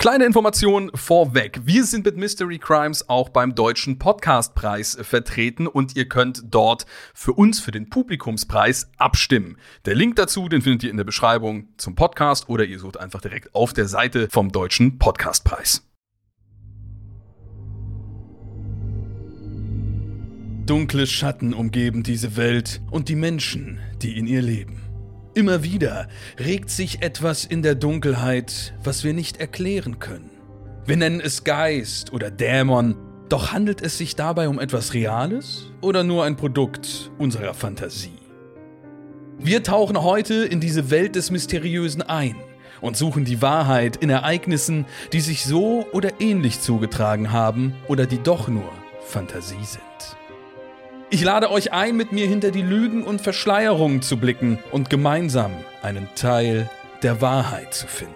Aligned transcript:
Kleine 0.00 0.24
Information 0.24 0.90
vorweg. 0.94 1.60
Wir 1.66 1.84
sind 1.84 2.06
mit 2.06 2.16
Mystery 2.16 2.56
Crimes 2.56 3.10
auch 3.10 3.28
beim 3.28 3.54
Deutschen 3.54 3.98
Podcastpreis 3.98 4.96
vertreten 5.02 5.66
und 5.66 5.94
ihr 5.94 6.08
könnt 6.08 6.42
dort 6.50 6.86
für 7.12 7.34
uns, 7.34 7.60
für 7.60 7.70
den 7.70 7.90
Publikumspreis, 7.90 8.90
abstimmen. 8.96 9.58
Der 9.84 9.94
Link 9.94 10.16
dazu, 10.16 10.48
den 10.48 10.62
findet 10.62 10.84
ihr 10.84 10.90
in 10.90 10.96
der 10.96 11.04
Beschreibung 11.04 11.68
zum 11.76 11.96
Podcast 11.96 12.48
oder 12.48 12.64
ihr 12.64 12.78
sucht 12.78 12.98
einfach 12.98 13.20
direkt 13.20 13.54
auf 13.54 13.74
der 13.74 13.88
Seite 13.88 14.30
vom 14.30 14.50
Deutschen 14.50 14.98
Podcastpreis. 14.98 15.86
Dunkle 20.64 21.06
Schatten 21.06 21.52
umgeben 21.52 22.02
diese 22.02 22.38
Welt 22.38 22.80
und 22.90 23.10
die 23.10 23.16
Menschen, 23.16 23.80
die 24.00 24.16
in 24.16 24.26
ihr 24.26 24.40
leben. 24.40 24.89
Immer 25.32 25.62
wieder 25.62 26.08
regt 26.40 26.70
sich 26.70 27.02
etwas 27.02 27.44
in 27.44 27.62
der 27.62 27.76
Dunkelheit, 27.76 28.74
was 28.82 29.04
wir 29.04 29.14
nicht 29.14 29.38
erklären 29.38 30.00
können. 30.00 30.30
Wir 30.86 30.96
nennen 30.96 31.20
es 31.20 31.44
Geist 31.44 32.12
oder 32.12 32.32
Dämon, 32.32 32.96
doch 33.28 33.52
handelt 33.52 33.80
es 33.80 33.96
sich 33.96 34.16
dabei 34.16 34.48
um 34.48 34.58
etwas 34.58 34.92
Reales 34.92 35.70
oder 35.80 36.02
nur 36.02 36.24
ein 36.24 36.36
Produkt 36.36 37.12
unserer 37.16 37.54
Fantasie? 37.54 38.18
Wir 39.38 39.62
tauchen 39.62 40.02
heute 40.02 40.34
in 40.34 40.58
diese 40.58 40.90
Welt 40.90 41.14
des 41.14 41.30
Mysteriösen 41.30 42.02
ein 42.02 42.34
und 42.80 42.96
suchen 42.96 43.24
die 43.24 43.40
Wahrheit 43.40 43.96
in 43.96 44.10
Ereignissen, 44.10 44.84
die 45.12 45.20
sich 45.20 45.44
so 45.44 45.86
oder 45.92 46.20
ähnlich 46.20 46.60
zugetragen 46.60 47.30
haben 47.30 47.74
oder 47.86 48.06
die 48.06 48.18
doch 48.20 48.48
nur 48.48 48.72
Fantasie 49.06 49.64
sind. 49.64 49.89
Ich 51.12 51.24
lade 51.24 51.50
euch 51.50 51.72
ein, 51.72 51.96
mit 51.96 52.12
mir 52.12 52.28
hinter 52.28 52.52
die 52.52 52.62
Lügen 52.62 53.02
und 53.02 53.20
Verschleierungen 53.20 54.00
zu 54.00 54.16
blicken 54.16 54.60
und 54.70 54.90
gemeinsam 54.90 55.50
einen 55.82 56.08
Teil 56.14 56.70
der 57.02 57.20
Wahrheit 57.20 57.74
zu 57.74 57.88
finden. 57.88 58.14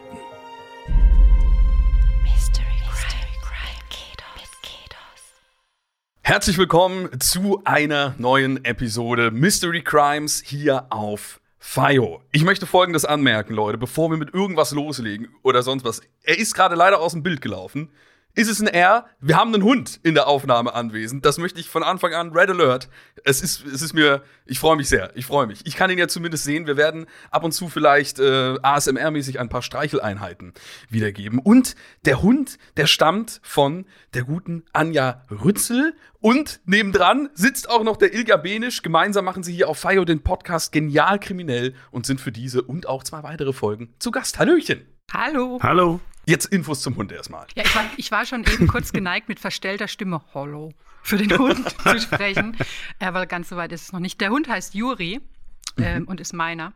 Herzlich 6.23 6.57
willkommen 6.57 7.09
zu 7.19 7.63
einer 7.65 8.15
neuen 8.19 8.65
Episode 8.65 9.33
Mystery 9.33 9.83
Crimes 9.83 10.41
hier 10.47 10.87
auf 10.91 11.41
FIO. 11.59 12.23
Ich 12.31 12.45
möchte 12.45 12.65
folgendes 12.65 13.05
anmerken, 13.05 13.55
Leute, 13.55 13.77
bevor 13.77 14.09
wir 14.09 14.19
mit 14.19 14.33
irgendwas 14.33 14.71
loslegen 14.71 15.29
oder 15.43 15.65
sonst 15.65 15.85
was. 15.85 16.01
Er 16.23 16.39
ist 16.39 16.55
gerade 16.55 16.77
leider 16.77 17.01
aus 17.01 17.11
dem 17.11 17.25
Bild 17.25 17.41
gelaufen. 17.41 17.91
Ist 18.37 18.51
es 18.51 18.61
ein 18.61 18.67
R? 18.67 19.07
Wir 19.21 19.37
haben 19.37 19.55
einen 19.55 19.63
Hund 19.63 20.01
in 20.03 20.15
der 20.15 20.27
Aufnahme 20.27 20.75
anwesend. 20.75 21.25
Das 21.25 21.39
möchte 21.39 21.61
ich 21.61 21.69
von 21.69 21.85
Anfang 21.85 22.15
an. 22.15 22.33
Red 22.33 22.51
Alert. 22.51 22.89
Es 23.23 23.41
ist, 23.41 23.65
es 23.65 23.81
ist 23.81 23.93
mir, 23.93 24.23
ich 24.45 24.59
freue 24.59 24.77
mich 24.77 24.89
sehr. 24.89 25.13
Ich 25.15 25.27
freue 25.27 25.47
mich. 25.47 25.61
Ich 25.67 25.77
kann 25.77 25.89
ihn 25.89 25.99
ja 25.99 26.09
zumindest 26.09 26.43
sehen. 26.43 26.67
Wir 26.67 26.77
werden 26.77 27.07
ab 27.31 27.45
und 27.45 27.53
zu 27.53 27.69
vielleicht 27.69 28.19
äh, 28.19 28.57
ASMR-mäßig 28.61 29.39
ein 29.39 29.49
paar 29.49 29.63
Streicheleinheiten 29.63 30.53
wiedergeben. 30.91 31.39
Und 31.39 31.77
der 32.07 32.23
Hund, 32.23 32.59
der 32.77 32.89
stammt 32.89 33.41
von 33.45 33.87
der 34.15 34.25
guten 34.25 34.65
Anja 34.73 35.23
Rützel. 35.31 35.95
Und 36.21 36.61
nebendran 36.65 37.29
sitzt 37.35 37.71
auch 37.71 37.85
noch 37.85 37.97
der 37.97 38.15
Ilja 38.15 38.37
Benisch. 38.37 38.83
Gemeinsam 38.83 39.27
machen 39.27 39.45
sie 39.45 39.55
hier 39.55 39.69
auf 39.69 39.79
FIO 39.79 40.05
den 40.05 40.25
Podcast 40.25 40.73
Genial 40.73 41.21
Kriminell 41.21 41.75
und 41.93 42.05
sind 42.05 42.21
für 42.21 42.33
diese 42.33 42.63
und 42.63 42.89
auch 42.89 43.05
zwei 43.05 43.23
weitere 43.23 43.53
Folgen 43.53 43.95
zu 44.01 44.11
Gast. 44.11 44.41
Hallöchen. 44.41 44.85
Hallo. 45.13 45.61
Hallo. 45.63 46.01
Jetzt 46.27 46.47
Infos 46.47 46.81
zum 46.81 46.97
Hund 46.97 47.13
erstmal. 47.13 47.47
Ja, 47.55 47.65
ich 47.65 47.75
war, 47.75 47.85
ich 47.97 48.11
war 48.11 48.27
schon 48.27 48.45
eben 48.45 48.67
kurz 48.67 48.93
geneigt, 48.93 49.29
mit 49.29 49.41
verstellter 49.41 49.89
Stimme 49.89 50.23
Hollow 50.33 50.73
für 51.03 51.19
den 51.19 51.37
Hund 51.37 51.69
zu 51.83 52.01
sprechen. 52.01 52.57
Aber 52.99 53.27
ganz 53.27 53.51
so 53.51 53.57
weit 53.57 53.73
ist 53.73 53.83
es 53.83 53.93
noch 53.93 54.01
nicht. 54.01 54.21
Der 54.21 54.31
Hund 54.31 54.49
heißt 54.49 54.75
Juri 54.75 55.21
ähm, 55.79 56.03
mhm. 56.03 56.09
und 56.09 56.21
ist 56.21 56.33
meiner. 56.33 56.73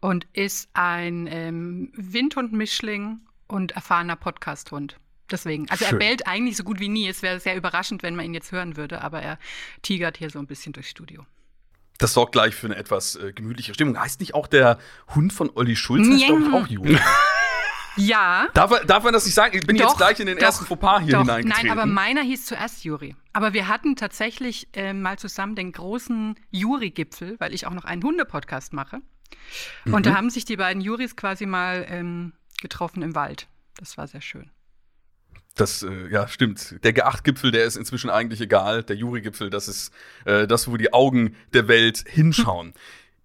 Und 0.00 0.26
ist 0.32 0.68
ein 0.72 1.28
ähm, 1.30 1.92
Windhund-Mischling 1.94 3.20
und 3.46 3.72
erfahrener 3.72 4.16
Podcast-Hund. 4.16 4.98
Deswegen. 5.30 5.70
Also 5.70 5.84
Schön. 5.84 5.94
er 5.94 5.98
bellt 5.98 6.26
eigentlich 6.26 6.56
so 6.56 6.64
gut 6.64 6.80
wie 6.80 6.88
nie. 6.88 7.08
Es 7.08 7.22
wäre 7.22 7.38
sehr 7.38 7.56
überraschend, 7.56 8.02
wenn 8.02 8.16
man 8.16 8.26
ihn 8.26 8.34
jetzt 8.34 8.50
hören 8.50 8.76
würde, 8.76 9.00
aber 9.02 9.22
er 9.22 9.38
tigert 9.82 10.18
hier 10.18 10.30
so 10.30 10.40
ein 10.40 10.46
bisschen 10.46 10.72
durchs 10.72 10.90
Studio. 10.90 11.24
Das 11.98 12.14
sorgt 12.14 12.32
gleich 12.32 12.54
für 12.54 12.66
eine 12.66 12.76
etwas 12.76 13.14
äh, 13.14 13.32
gemütliche 13.32 13.74
Stimmung. 13.74 13.98
Heißt 13.98 14.18
nicht 14.18 14.34
auch 14.34 14.48
der 14.48 14.78
Hund 15.14 15.32
von 15.32 15.50
Olli 15.54 15.76
Schulz? 15.76 16.08
Heißt, 16.08 16.26
glaube 16.26 16.42
ich, 16.42 16.52
auch 16.52 16.66
Juri. 16.66 16.98
Ja. 17.96 18.48
Darf, 18.54 18.84
darf 18.86 19.04
man 19.04 19.12
das 19.12 19.24
nicht 19.24 19.34
sagen? 19.34 19.56
Ich 19.56 19.66
bin 19.66 19.76
doch, 19.76 19.88
jetzt 19.88 19.96
gleich 19.96 20.20
in 20.20 20.26
den 20.26 20.38
doch, 20.38 20.44
ersten 20.44 20.66
Fauxpas 20.66 21.00
hier 21.02 21.12
doch. 21.12 21.20
hineingetreten. 21.20 21.68
Nein, 21.68 21.78
aber 21.78 21.86
meiner 21.86 22.22
hieß 22.22 22.46
zuerst 22.46 22.84
Juri. 22.84 23.16
Aber 23.32 23.52
wir 23.52 23.68
hatten 23.68 23.96
tatsächlich 23.96 24.68
äh, 24.74 24.92
mal 24.92 25.18
zusammen 25.18 25.54
den 25.54 25.72
großen 25.72 26.36
Juri-Gipfel, 26.50 27.36
weil 27.38 27.54
ich 27.54 27.66
auch 27.66 27.72
noch 27.72 27.84
einen 27.84 28.02
Hundepodcast 28.02 28.72
mache. 28.72 29.00
Mhm. 29.84 29.94
Und 29.94 30.06
da 30.06 30.14
haben 30.14 30.30
sich 30.30 30.44
die 30.44 30.56
beiden 30.56 30.82
Juris 30.82 31.16
quasi 31.16 31.46
mal 31.46 31.86
ähm, 31.88 32.32
getroffen 32.60 33.02
im 33.02 33.14
Wald. 33.14 33.48
Das 33.76 33.96
war 33.96 34.06
sehr 34.06 34.20
schön. 34.20 34.50
Das, 35.54 35.82
äh, 35.82 36.08
ja, 36.08 36.28
stimmt. 36.28 36.82
Der 36.82 36.94
G8-Gipfel, 36.94 37.50
der 37.50 37.64
ist 37.64 37.76
inzwischen 37.76 38.08
eigentlich 38.08 38.40
egal. 38.40 38.82
Der 38.84 38.96
Juri-Gipfel, 38.96 39.50
das 39.50 39.68
ist 39.68 39.92
äh, 40.24 40.46
das, 40.46 40.70
wo 40.70 40.76
die 40.78 40.92
Augen 40.92 41.36
der 41.52 41.68
Welt 41.68 42.04
hinschauen. 42.06 42.72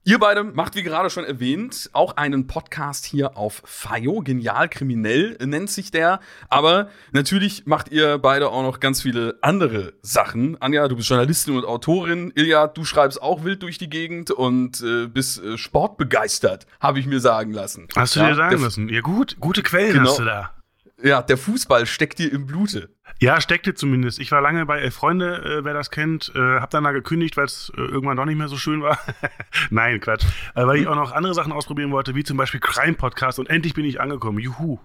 Ihr 0.08 0.20
beide 0.20 0.46
macht, 0.46 0.78
wie 0.78 0.84
gerade 0.84 1.10
schon 1.10 1.26
erwähnt, 1.26 1.90
auch 1.92 2.16
einen 2.16 2.48
Podcast 2.48 3.04
hier 3.04 3.36
auf 3.36 3.62
FIO. 3.66 4.22
Genial 4.22 4.70
kriminell 4.70 5.38
nennt 5.46 5.70
sich 5.70 5.92
der. 5.92 6.22
Aber 6.48 6.88
natürlich 7.12 7.66
macht 7.66 7.92
ihr 7.92 8.18
beide 8.18 8.48
auch 8.48 8.62
noch 8.62 8.80
ganz 8.80 9.02
viele 9.02 9.38
andere 9.42 9.92
Sachen. 10.02 10.56
Anja, 10.62 10.88
du 10.88 10.96
bist 10.96 11.10
Journalistin 11.10 11.58
und 11.58 11.66
Autorin. 11.66 12.32
Ilja, 12.36 12.68
du 12.68 12.86
schreibst 12.86 13.22
auch 13.22 13.44
wild 13.44 13.64
durch 13.64 13.80
die 13.80 13.90
Gegend 13.90 14.32
und 14.32 14.80
äh, 14.80 15.08
bist 15.08 15.44
äh, 15.44 15.58
sportbegeistert, 15.58 16.68
habe 16.80 17.00
ich 17.00 17.06
mir 17.06 17.20
sagen 17.20 17.52
lassen. 17.52 17.90
Hast 17.94 18.16
du 18.16 18.22
ja, 18.22 18.30
dir 18.30 18.36
sagen 18.36 18.62
lassen? 18.62 18.88
Ja, 18.88 19.02
gut. 19.02 19.36
Gute 19.42 19.62
Quellen 19.62 19.92
genau. 19.92 20.12
hast 20.12 20.20
du 20.20 20.24
da. 20.24 20.57
Ja, 21.02 21.22
der 21.22 21.38
Fußball 21.38 21.86
steckt 21.86 22.18
dir 22.18 22.32
im 22.32 22.48
Blute. 22.48 22.90
Ja, 23.20 23.40
steckte 23.40 23.76
zumindest. 23.76 24.20
Ich 24.20 24.32
war 24.32 24.42
lange 24.42 24.66
bei 24.66 24.80
Elf 24.80 24.96
Freunde, 24.96 25.60
äh, 25.60 25.64
wer 25.64 25.74
das 25.74 25.92
kennt. 25.92 26.32
Äh, 26.36 26.60
hab 26.60 26.72
dann 26.72 26.84
da 26.84 26.92
gekündigt, 26.92 27.38
weil 27.38 27.46
es 27.46 27.72
äh, 27.78 27.82
irgendwann 27.82 28.18
doch 28.18 28.26
nicht 28.26 28.38
mehr 28.38 28.48
so 28.48 28.58
schön 28.58 28.82
war. 28.82 28.98
Nein, 29.70 30.00
Quatsch. 30.00 30.26
Äh, 30.56 30.66
weil 30.66 30.78
ich 30.78 30.88
auch 30.88 30.96
noch 30.96 31.12
andere 31.12 31.36
Sachen 31.36 31.52
ausprobieren 31.52 31.92
wollte, 31.92 32.16
wie 32.16 32.24
zum 32.24 32.38
Beispiel 32.38 32.60
Crime 32.60 32.94
Podcast. 32.94 33.38
Und 33.38 33.50
endlich 33.50 33.76
bin 33.76 33.86
ich 33.86 34.02
angekommen. 34.02 34.40
Juhu. 34.40 34.80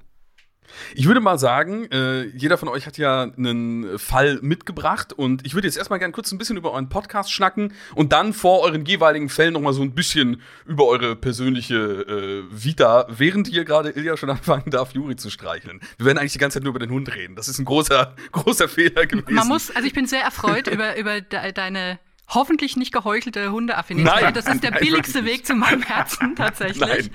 Ich 0.94 1.06
würde 1.06 1.20
mal 1.20 1.38
sagen, 1.38 1.90
äh, 1.90 2.24
jeder 2.36 2.58
von 2.58 2.68
euch 2.68 2.86
hat 2.86 2.98
ja 2.98 3.22
einen 3.22 3.98
Fall 3.98 4.38
mitgebracht 4.42 5.12
und 5.12 5.44
ich 5.46 5.54
würde 5.54 5.68
jetzt 5.68 5.76
erstmal 5.76 5.98
gerne 5.98 6.12
kurz 6.12 6.32
ein 6.32 6.38
bisschen 6.38 6.56
über 6.56 6.72
euren 6.72 6.88
Podcast 6.88 7.32
schnacken 7.32 7.72
und 7.94 8.12
dann 8.12 8.32
vor 8.32 8.60
euren 8.60 8.84
jeweiligen 8.84 9.28
Fällen 9.28 9.52
nochmal 9.52 9.72
so 9.72 9.82
ein 9.82 9.94
bisschen 9.94 10.40
über 10.66 10.86
eure 10.86 11.16
persönliche 11.16 11.76
äh, 11.76 12.44
Vita, 12.50 13.06
während 13.08 13.48
ihr 13.48 13.64
gerade 13.64 13.90
Ilja 13.90 14.16
schon 14.16 14.30
anfangen 14.30 14.70
darf, 14.70 14.92
Juri 14.92 15.16
zu 15.16 15.30
streicheln. 15.30 15.80
Wir 15.98 16.06
werden 16.06 16.18
eigentlich 16.18 16.32
die 16.32 16.38
ganze 16.38 16.58
Zeit 16.58 16.64
nur 16.64 16.70
über 16.70 16.84
den 16.84 16.90
Hund 16.90 17.14
reden. 17.14 17.36
Das 17.36 17.48
ist 17.48 17.58
ein 17.58 17.64
großer, 17.64 18.14
großer 18.32 18.68
Fehler 18.68 19.06
gewesen. 19.06 19.34
Man 19.34 19.48
muss, 19.48 19.70
also 19.70 19.86
ich 19.86 19.94
bin 19.94 20.06
sehr 20.06 20.22
erfreut 20.22 20.66
über, 20.68 20.96
über 20.96 21.20
de 21.20 21.52
deine 21.52 21.98
hoffentlich 22.34 22.76
nicht 22.76 22.92
geheuchelte 22.92 23.50
Hundeaffinität. 23.52 24.34
Das 24.34 24.46
ist 24.46 24.62
der 24.62 24.72
nein, 24.72 24.80
billigste 24.80 25.24
Weg 25.24 25.46
zu 25.46 25.54
meinem 25.54 25.82
Herzen 25.82 26.36
tatsächlich. 26.36 26.80
Nein. 26.80 27.10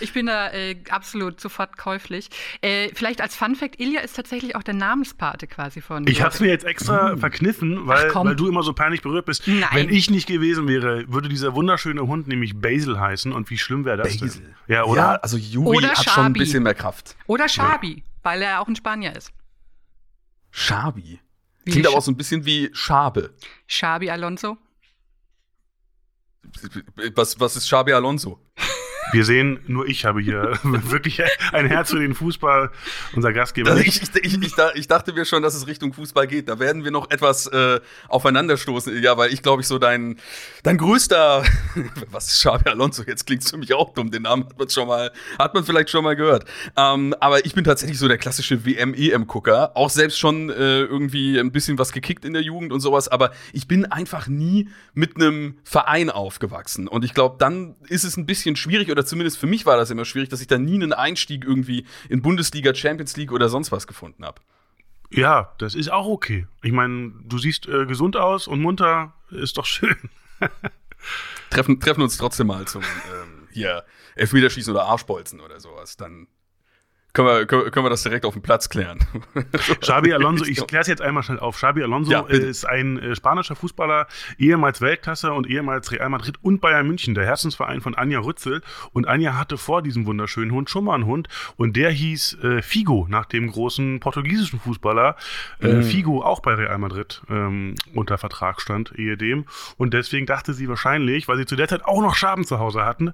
Ich 0.00 0.12
bin 0.12 0.26
da 0.26 0.50
äh, 0.50 0.76
absolut 0.90 1.40
sofort 1.40 1.76
käuflich. 1.76 2.28
Äh, 2.60 2.90
vielleicht 2.94 3.20
als 3.20 3.36
Fun 3.36 3.54
Fact, 3.54 3.80
Ilja 3.80 4.00
ist 4.00 4.16
tatsächlich 4.16 4.56
auch 4.56 4.62
der 4.62 4.74
Namenspate 4.74 5.46
quasi 5.46 5.80
von. 5.80 6.06
Ich 6.06 6.22
habe 6.22 6.34
es 6.34 6.40
mir 6.40 6.48
jetzt 6.48 6.64
extra 6.64 7.14
mhm. 7.14 7.18
verkniffen, 7.18 7.86
weil, 7.86 8.14
weil 8.14 8.36
du 8.36 8.48
immer 8.48 8.62
so 8.62 8.72
peinlich 8.72 9.02
berührt 9.02 9.26
bist. 9.26 9.46
Nein. 9.46 9.68
Wenn 9.72 9.88
ich 9.88 10.10
nicht 10.10 10.26
gewesen 10.26 10.68
wäre, 10.68 11.04
würde 11.12 11.28
dieser 11.28 11.54
wunderschöne 11.54 12.06
Hund 12.06 12.28
nämlich 12.28 12.60
Basil 12.60 12.98
heißen 12.98 13.32
und 13.32 13.50
wie 13.50 13.58
schlimm 13.58 13.84
wäre 13.84 13.98
das 13.98 14.18
Basil. 14.18 14.42
Denn? 14.42 14.54
Ja, 14.68 14.84
oder? 14.84 15.00
Ja, 15.00 15.14
also 15.16 15.36
Juri 15.36 15.78
oder 15.78 15.88
hat 15.90 15.96
Schabi. 15.96 16.10
schon 16.10 16.24
ein 16.24 16.32
bisschen 16.32 16.62
mehr 16.62 16.74
Kraft. 16.74 17.16
Oder 17.26 17.48
Shabi, 17.48 17.96
ja. 17.96 18.02
weil 18.22 18.42
er 18.42 18.60
auch 18.60 18.68
ein 18.68 18.76
Spanier 18.76 19.14
ist. 19.16 19.32
Shabi? 20.50 21.20
Wie 21.64 21.70
Klingt 21.70 21.86
aber 21.86 21.96
auch 21.96 22.02
so 22.02 22.10
ein 22.10 22.16
bisschen 22.16 22.44
wie 22.44 22.70
Schabe. 22.72 23.34
Schabi 23.66 24.10
Alonso? 24.10 24.58
Was, 27.14 27.38
was 27.38 27.56
ist 27.56 27.68
Schabi 27.68 27.92
Alonso? 27.92 28.40
Wir 29.10 29.24
sehen, 29.24 29.60
nur 29.66 29.86
ich 29.88 30.04
habe 30.04 30.20
hier 30.20 30.58
wirklich 30.62 31.22
ein 31.52 31.66
Herz 31.66 31.90
für 31.90 31.98
den 31.98 32.14
Fußball, 32.14 32.70
unser 33.14 33.32
Gastgeber. 33.32 33.76
Ich, 33.78 34.02
ich, 34.02 34.14
ich, 34.22 34.56
ich, 34.74 34.88
dachte 34.88 35.12
mir 35.12 35.24
schon, 35.24 35.42
dass 35.42 35.54
es 35.54 35.66
Richtung 35.66 35.92
Fußball 35.92 36.26
geht. 36.26 36.48
Da 36.48 36.58
werden 36.58 36.84
wir 36.84 36.90
noch 36.90 37.10
etwas 37.10 37.46
äh, 37.48 37.80
aufeinanderstoßen. 38.08 39.02
Ja, 39.02 39.16
weil 39.18 39.32
ich 39.32 39.42
glaube 39.42 39.62
ich 39.62 39.68
so 39.68 39.78
dein, 39.78 40.18
dein 40.62 40.78
größter, 40.78 41.44
was 42.10 42.28
ist 42.28 42.40
Xabi 42.40 42.70
Alonso? 42.70 43.02
Jetzt 43.02 43.26
klingt 43.26 43.42
es 43.42 43.50
für 43.50 43.56
mich 43.56 43.74
auch 43.74 43.92
dumm. 43.92 44.10
Den 44.10 44.22
Namen 44.22 44.44
hat 44.44 44.58
man 44.58 44.70
schon 44.70 44.86
mal, 44.86 45.10
hat 45.38 45.54
man 45.54 45.64
vielleicht 45.64 45.90
schon 45.90 46.04
mal 46.04 46.14
gehört. 46.14 46.44
Ähm, 46.76 47.14
aber 47.20 47.44
ich 47.44 47.54
bin 47.54 47.64
tatsächlich 47.64 47.98
so 47.98 48.08
der 48.08 48.18
klassische 48.18 48.64
WM-EM-Gucker. 48.64 49.76
Auch 49.76 49.90
selbst 49.90 50.18
schon 50.18 50.48
äh, 50.50 50.82
irgendwie 50.82 51.38
ein 51.38 51.50
bisschen 51.50 51.78
was 51.78 51.92
gekickt 51.92 52.24
in 52.24 52.32
der 52.32 52.42
Jugend 52.42 52.72
und 52.72 52.80
sowas. 52.80 53.08
Aber 53.08 53.32
ich 53.52 53.66
bin 53.66 53.84
einfach 53.86 54.28
nie 54.28 54.68
mit 54.94 55.16
einem 55.16 55.58
Verein 55.64 56.10
aufgewachsen. 56.10 56.88
Und 56.88 57.04
ich 57.04 57.14
glaube, 57.14 57.36
dann 57.38 57.74
ist 57.88 58.04
es 58.04 58.16
ein 58.16 58.26
bisschen 58.26 58.56
schwierig 58.56 58.88
oder 58.92 59.04
zumindest 59.04 59.38
für 59.38 59.46
mich 59.46 59.66
war 59.66 59.76
das 59.76 59.90
immer 59.90 60.04
schwierig, 60.04 60.28
dass 60.28 60.40
ich 60.40 60.46
da 60.46 60.58
nie 60.58 60.74
einen 60.74 60.92
Einstieg 60.92 61.44
irgendwie 61.44 61.86
in 62.08 62.22
Bundesliga, 62.22 62.74
Champions 62.74 63.16
League 63.16 63.32
oder 63.32 63.48
sonst 63.48 63.72
was 63.72 63.86
gefunden 63.86 64.24
habe. 64.24 64.40
Ja, 65.10 65.52
das 65.58 65.74
ist 65.74 65.90
auch 65.90 66.06
okay. 66.06 66.46
Ich 66.62 66.72
meine, 66.72 67.12
du 67.24 67.38
siehst 67.38 67.66
äh, 67.66 67.86
gesund 67.86 68.16
aus 68.16 68.46
und 68.46 68.60
munter, 68.60 69.12
ist 69.30 69.58
doch 69.58 69.66
schön. 69.66 69.96
treffen, 71.50 71.80
treffen 71.80 72.02
uns 72.02 72.16
trotzdem 72.16 72.46
mal 72.46 72.66
zum 72.66 72.82
ähm, 72.82 73.48
hier 73.50 73.84
Elfmeterschießen 74.14 74.72
oder 74.72 74.84
Arschbolzen 74.84 75.40
oder 75.40 75.60
sowas. 75.60 75.96
Dann 75.96 76.28
können 77.12 77.28
wir, 77.28 77.46
können 77.46 77.84
wir 77.84 77.90
das 77.90 78.02
direkt 78.02 78.24
auf 78.24 78.32
dem 78.32 78.42
Platz 78.42 78.70
klären. 78.70 78.98
Xabi 79.80 80.14
Alonso, 80.14 80.44
ich 80.46 80.66
kläre 80.66 80.80
es 80.80 80.88
jetzt 80.88 81.02
einmal 81.02 81.22
schnell 81.22 81.40
auf. 81.40 81.56
Xabi 81.56 81.82
Alonso 81.82 82.10
ja, 82.10 82.20
ist 82.20 82.64
ein 82.64 82.98
äh, 82.98 83.14
spanischer 83.14 83.54
Fußballer, 83.54 84.06
ehemals 84.38 84.80
Weltklasse 84.80 85.32
und 85.32 85.46
ehemals 85.46 85.92
Real 85.92 86.08
Madrid 86.08 86.36
und 86.40 86.60
Bayern 86.62 86.86
München, 86.86 87.14
der 87.14 87.26
Herzensverein 87.26 87.82
von 87.82 87.94
Anja 87.94 88.20
Rützel. 88.20 88.62
Und 88.92 89.08
Anja 89.08 89.36
hatte 89.36 89.58
vor 89.58 89.82
diesem 89.82 90.06
wunderschönen 90.06 90.52
Hund 90.52 90.70
schon 90.70 90.84
mal 90.84 90.94
einen 90.94 91.04
Hund 91.04 91.28
und 91.56 91.76
der 91.76 91.90
hieß 91.90 92.38
äh, 92.42 92.62
Figo, 92.62 93.06
nach 93.10 93.26
dem 93.26 93.50
großen 93.50 94.00
portugiesischen 94.00 94.58
Fußballer. 94.60 95.16
Äh, 95.60 95.68
mhm. 95.68 95.82
Figo 95.82 96.22
auch 96.22 96.40
bei 96.40 96.54
Real 96.54 96.78
Madrid 96.78 97.20
ähm, 97.28 97.74
unter 97.94 98.16
Vertrag 98.16 98.62
stand, 98.62 98.92
ehedem. 98.98 99.44
Und 99.76 99.92
deswegen 99.92 100.24
dachte 100.24 100.54
sie 100.54 100.68
wahrscheinlich, 100.68 101.28
weil 101.28 101.36
sie 101.36 101.44
zu 101.44 101.56
der 101.56 101.68
Zeit 101.68 101.84
auch 101.84 102.00
noch 102.00 102.14
Schaben 102.14 102.46
zu 102.46 102.58
Hause 102.58 102.86
hatten, 102.86 103.12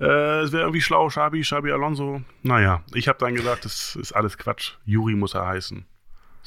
äh, 0.00 0.40
es 0.40 0.50
wäre 0.50 0.64
irgendwie 0.64 0.80
schlau, 0.80 1.06
Xabi, 1.06 1.42
Xabi 1.42 1.70
Alonso. 1.70 2.22
Naja, 2.42 2.82
ich 2.92 3.06
habe 3.06 3.18
dann 3.20 3.35
gesagt, 3.36 3.64
das 3.64 3.96
ist 3.96 4.12
alles 4.12 4.38
Quatsch. 4.38 4.72
Juri 4.84 5.14
muss 5.14 5.34
er 5.34 5.46
heißen. 5.46 5.86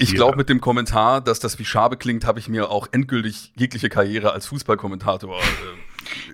Ich 0.02 0.16
glaube, 0.16 0.38
mit 0.38 0.48
dem 0.48 0.62
Kommentar, 0.62 1.20
dass 1.20 1.40
das 1.40 1.60
wie 1.60 1.66
Schabe 1.66 1.98
klingt, 1.98 2.26
habe 2.26 2.40
ich 2.40 2.48
mir 2.48 2.70
auch 2.70 2.88
endgültig 2.92 3.52
jegliche 3.58 3.90
Karriere 3.90 4.32
als 4.32 4.46
Fußballkommentator 4.48 5.38
äh, 5.38 5.44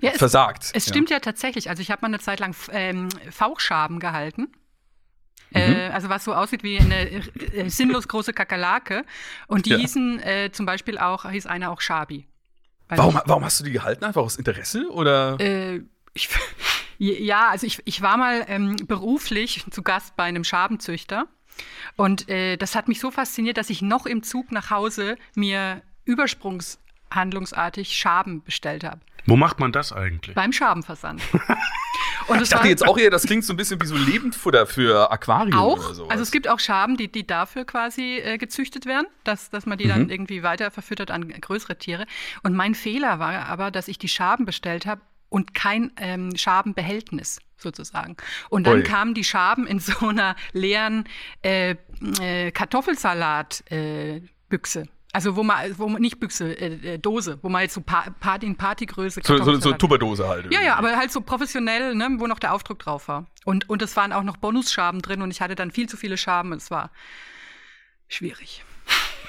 ja, 0.06 0.12
versagt. 0.12 0.64
Es, 0.64 0.70
es 0.72 0.86
ja. 0.86 0.92
stimmt 0.92 1.10
ja 1.10 1.18
tatsächlich. 1.18 1.68
Also 1.68 1.82
ich 1.82 1.90
habe 1.90 2.02
mal 2.02 2.08
eine 2.08 2.20
Zeit 2.20 2.38
lang 2.38 2.54
ähm, 2.70 3.08
Fauchschaben 3.30 3.98
gehalten. 3.98 4.48
Äh, 5.52 5.88
mhm. 5.88 5.94
also 5.94 6.08
was 6.08 6.24
so 6.24 6.34
aussieht 6.34 6.62
wie 6.62 6.78
eine 6.78 7.10
äh, 7.10 7.68
sinnlos 7.68 8.06
große 8.06 8.32
Kakerlake. 8.32 9.04
Und 9.48 9.66
die 9.66 9.70
ja. 9.70 9.78
hießen 9.78 10.20
äh, 10.20 10.50
zum 10.52 10.64
Beispiel 10.64 10.98
auch, 10.98 11.28
hieß 11.28 11.46
einer 11.46 11.72
auch 11.72 11.80
Schabi. 11.80 12.28
Warum, 12.88 13.20
warum 13.24 13.44
hast 13.44 13.58
du 13.58 13.64
die 13.64 13.72
gehalten? 13.72 14.04
Einfach 14.04 14.22
aus 14.22 14.36
Interesse? 14.36 14.88
Oder? 14.90 15.40
Ich, 16.16 16.28
ja, 16.98 17.48
also 17.48 17.66
ich, 17.66 17.80
ich 17.84 18.02
war 18.02 18.16
mal 18.16 18.44
ähm, 18.48 18.76
beruflich 18.86 19.64
zu 19.70 19.82
Gast 19.82 20.16
bei 20.16 20.24
einem 20.24 20.44
Schabenzüchter. 20.44 21.26
Und 21.96 22.28
äh, 22.28 22.56
das 22.56 22.74
hat 22.74 22.88
mich 22.88 23.00
so 23.00 23.10
fasziniert, 23.10 23.56
dass 23.56 23.70
ich 23.70 23.80
noch 23.80 24.06
im 24.06 24.22
Zug 24.22 24.52
nach 24.52 24.70
Hause 24.70 25.16
mir 25.34 25.82
übersprungshandlungsartig 26.04 27.96
Schaben 27.96 28.42
bestellt 28.42 28.84
habe. 28.84 29.00
Wo 29.26 29.36
macht 29.36 29.58
man 29.58 29.72
das 29.72 29.92
eigentlich? 29.92 30.34
Beim 30.34 30.52
Schabenversand. 30.52 31.22
Und 32.28 32.42
ich 32.42 32.48
dachte 32.48 32.68
jetzt 32.68 32.86
auch 32.86 32.98
eher, 32.98 33.10
das 33.10 33.24
klingt 33.24 33.44
so 33.44 33.52
ein 33.52 33.56
bisschen 33.56 33.80
wie 33.80 33.86
so 33.86 33.96
Lebendfutter 33.96 34.66
für 34.66 35.12
Aquarien 35.12 35.54
auch? 35.54 35.78
oder 35.78 35.94
sowas. 35.94 36.10
Also 36.10 36.22
es 36.22 36.30
gibt 36.32 36.48
auch 36.48 36.58
Schaben, 36.58 36.96
die, 36.96 37.10
die 37.10 37.26
dafür 37.26 37.64
quasi 37.64 38.18
äh, 38.18 38.36
gezüchtet 38.36 38.84
werden, 38.84 39.06
dass, 39.24 39.50
dass 39.50 39.66
man 39.66 39.78
die 39.78 39.84
mhm. 39.84 39.90
dann 39.90 40.10
irgendwie 40.10 40.42
weiter 40.42 40.70
verfüttert 40.70 41.10
an 41.10 41.28
größere 41.28 41.78
Tiere. 41.78 42.06
Und 42.42 42.54
mein 42.54 42.74
Fehler 42.74 43.18
war 43.18 43.46
aber, 43.46 43.70
dass 43.70 43.88
ich 43.88 43.98
die 43.98 44.08
Schaben 44.08 44.44
bestellt 44.44 44.86
habe 44.86 45.00
und 45.28 45.54
kein 45.54 45.92
ähm, 45.96 46.36
Schabenbehältnis 46.36 47.40
sozusagen. 47.56 48.16
Und 48.50 48.66
dann 48.66 48.78
Ui. 48.78 48.82
kamen 48.82 49.14
die 49.14 49.24
Schaben 49.24 49.66
in 49.66 49.78
so 49.80 50.08
einer 50.08 50.36
leeren 50.52 51.08
äh, 51.42 51.76
äh, 52.20 52.50
Kartoffelsalat-Büchse. 52.50 54.80
Äh, 54.80 54.86
also 55.12 55.34
wo 55.34 55.42
man, 55.42 55.78
wo 55.78 55.88
man 55.88 56.02
nicht 56.02 56.20
Büchse, 56.20 56.52
äh, 56.52 56.94
äh 56.94 56.98
Dose, 56.98 57.38
wo 57.40 57.48
man 57.48 57.62
jetzt 57.62 57.72
so 57.72 57.80
Party 57.80 58.44
in 58.44 58.56
Partygröße 58.56 59.22
so, 59.24 59.42
so, 59.42 59.58
so 59.58 59.72
Tupperdose 59.72 60.28
halt. 60.28 60.52
Ja, 60.52 60.60
ja, 60.60 60.76
aber 60.76 60.94
halt 60.94 61.10
so 61.10 61.22
professionell, 61.22 61.94
ne, 61.94 62.16
wo 62.18 62.26
noch 62.26 62.38
der 62.38 62.52
Aufdruck 62.52 62.80
drauf 62.80 63.08
war. 63.08 63.24
Und, 63.46 63.70
und 63.70 63.80
es 63.80 63.96
waren 63.96 64.12
auch 64.12 64.24
noch 64.24 64.36
Bonusschaben 64.36 65.00
drin 65.00 65.22
und 65.22 65.30
ich 65.30 65.40
hatte 65.40 65.54
dann 65.54 65.70
viel 65.70 65.88
zu 65.88 65.96
viele 65.96 66.18
Schaben 66.18 66.52
und 66.52 66.58
es 66.58 66.70
war 66.70 66.90
schwierig. 68.08 68.62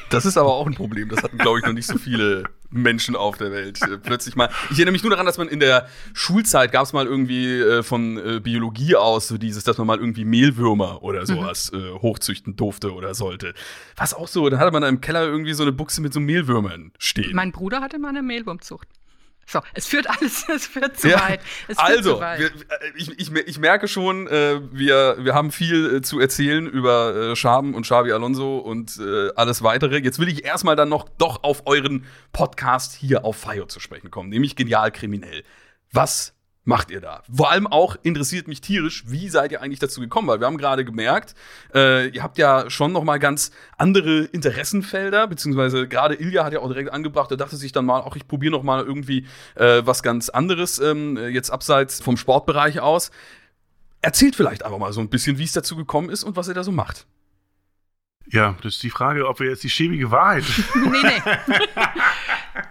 Das 0.09 0.25
ist 0.25 0.37
aber 0.37 0.53
auch 0.53 0.67
ein 0.67 0.73
Problem. 0.73 1.09
Das 1.09 1.21
hatten, 1.23 1.37
glaube 1.37 1.59
ich, 1.59 1.65
noch 1.65 1.73
nicht 1.73 1.87
so 1.87 1.97
viele 1.97 2.43
Menschen 2.69 3.15
auf 3.15 3.37
der 3.37 3.51
Welt. 3.51 3.81
Äh, 3.81 3.97
plötzlich 3.97 4.35
mal. 4.35 4.49
Ich 4.69 4.77
erinnere 4.77 4.93
mich 4.93 5.03
nur 5.03 5.09
daran, 5.09 5.25
dass 5.25 5.37
man 5.37 5.47
in 5.47 5.59
der 5.59 5.87
Schulzeit 6.13 6.71
gab 6.71 6.83
es 6.83 6.93
mal 6.93 7.05
irgendwie 7.05 7.59
äh, 7.59 7.83
von 7.83 8.17
äh, 8.17 8.39
Biologie 8.39 8.95
aus 8.95 9.27
so 9.27 9.37
dieses, 9.37 9.63
dass 9.63 9.77
man 9.77 9.87
mal 9.87 9.99
irgendwie 9.99 10.25
Mehlwürmer 10.25 11.03
oder 11.03 11.21
mhm. 11.21 11.25
sowas 11.25 11.71
mhm. 11.71 11.79
äh, 11.79 11.91
hochzüchten 12.01 12.55
durfte 12.55 12.93
oder 12.93 13.13
sollte. 13.15 13.53
Was 13.95 14.13
auch 14.13 14.27
so, 14.27 14.49
dann 14.49 14.59
hatte 14.59 14.71
man 14.71 14.81
da 14.81 14.87
im 14.87 15.01
Keller 15.01 15.23
irgendwie 15.23 15.53
so 15.53 15.63
eine 15.63 15.71
Buchse 15.71 16.01
mit 16.01 16.13
so 16.13 16.19
Mehlwürmern 16.19 16.91
stehen. 16.97 17.35
Mein 17.35 17.51
Bruder 17.51 17.81
hatte 17.81 17.99
mal 17.99 18.09
eine 18.09 18.21
Mehlwurmzucht. 18.21 18.87
So, 19.49 19.61
es 19.73 19.87
führt 19.87 20.09
alles, 20.09 20.47
es 20.53 20.67
führt 20.67 20.99
zu 20.99 21.07
ja, 21.07 21.21
weit. 21.21 21.39
also, 21.77 22.15
zu 22.15 22.19
weit. 22.19 22.39
Wir, 22.39 22.47
äh, 22.47 22.91
ich, 22.95 23.17
ich, 23.17 23.31
ich, 23.33 23.59
merke 23.59 23.87
schon, 23.87 24.27
äh, 24.27 24.59
wir, 24.71 25.17
wir 25.19 25.33
haben 25.33 25.53
viel 25.53 25.95
äh, 25.95 26.01
zu 26.01 26.19
erzählen 26.19 26.67
über 26.67 27.15
äh, 27.15 27.35
Schaben 27.37 27.73
und 27.73 27.83
Xabi 27.83 28.11
Alonso 28.11 28.57
und 28.57 28.99
äh, 28.99 29.29
alles 29.35 29.63
weitere. 29.63 29.99
Jetzt 29.99 30.19
will 30.19 30.27
ich 30.27 30.43
erstmal 30.43 30.75
dann 30.75 30.89
noch 30.89 31.07
doch 31.17 31.43
auf 31.43 31.65
euren 31.65 32.05
Podcast 32.33 32.93
hier 32.93 33.23
auf 33.23 33.37
Fire 33.37 33.67
zu 33.67 33.79
sprechen 33.79 34.11
kommen, 34.11 34.29
nämlich 34.29 34.57
Genial 34.57 34.91
Kriminell. 34.91 35.43
Was 35.93 36.36
macht 36.67 36.91
ihr 36.91 36.99
da? 36.99 37.23
Vor 37.33 37.49
allem 37.49 37.65
auch 37.65 37.95
interessiert 38.03 38.47
mich 38.47 38.59
tierisch, 38.59 39.05
wie 39.07 39.29
seid 39.29 39.51
ihr 39.53 39.61
eigentlich 39.61 39.79
dazu 39.79 40.01
gekommen? 40.01 40.27
Weil 40.27 40.41
wir 40.41 40.47
haben 40.47 40.57
gerade 40.57 40.83
gemerkt, 40.83 41.33
äh, 41.73 42.09
ihr 42.09 42.21
habt 42.21 42.37
ja 42.37 42.69
schon 42.69 42.91
noch 42.91 43.03
mal 43.03 43.19
ganz 43.19 43.51
andere 43.77 44.25
Interessenfelder, 44.25 45.27
beziehungsweise 45.27 45.87
gerade 45.87 46.15
Ilja 46.15 46.43
hat 46.43 46.51
ja 46.51 46.59
auch 46.59 46.67
direkt 46.67 46.91
angebracht, 46.91 47.31
er 47.31 47.37
dachte 47.37 47.55
sich 47.55 47.71
dann 47.71 47.85
mal, 47.85 48.03
ach, 48.05 48.17
ich 48.17 48.27
probiere 48.27 48.51
noch 48.51 48.63
mal 48.63 48.83
irgendwie 48.83 49.25
äh, 49.55 49.81
was 49.85 50.03
ganz 50.03 50.27
anderes, 50.27 50.79
ähm, 50.79 51.17
jetzt 51.17 51.51
abseits 51.51 52.01
vom 52.01 52.17
Sportbereich 52.17 52.81
aus. 52.81 53.11
Erzählt 54.01 54.35
vielleicht 54.35 54.63
einfach 54.63 54.77
mal 54.77 54.91
so 54.91 54.99
ein 54.99 55.09
bisschen, 55.09 55.37
wie 55.37 55.45
es 55.45 55.53
dazu 55.53 55.77
gekommen 55.77 56.09
ist 56.09 56.23
und 56.23 56.35
was 56.35 56.49
ihr 56.49 56.53
da 56.53 56.63
so 56.63 56.73
macht. 56.73 57.07
Ja, 58.29 58.57
das 58.61 58.75
ist 58.75 58.83
die 58.83 58.89
Frage, 58.89 59.27
ob 59.27 59.39
wir 59.39 59.47
jetzt 59.47 59.63
die 59.63 59.69
schäbige 59.69 60.11
Wahrheit. 60.11 60.43
nee, 60.75 61.21
nee. 61.47 61.61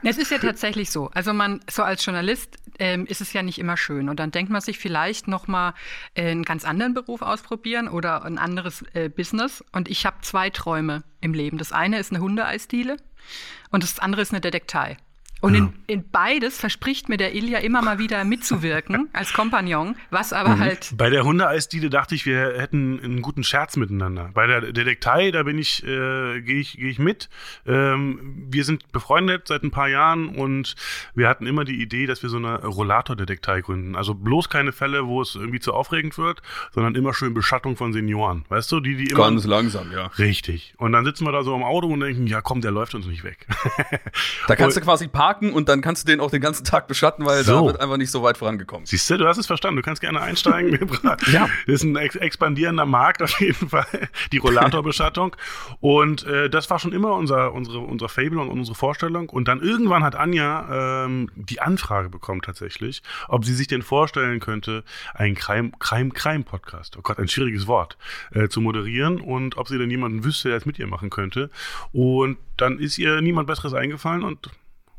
Es 0.08 0.18
ist 0.18 0.30
ja 0.30 0.38
tatsächlich 0.38 0.90
so. 0.90 1.10
Also 1.14 1.32
man, 1.32 1.60
so 1.68 1.82
als 1.82 2.04
Journalist 2.04 2.58
ähm, 2.78 3.06
ist 3.06 3.20
es 3.20 3.32
ja 3.32 3.42
nicht 3.42 3.58
immer 3.58 3.76
schön. 3.76 4.08
Und 4.08 4.20
dann 4.20 4.30
denkt 4.30 4.52
man 4.52 4.60
sich 4.60 4.78
vielleicht 4.78 5.26
noch 5.26 5.48
mal 5.48 5.74
äh, 6.14 6.30
einen 6.30 6.44
ganz 6.44 6.64
anderen 6.64 6.94
Beruf 6.94 7.22
ausprobieren 7.22 7.88
oder 7.88 8.24
ein 8.24 8.38
anderes 8.38 8.84
äh, 8.94 9.08
Business. 9.08 9.64
Und 9.72 9.88
ich 9.88 10.06
habe 10.06 10.18
zwei 10.22 10.48
Träume 10.50 11.02
im 11.20 11.34
Leben. 11.34 11.58
Das 11.58 11.72
eine 11.72 11.98
ist 11.98 12.12
eine 12.12 12.20
Hundeeisdiele 12.20 12.98
und 13.72 13.82
das 13.82 13.98
andere 13.98 14.22
ist 14.22 14.30
eine 14.30 14.40
Detektei. 14.40 14.96
Und 15.42 15.54
in, 15.54 15.72
in, 15.86 16.10
beides 16.10 16.58
verspricht 16.58 17.10
mir 17.10 17.18
der 17.18 17.34
Ilja 17.34 17.58
immer 17.58 17.82
mal 17.82 17.98
wieder 17.98 18.24
mitzuwirken 18.24 19.08
als 19.12 19.34
Kompagnon, 19.34 19.94
was 20.10 20.32
aber 20.32 20.56
mhm. 20.56 20.60
halt. 20.60 20.94
Bei 20.96 21.10
der 21.10 21.24
Hundeeisdiele 21.24 21.90
dachte 21.90 22.14
ich, 22.14 22.24
wir 22.24 22.54
hätten 22.58 22.98
einen 23.02 23.22
guten 23.22 23.44
Scherz 23.44 23.76
miteinander. 23.76 24.30
Bei 24.32 24.46
der 24.46 24.72
Detektei, 24.72 25.30
da 25.30 25.42
bin 25.42 25.58
ich, 25.58 25.84
äh, 25.84 26.40
gehe 26.40 26.58
ich, 26.58 26.78
geh 26.78 26.88
ich 26.88 26.98
mit. 26.98 27.28
Ähm, 27.66 28.46
wir 28.50 28.64
sind 28.64 28.90
befreundet 28.92 29.46
seit 29.46 29.62
ein 29.62 29.70
paar 29.70 29.88
Jahren 29.88 30.28
und 30.28 30.74
wir 31.14 31.28
hatten 31.28 31.46
immer 31.46 31.64
die 31.64 31.82
Idee, 31.82 32.06
dass 32.06 32.22
wir 32.22 32.30
so 32.30 32.38
eine 32.38 32.64
Rollator-Detektei 32.64 33.60
gründen. 33.60 33.94
Also 33.94 34.14
bloß 34.14 34.48
keine 34.48 34.72
Fälle, 34.72 35.06
wo 35.06 35.20
es 35.20 35.34
irgendwie 35.34 35.60
zu 35.60 35.74
aufregend 35.74 36.16
wird, 36.16 36.40
sondern 36.72 36.94
immer 36.94 37.12
schön 37.12 37.34
Beschattung 37.34 37.76
von 37.76 37.92
Senioren. 37.92 38.46
Weißt 38.48 38.72
du, 38.72 38.80
die, 38.80 38.96
die 38.96 39.10
immer. 39.10 39.24
Ganz 39.24 39.44
langsam, 39.44 39.92
ja. 39.92 40.06
Richtig. 40.18 40.74
Und 40.78 40.92
dann 40.92 41.04
sitzen 41.04 41.24
wir 41.26 41.32
da 41.32 41.42
so 41.42 41.54
im 41.54 41.62
Auto 41.62 41.88
und 41.88 42.00
denken, 42.00 42.26
ja 42.26 42.40
komm, 42.40 42.62
der 42.62 42.70
läuft 42.70 42.94
uns 42.94 43.06
nicht 43.06 43.22
weg. 43.22 43.46
da 44.49 44.56
kannst 44.56 44.76
und, 44.76 44.82
du 44.82 44.87
quasi 44.87 45.08
parken 45.08 45.36
parken 45.37 45.52
und 45.52 45.69
dann 45.69 45.81
kannst 45.81 46.07
du 46.07 46.11
den 46.11 46.21
auch 46.21 46.31
den 46.31 46.40
ganzen 46.40 46.64
Tag 46.64 46.87
beschatten, 46.87 47.25
weil 47.25 47.45
so. 47.45 47.52
da 47.52 47.66
wird 47.66 47.81
einfach 47.81 47.97
nicht 47.97 48.11
so 48.11 48.23
weit 48.23 48.38
vorangekommen. 48.38 48.87
Siehst 48.87 49.09
du, 49.11 49.19
du 49.19 49.26
hast 49.26 49.38
es 49.38 49.47
verstanden. 49.47 49.76
Du 49.76 49.83
kannst 49.83 50.00
gerne 50.00 50.21
einsteigen. 50.21 50.73
ja. 51.33 51.49
Das 51.66 51.75
ist 51.75 51.83
ein 51.83 51.97
ex 51.97 52.16
expandierender 52.16 52.87
Markt 52.87 53.23
auf 53.23 53.40
jeden 53.40 53.69
Fall, 53.69 53.87
die 54.33 54.38
Rollatorbeschattung. 54.38 55.37
Und 55.81 56.25
äh, 56.25 56.49
das 56.50 56.69
war 56.71 56.78
schon 56.78 56.93
immer 56.93 57.14
unser, 57.14 57.52
unsere, 57.52 57.78
unser 57.81 58.09
Fable 58.09 58.40
und 58.40 58.49
unsere 58.49 58.75
Vorstellung. 58.75 59.28
Und 59.28 59.49
dann 59.49 59.61
irgendwann 59.61 60.02
hat 60.02 60.14
Anja 60.14 61.05
ähm, 61.05 61.31
die 61.35 61.61
Anfrage 61.61 62.09
bekommen 62.09 62.43
tatsächlich, 62.43 63.02
ob 63.28 63.45
sie 63.45 63.55
sich 63.55 63.66
denn 63.66 63.83
vorstellen 63.83 64.40
könnte, 64.40 64.85
einen 65.14 65.35
Crime-Crime-Podcast, 65.35 66.97
oh 66.97 67.02
Gott, 67.02 67.19
ein 67.19 67.28
schwieriges 67.28 67.66
Wort, 67.66 67.97
äh, 68.33 68.49
zu 68.49 68.61
moderieren 68.61 69.21
und 69.21 69.57
ob 69.57 69.69
sie 69.69 69.78
denn 69.78 69.90
jemanden 69.90 70.25
wüsste, 70.25 70.49
der 70.49 70.59
es 70.59 70.66
mit 70.66 70.78
ihr 70.78 70.87
machen 70.87 71.11
könnte. 71.11 71.50
Und 71.93 72.38
dann 72.57 72.78
ist 72.78 72.99
ihr 72.99 73.21
niemand 73.21 73.47
Besseres 73.47 73.75
eingefallen 73.75 74.25
und 74.25 74.50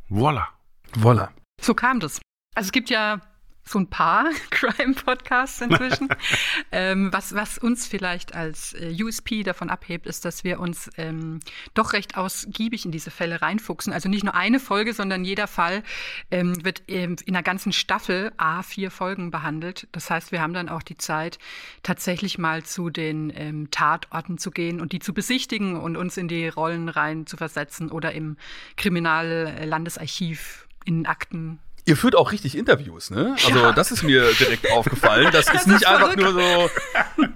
Voila. 0.09 0.47
Voila. 0.95 1.31
So 1.61 1.73
kam 1.73 1.99
das. 1.99 2.21
Also 2.55 2.67
es 2.67 2.71
gibt 2.71 2.89
ja 2.89 3.21
so 3.67 3.79
ein 3.79 3.89
paar 3.89 4.25
Crime-Podcasts 4.49 5.61
inzwischen. 5.61 6.09
ähm, 6.71 7.11
was, 7.11 7.35
was 7.35 7.57
uns 7.57 7.87
vielleicht 7.87 8.35
als 8.35 8.73
äh, 8.73 8.95
USP 9.01 9.43
davon 9.43 9.69
abhebt, 9.69 10.07
ist, 10.07 10.25
dass 10.25 10.43
wir 10.43 10.59
uns 10.59 10.89
ähm, 10.97 11.39
doch 11.73 11.93
recht 11.93 12.17
ausgiebig 12.17 12.85
in 12.85 12.91
diese 12.91 13.11
Fälle 13.11 13.41
reinfuchsen. 13.41 13.93
Also 13.93 14.09
nicht 14.09 14.23
nur 14.23 14.35
eine 14.35 14.59
Folge, 14.59 14.93
sondern 14.93 15.23
jeder 15.23 15.47
Fall 15.47 15.83
ähm, 16.31 16.63
wird 16.63 16.83
in 16.87 17.17
einer 17.27 17.43
ganzen 17.43 17.71
Staffel 17.71 18.31
A 18.37 18.63
vier 18.63 18.91
Folgen 18.91 19.31
behandelt. 19.31 19.87
Das 19.91 20.09
heißt, 20.09 20.31
wir 20.31 20.41
haben 20.41 20.53
dann 20.53 20.69
auch 20.69 20.83
die 20.83 20.97
Zeit, 20.97 21.39
tatsächlich 21.83 22.37
mal 22.37 22.63
zu 22.63 22.89
den 22.89 23.31
ähm, 23.35 23.69
Tatorten 23.71 24.37
zu 24.37 24.51
gehen 24.51 24.81
und 24.81 24.91
die 24.91 24.99
zu 24.99 25.13
besichtigen 25.13 25.77
und 25.77 25.97
uns 25.97 26.17
in 26.17 26.27
die 26.27 26.47
Rollen 26.47 26.89
rein 26.89 27.25
zu 27.25 27.37
versetzen 27.37 27.91
oder 27.91 28.13
im 28.13 28.37
Kriminallandesarchiv 28.75 30.67
in 30.85 31.05
Akten 31.05 31.59
Ihr 31.87 31.95
führt 31.95 32.17
auch 32.17 32.33
richtig 32.33 32.57
Interviews, 32.57 33.11
ne? 33.11 33.33
Also, 33.45 33.59
ja. 33.59 33.71
das 33.71 33.93
ist 33.93 34.03
mir 34.03 34.33
direkt 34.33 34.69
aufgefallen. 34.73 35.29
Das, 35.31 35.45
das 35.45 35.61
ist 35.61 35.67
nicht 35.67 35.83
ist 35.83 35.87
einfach 35.87 36.17
nur 36.17 36.33
so, 36.33 36.69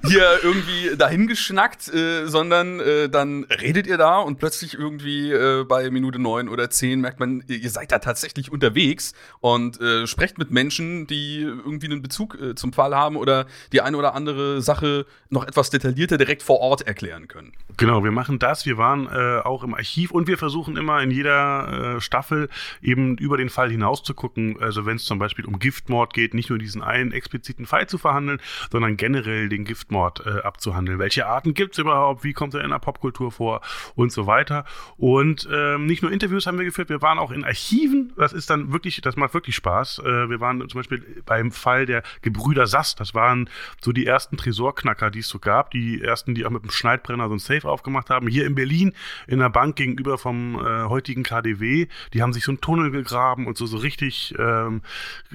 hier 0.03 0.39
irgendwie 0.43 0.95
dahingeschnackt, 0.97 1.93
äh, 1.93 2.27
sondern 2.27 2.79
äh, 2.79 3.09
dann 3.09 3.43
redet 3.45 3.87
ihr 3.87 3.97
da 3.97 4.19
und 4.19 4.39
plötzlich 4.39 4.73
irgendwie 4.73 5.31
äh, 5.31 5.63
bei 5.63 5.89
Minute 5.91 6.19
neun 6.19 6.49
oder 6.49 6.69
zehn 6.69 7.01
merkt 7.01 7.19
man, 7.19 7.43
ihr 7.47 7.69
seid 7.69 7.91
da 7.91 7.99
tatsächlich 7.99 8.51
unterwegs 8.51 9.13
und 9.39 9.79
äh, 9.79 10.07
sprecht 10.07 10.37
mit 10.37 10.51
Menschen, 10.51 11.07
die 11.07 11.41
irgendwie 11.41 11.87
einen 11.87 12.01
Bezug 12.01 12.39
äh, 12.41 12.55
zum 12.55 12.73
Fall 12.73 12.95
haben 12.95 13.15
oder 13.15 13.45
die 13.71 13.81
eine 13.81 13.97
oder 13.97 14.15
andere 14.15 14.61
Sache 14.61 15.05
noch 15.29 15.47
etwas 15.47 15.69
detaillierter 15.69 16.17
direkt 16.17 16.43
vor 16.43 16.59
Ort 16.59 16.81
erklären 16.81 17.27
können. 17.27 17.53
Genau, 17.77 18.03
wir 18.03 18.11
machen 18.11 18.39
das. 18.39 18.65
Wir 18.65 18.77
waren 18.77 19.07
äh, 19.07 19.41
auch 19.43 19.63
im 19.63 19.73
Archiv 19.73 20.11
und 20.11 20.27
wir 20.27 20.37
versuchen 20.37 20.77
immer 20.77 21.01
in 21.01 21.11
jeder 21.11 21.99
Staffel 22.01 22.49
eben 22.81 23.17
über 23.17 23.37
den 23.37 23.49
Fall 23.49 23.69
hinaus 23.69 24.03
zu 24.03 24.13
gucken. 24.13 24.57
Also 24.59 24.85
wenn 24.85 24.97
es 24.97 25.05
zum 25.05 25.19
Beispiel 25.19 25.45
um 25.45 25.59
Giftmord 25.59 26.13
geht, 26.13 26.33
nicht 26.33 26.49
nur 26.49 26.59
diesen 26.59 26.81
einen 26.81 27.11
expliziten 27.11 27.65
Fall 27.65 27.87
zu 27.87 27.97
verhandeln, 27.97 28.39
sondern 28.71 28.97
generell 28.97 29.49
den 29.49 29.65
Giftmord 29.65 29.90
äh, 29.91 30.41
abzuhandeln. 30.41 30.99
Welche 30.99 31.27
Arten 31.27 31.53
gibt 31.53 31.73
es 31.73 31.79
überhaupt? 31.79 32.23
Wie 32.23 32.33
kommt 32.33 32.53
er 32.53 32.63
in 32.63 32.71
der 32.71 32.79
Popkultur 32.79 33.31
vor? 33.31 33.61
Und 33.95 34.11
so 34.11 34.27
weiter. 34.27 34.65
Und 34.97 35.47
ähm, 35.51 35.85
nicht 35.85 36.01
nur 36.01 36.11
Interviews 36.11 36.47
haben 36.47 36.57
wir 36.57 36.65
geführt, 36.65 36.89
wir 36.89 37.01
waren 37.01 37.19
auch 37.19 37.31
in 37.31 37.43
Archiven. 37.43 38.13
Das 38.17 38.33
ist 38.33 38.49
dann 38.49 38.71
wirklich, 38.71 39.01
das 39.01 39.15
macht 39.15 39.33
wirklich 39.33 39.55
Spaß. 39.55 39.99
Äh, 39.99 40.29
wir 40.29 40.39
waren 40.39 40.59
zum 40.69 40.79
Beispiel 40.79 41.21
beim 41.25 41.51
Fall 41.51 41.85
der 41.85 42.03
Gebrüder 42.21 42.67
Sass. 42.67 42.95
Das 42.95 43.13
waren 43.13 43.49
so 43.81 43.91
die 43.91 44.05
ersten 44.05 44.37
Tresorknacker, 44.37 45.11
die 45.11 45.19
es 45.19 45.27
so 45.27 45.39
gab. 45.39 45.71
Die 45.71 46.01
ersten, 46.01 46.35
die 46.35 46.45
auch 46.45 46.49
mit 46.49 46.63
dem 46.63 46.71
Schneidbrenner 46.71 47.27
so 47.27 47.35
ein 47.35 47.39
Safe 47.39 47.67
aufgemacht 47.67 48.09
haben. 48.09 48.27
Hier 48.27 48.45
in 48.45 48.55
Berlin 48.55 48.93
in 49.27 49.39
der 49.39 49.49
Bank 49.49 49.75
gegenüber 49.75 50.17
vom 50.17 50.55
äh, 50.55 50.83
heutigen 50.85 51.23
KDW. 51.23 51.87
Die 52.13 52.21
haben 52.21 52.33
sich 52.33 52.43
so 52.43 52.51
einen 52.51 52.61
Tunnel 52.61 52.91
gegraben 52.91 53.47
und 53.47 53.57
so, 53.57 53.65
so 53.65 53.77
richtig 53.77 54.33
ähm, 54.37 54.81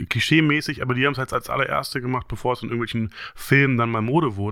klischee-mäßig, 0.08 0.82
aber 0.82 0.94
die 0.94 1.06
haben 1.06 1.12
es 1.12 1.18
halt 1.18 1.32
als 1.32 1.50
allererste 1.50 2.00
gemacht, 2.00 2.28
bevor 2.28 2.54
es 2.54 2.62
in 2.62 2.68
irgendwelchen 2.68 3.10
Filmen 3.34 3.76
dann 3.76 3.90
mal 3.90 4.02
Mode 4.02 4.36
wurde. 4.36 4.45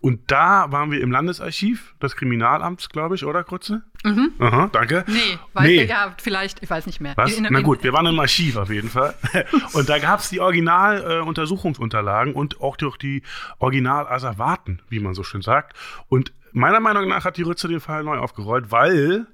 Und 0.00 0.30
da 0.30 0.70
waren 0.70 0.90
wir 0.90 1.00
im 1.00 1.10
Landesarchiv 1.10 1.94
des 2.02 2.16
Kriminalamts, 2.16 2.88
glaube 2.88 3.14
ich, 3.14 3.24
oder 3.24 3.44
Krutze? 3.44 3.82
Mhm. 4.04 4.32
Aha, 4.38 4.68
danke. 4.72 5.04
Nee, 5.06 5.38
weil 5.52 5.66
nee. 5.66 5.84
ja, 5.84 6.14
vielleicht, 6.20 6.62
ich 6.62 6.70
weiß 6.70 6.86
nicht 6.86 7.00
mehr. 7.00 7.14
Was? 7.16 7.36
In, 7.36 7.44
in, 7.44 7.52
Na 7.52 7.60
gut, 7.60 7.82
wir 7.82 7.92
waren 7.92 8.06
im 8.06 8.18
Archiv 8.18 8.56
auf 8.56 8.70
jeden 8.70 8.90
Fall. 8.90 9.14
und 9.72 9.88
da 9.88 9.98
gab 9.98 10.20
es 10.20 10.28
die 10.28 10.40
Original-Untersuchungsunterlagen 10.40 12.34
äh, 12.34 12.36
und 12.36 12.60
auch 12.60 12.76
durch 12.76 12.96
die 12.96 13.22
Original-Asservaten, 13.58 14.82
wie 14.88 15.00
man 15.00 15.14
so 15.14 15.22
schön 15.22 15.42
sagt. 15.42 15.76
Und 16.08 16.32
meiner 16.52 16.80
Meinung 16.80 17.08
nach 17.08 17.24
hat 17.24 17.36
die 17.36 17.42
Rütze 17.42 17.68
den 17.68 17.80
Fall 17.80 18.04
neu 18.04 18.18
aufgerollt, 18.18 18.70
weil 18.70 19.26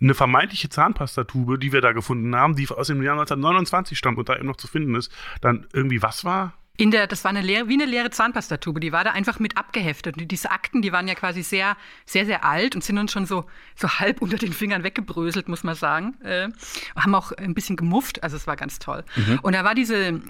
eine 0.00 0.14
vermeintliche 0.14 0.68
Zahnpastatube, 0.68 1.58
die 1.58 1.72
wir 1.72 1.80
da 1.80 1.92
gefunden 1.92 2.34
haben, 2.34 2.56
die 2.56 2.68
aus 2.68 2.88
dem 2.88 3.02
Jahr 3.02 3.14
1929 3.14 3.96
stammt 3.96 4.18
und 4.18 4.28
da 4.28 4.36
eben 4.36 4.46
noch 4.46 4.56
zu 4.56 4.66
finden 4.66 4.94
ist, 4.94 5.12
dann 5.40 5.66
irgendwie 5.72 6.02
was 6.02 6.24
war? 6.24 6.54
In 6.76 6.90
der, 6.90 7.06
das 7.06 7.22
war 7.22 7.30
eine 7.30 7.40
leere, 7.40 7.68
wie 7.68 7.74
eine 7.74 7.84
leere 7.84 8.10
Zahnpastatube. 8.10 8.80
Die 8.80 8.90
war 8.90 9.04
da 9.04 9.12
einfach 9.12 9.38
mit 9.38 9.56
abgeheftet. 9.56 10.16
Und 10.16 10.26
diese 10.28 10.50
Akten, 10.50 10.82
die 10.82 10.90
waren 10.90 11.06
ja 11.06 11.14
quasi 11.14 11.44
sehr, 11.44 11.76
sehr, 12.04 12.26
sehr 12.26 12.44
alt 12.44 12.74
und 12.74 12.82
sind 12.82 12.98
uns 12.98 13.12
schon 13.12 13.26
so, 13.26 13.44
so 13.76 13.88
halb 13.88 14.20
unter 14.20 14.38
den 14.38 14.52
Fingern 14.52 14.82
weggebröselt, 14.82 15.48
muss 15.48 15.62
man 15.62 15.76
sagen. 15.76 16.20
Äh, 16.22 16.48
haben 16.96 17.14
auch 17.14 17.30
ein 17.30 17.54
bisschen 17.54 17.76
gemufft. 17.76 18.24
Also 18.24 18.36
es 18.36 18.48
war 18.48 18.56
ganz 18.56 18.80
toll. 18.80 19.04
Mhm. 19.14 19.38
Und 19.42 19.54
da 19.54 19.62
war 19.62 19.76
diese 19.76 19.96
äh, 20.06 20.20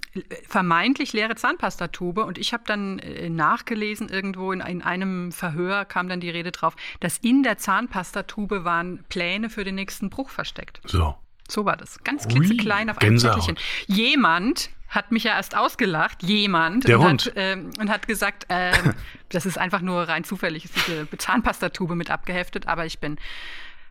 vermeintlich 0.46 1.14
leere 1.14 1.34
Zahnpastatube. 1.34 2.26
Und 2.26 2.36
ich 2.36 2.52
habe 2.52 2.64
dann 2.66 2.98
äh, 2.98 3.30
nachgelesen 3.30 4.10
irgendwo 4.10 4.52
in, 4.52 4.60
in 4.60 4.82
einem 4.82 5.32
Verhör 5.32 5.86
kam 5.86 6.10
dann 6.10 6.20
die 6.20 6.30
Rede 6.30 6.52
drauf, 6.52 6.76
dass 7.00 7.16
in 7.16 7.42
der 7.42 7.56
Zahnpastatube 7.56 8.64
waren 8.64 9.02
Pläne 9.08 9.48
für 9.48 9.64
den 9.64 9.76
nächsten 9.76 10.10
Bruch 10.10 10.28
versteckt. 10.28 10.82
So. 10.84 11.14
So 11.48 11.64
war 11.64 11.76
das. 11.76 12.02
Ganz 12.04 12.26
klitzeklein 12.26 12.90
auf 12.90 12.98
einem 12.98 13.18
Zettelchen. 13.18 13.56
Jemand 13.86 14.70
hat 14.88 15.10
mich 15.10 15.24
ja 15.24 15.34
erst 15.34 15.56
ausgelacht, 15.56 16.22
jemand, 16.22 16.86
Der 16.86 17.00
und, 17.00 17.06
Hund. 17.06 17.26
Hat, 17.26 17.32
ähm, 17.36 17.70
und 17.78 17.90
hat 17.90 18.06
gesagt, 18.06 18.46
äh, 18.48 18.72
das 19.28 19.44
ist 19.44 19.58
einfach 19.58 19.80
nur 19.80 20.08
rein 20.08 20.24
zufällig, 20.24 20.64
ist 20.64 20.76
diese 20.76 21.08
Zahnpastatube 21.18 21.96
mit 21.96 22.10
abgeheftet, 22.10 22.68
aber 22.68 22.86
ich 22.86 23.00
bin 23.00 23.18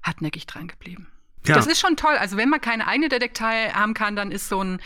hartnäckig 0.01 0.47
dran 0.47 0.67
geblieben. 0.67 1.07
Ja. 1.45 1.55
Das 1.55 1.67
ist 1.67 1.79
schon 1.79 1.97
toll. 1.97 2.15
Also 2.15 2.37
wenn 2.37 2.49
man 2.49 2.61
keine 2.61 2.87
eigene 2.87 3.09
Detektei 3.09 3.69
haben 3.69 3.93
kann, 3.93 4.15
dann 4.15 4.31
ist 4.31 4.47
so 4.47 4.63
ein, 4.63 4.79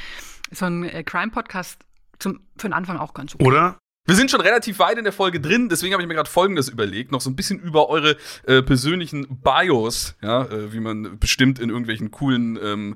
so 0.52 0.66
ein 0.66 0.84
äh, 0.84 1.04
Crime-Podcast 1.04 1.80
für 2.20 2.40
den 2.64 2.74
Anfang 2.74 2.98
auch 2.98 3.14
ganz 3.14 3.36
okay. 3.36 3.46
Oder 3.46 3.78
wir 4.08 4.16
sind 4.16 4.32
schon 4.32 4.42
relativ 4.42 4.80
weit 4.80 4.98
in 4.98 5.04
der 5.04 5.14
Folge 5.14 5.40
drin, 5.40 5.70
deswegen 5.70 5.94
habe 5.94 6.02
ich 6.02 6.08
mir 6.08 6.16
gerade 6.16 6.30
Folgendes 6.30 6.70
überlegt, 6.70 7.12
noch 7.12 7.22
so 7.22 7.30
ein 7.30 7.36
bisschen 7.36 7.60
über 7.60 7.90
eure 7.90 8.16
äh, 8.46 8.62
persönlichen 8.64 9.28
Bios, 9.44 10.16
ja, 10.22 10.44
äh, 10.44 10.74
wie 10.74 10.80
man 10.80 11.20
bestimmt 11.20 11.60
in 11.60 11.70
irgendwelchen 11.70 12.10
coolen 12.10 12.58
ähm, 12.64 12.96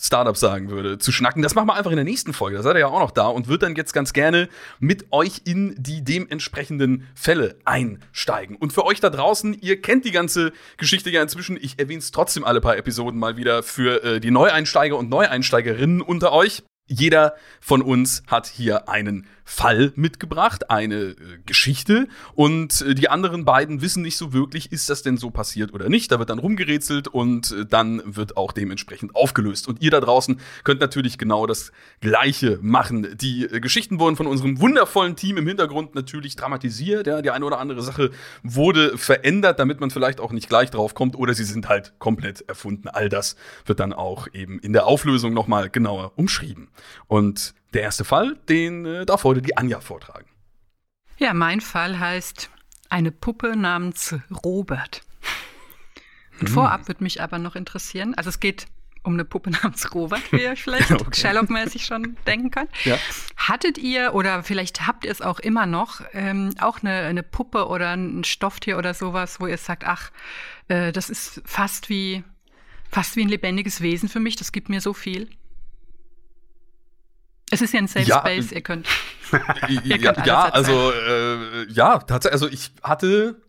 Startups 0.00 0.40
sagen 0.40 0.70
würde, 0.70 0.98
zu 0.98 1.12
schnacken. 1.12 1.42
Das 1.42 1.54
machen 1.54 1.68
wir 1.68 1.74
einfach 1.74 1.90
in 1.90 1.96
der 1.96 2.04
nächsten 2.04 2.32
Folge. 2.32 2.56
Da 2.56 2.62
seid 2.62 2.74
ihr 2.74 2.80
ja 2.80 2.86
auch 2.86 3.00
noch 3.00 3.10
da 3.10 3.26
und 3.26 3.48
wird 3.48 3.62
dann 3.62 3.76
jetzt 3.76 3.92
ganz 3.92 4.12
gerne 4.12 4.48
mit 4.78 5.12
euch 5.12 5.42
in 5.44 5.74
die 5.78 6.02
dementsprechenden 6.02 7.06
Fälle 7.14 7.58
einsteigen. 7.64 8.56
Und 8.56 8.72
für 8.72 8.86
euch 8.86 9.00
da 9.00 9.10
draußen, 9.10 9.54
ihr 9.60 9.80
kennt 9.80 10.06
die 10.06 10.10
ganze 10.10 10.52
Geschichte 10.78 11.10
ja 11.10 11.22
inzwischen. 11.22 11.58
Ich 11.60 11.78
erwähne 11.78 11.98
es 11.98 12.10
trotzdem 12.10 12.44
alle 12.44 12.60
paar 12.60 12.78
Episoden 12.78 13.20
mal 13.20 13.36
wieder 13.36 13.62
für 13.62 14.02
äh, 14.02 14.20
die 14.20 14.30
Neueinsteiger 14.30 14.96
und 14.96 15.10
Neueinsteigerinnen 15.10 16.00
unter 16.00 16.32
euch. 16.32 16.62
Jeder 16.90 17.34
von 17.60 17.82
uns 17.82 18.24
hat 18.26 18.48
hier 18.48 18.88
einen 18.88 19.26
Fall 19.44 19.92
mitgebracht, 19.96 20.70
eine 20.70 20.94
äh, 20.94 21.16
Geschichte 21.44 22.06
und 22.34 22.82
äh, 22.82 22.94
die 22.94 23.08
anderen 23.08 23.44
beiden 23.44 23.80
wissen 23.80 24.02
nicht 24.02 24.16
so 24.16 24.32
wirklich, 24.32 24.70
ist 24.70 24.88
das 24.90 25.02
denn 25.02 25.16
so 25.16 25.30
passiert 25.30 25.72
oder 25.72 25.88
nicht. 25.88 26.12
Da 26.12 26.20
wird 26.20 26.30
dann 26.30 26.38
rumgerätselt 26.38 27.08
und 27.08 27.50
äh, 27.52 27.66
dann 27.66 28.00
wird 28.04 28.36
auch 28.36 28.52
dementsprechend 28.52 29.16
aufgelöst. 29.16 29.66
Und 29.66 29.82
ihr 29.82 29.90
da 29.90 30.00
draußen 30.00 30.40
könnt 30.62 30.80
natürlich 30.80 31.18
genau 31.18 31.46
das 31.46 31.72
Gleiche 32.00 32.60
machen. 32.62 33.16
Die 33.20 33.44
äh, 33.44 33.60
Geschichten 33.60 33.98
wurden 33.98 34.14
von 34.14 34.28
unserem 34.28 34.60
wundervollen 34.60 35.16
Team 35.16 35.36
im 35.36 35.46
Hintergrund 35.48 35.96
natürlich 35.96 36.36
dramatisiert. 36.36 37.08
Ja, 37.08 37.20
die 37.20 37.30
eine 37.30 37.44
oder 37.44 37.58
andere 37.58 37.82
Sache 37.82 38.10
wurde 38.44 38.98
verändert, 38.98 39.58
damit 39.58 39.80
man 39.80 39.90
vielleicht 39.90 40.20
auch 40.20 40.30
nicht 40.30 40.48
gleich 40.48 40.70
drauf 40.70 40.94
kommt 40.94 41.16
oder 41.16 41.34
sie 41.34 41.44
sind 41.44 41.68
halt 41.68 41.92
komplett 41.98 42.48
erfunden. 42.48 42.88
All 42.88 43.08
das 43.08 43.34
wird 43.64 43.80
dann 43.80 43.92
auch 43.92 44.28
eben 44.32 44.60
in 44.60 44.72
der 44.72 44.86
Auflösung 44.86 45.34
nochmal 45.34 45.70
genauer 45.70 46.12
umschrieben. 46.14 46.68
Und 47.06 47.54
der 47.74 47.82
erste 47.82 48.04
Fall, 48.04 48.36
den 48.48 48.84
äh, 48.84 49.06
darf 49.06 49.24
heute 49.24 49.42
die 49.42 49.56
Anja 49.56 49.80
vortragen. 49.80 50.26
Ja, 51.18 51.34
mein 51.34 51.60
Fall 51.60 51.98
heißt 51.98 52.50
eine 52.88 53.12
Puppe 53.12 53.56
namens 53.56 54.14
Robert. 54.44 55.02
Und 56.40 56.48
hm. 56.48 56.54
vorab 56.54 56.88
würde 56.88 57.04
mich 57.04 57.22
aber 57.22 57.38
noch 57.38 57.54
interessieren, 57.54 58.14
also 58.14 58.30
es 58.30 58.40
geht 58.40 58.66
um 59.02 59.14
eine 59.14 59.24
Puppe 59.24 59.50
namens 59.62 59.94
Robert, 59.94 60.32
wie 60.32 60.42
ihr 60.42 60.56
vielleicht 60.56 60.90
okay. 61.00 61.10
Sherlock-mäßig 61.12 61.84
schon 61.84 62.16
denken 62.26 62.50
könnt. 62.50 62.70
Ja. 62.84 62.98
Hattet 63.36 63.78
ihr 63.78 64.14
oder 64.14 64.42
vielleicht 64.42 64.86
habt 64.86 65.04
ihr 65.04 65.10
es 65.10 65.22
auch 65.22 65.38
immer 65.40 65.66
noch, 65.66 66.02
ähm, 66.12 66.50
auch 66.60 66.82
eine, 66.82 67.02
eine, 67.02 67.22
Puppe 67.22 67.68
oder 67.68 67.96
ein 67.96 68.24
Stofftier 68.24 68.78
oder 68.78 68.94
sowas, 68.94 69.40
wo 69.40 69.46
ihr 69.46 69.58
sagt, 69.58 69.84
ach, 69.84 70.10
äh, 70.68 70.92
das 70.92 71.10
ist 71.10 71.42
fast 71.44 71.88
wie, 71.88 72.24
fast 72.90 73.16
wie 73.16 73.22
ein 73.22 73.28
lebendiges 73.28 73.80
Wesen 73.80 74.08
für 74.08 74.20
mich, 74.20 74.36
das 74.36 74.52
gibt 74.52 74.68
mir 74.68 74.80
so 74.80 74.92
viel? 74.92 75.28
Es 77.50 77.60
ist 77.60 77.74
ja 77.74 77.80
ein 77.80 77.88
Safe 77.88 78.06
ja, 78.06 78.20
Space, 78.20 78.52
ihr 78.52 78.60
könnt. 78.60 78.86
ihr 79.68 79.98
könnt 79.98 80.18
ja, 80.18 80.24
ja 80.24 80.42
also 80.48 80.92
äh, 80.92 81.70
ja, 81.70 81.98
tatsächlich. 81.98 82.32
Also 82.32 82.48
ich 82.48 82.70
hatte, 82.82 83.40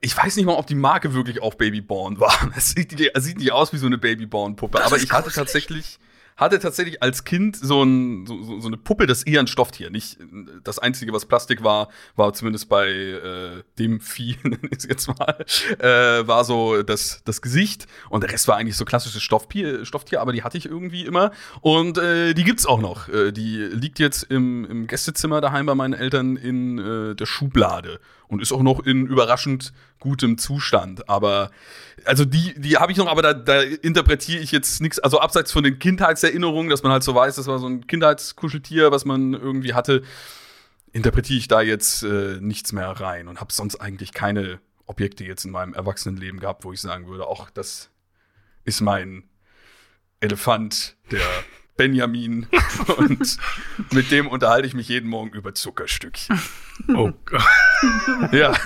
ich 0.00 0.16
weiß 0.16 0.36
nicht 0.36 0.46
mal, 0.46 0.54
ob 0.54 0.66
die 0.66 0.74
Marke 0.74 1.14
wirklich 1.14 1.40
auch 1.40 1.54
Babyborn 1.54 2.18
war. 2.20 2.34
Es 2.56 2.70
sieht, 2.70 2.98
es 3.00 3.24
sieht 3.24 3.38
nicht 3.38 3.52
aus 3.52 3.72
wie 3.72 3.78
so 3.78 3.86
eine 3.86 3.98
Babyborn-Puppe, 3.98 4.84
aber 4.84 4.96
ich 4.96 5.12
hatte 5.12 5.30
tatsächlich 5.30 5.98
hatte 6.40 6.58
tatsächlich 6.58 7.02
als 7.02 7.24
Kind 7.24 7.56
so, 7.56 7.82
ein, 7.82 8.26
so, 8.26 8.60
so 8.60 8.66
eine 8.66 8.78
Puppe, 8.78 9.06
das 9.06 9.22
eher 9.22 9.40
ein 9.40 9.46
Stofftier. 9.46 9.90
Nicht 9.90 10.18
das 10.64 10.78
Einzige, 10.78 11.12
was 11.12 11.26
Plastik 11.26 11.62
war, 11.62 11.88
war 12.16 12.32
zumindest 12.32 12.70
bei 12.70 12.88
äh, 12.88 13.62
dem 13.78 14.00
Vieh, 14.00 14.36
ist 14.70 14.88
jetzt 14.88 15.08
mal, 15.08 15.44
äh, 15.78 16.26
war 16.26 16.44
so 16.44 16.82
das, 16.82 17.22
das 17.24 17.42
Gesicht. 17.42 17.86
Und 18.08 18.22
der 18.22 18.32
Rest 18.32 18.48
war 18.48 18.56
eigentlich 18.56 18.76
so 18.76 18.86
klassisches 18.86 19.22
Stofftier, 19.22 19.84
Stofftier 19.84 20.22
aber 20.22 20.32
die 20.32 20.42
hatte 20.42 20.56
ich 20.56 20.64
irgendwie 20.64 21.04
immer. 21.04 21.30
Und 21.60 21.98
äh, 21.98 22.32
die 22.32 22.44
gibt's 22.44 22.64
auch 22.64 22.80
noch. 22.80 23.08
Äh, 23.08 23.32
die 23.32 23.58
liegt 23.58 23.98
jetzt 23.98 24.22
im, 24.24 24.64
im 24.64 24.86
Gästezimmer 24.86 25.42
daheim 25.42 25.66
bei 25.66 25.74
meinen 25.74 25.94
Eltern 25.94 26.36
in 26.36 26.78
äh, 26.78 27.14
der 27.14 27.26
Schublade 27.26 28.00
und 28.30 28.40
ist 28.40 28.52
auch 28.52 28.62
noch 28.62 28.80
in 28.80 29.06
überraschend 29.06 29.72
gutem 29.98 30.38
Zustand. 30.38 31.08
Aber 31.08 31.50
also 32.04 32.24
die, 32.24 32.54
die 32.58 32.76
habe 32.76 32.92
ich 32.92 32.98
noch, 32.98 33.08
aber 33.08 33.22
da, 33.22 33.34
da 33.34 33.60
interpretiere 33.60 34.40
ich 34.40 34.52
jetzt 34.52 34.80
nichts. 34.80 34.98
Also 34.98 35.20
abseits 35.20 35.52
von 35.52 35.64
den 35.64 35.78
Kindheitserinnerungen, 35.78 36.70
dass 36.70 36.82
man 36.82 36.92
halt 36.92 37.02
so 37.02 37.14
weiß, 37.14 37.36
das 37.36 37.48
war 37.48 37.58
so 37.58 37.66
ein 37.66 37.86
Kindheitskuscheltier, 37.86 38.92
was 38.92 39.04
man 39.04 39.34
irgendwie 39.34 39.74
hatte, 39.74 40.02
interpretiere 40.92 41.38
ich 41.38 41.48
da 41.48 41.60
jetzt 41.60 42.02
äh, 42.02 42.38
nichts 42.40 42.72
mehr 42.72 42.88
rein 42.88 43.28
und 43.28 43.40
habe 43.40 43.52
sonst 43.52 43.76
eigentlich 43.76 44.12
keine 44.12 44.60
Objekte 44.86 45.24
jetzt 45.24 45.44
in 45.44 45.50
meinem 45.50 45.74
Erwachsenenleben 45.74 46.40
gehabt, 46.40 46.64
wo 46.64 46.72
ich 46.72 46.80
sagen 46.80 47.08
würde, 47.08 47.26
auch 47.26 47.50
das 47.50 47.90
ist 48.64 48.80
mein 48.80 49.24
Elefant, 50.20 50.96
der 51.10 51.26
Benjamin. 51.80 52.46
Und 52.98 53.38
mit 53.92 54.10
dem 54.10 54.26
unterhalte 54.26 54.66
ich 54.66 54.74
mich 54.74 54.88
jeden 54.88 55.08
Morgen 55.08 55.30
über 55.30 55.54
Zuckerstückchen. 55.54 56.38
Oh 56.94 57.10
Gott. 57.24 57.42
Ja. 58.32 58.52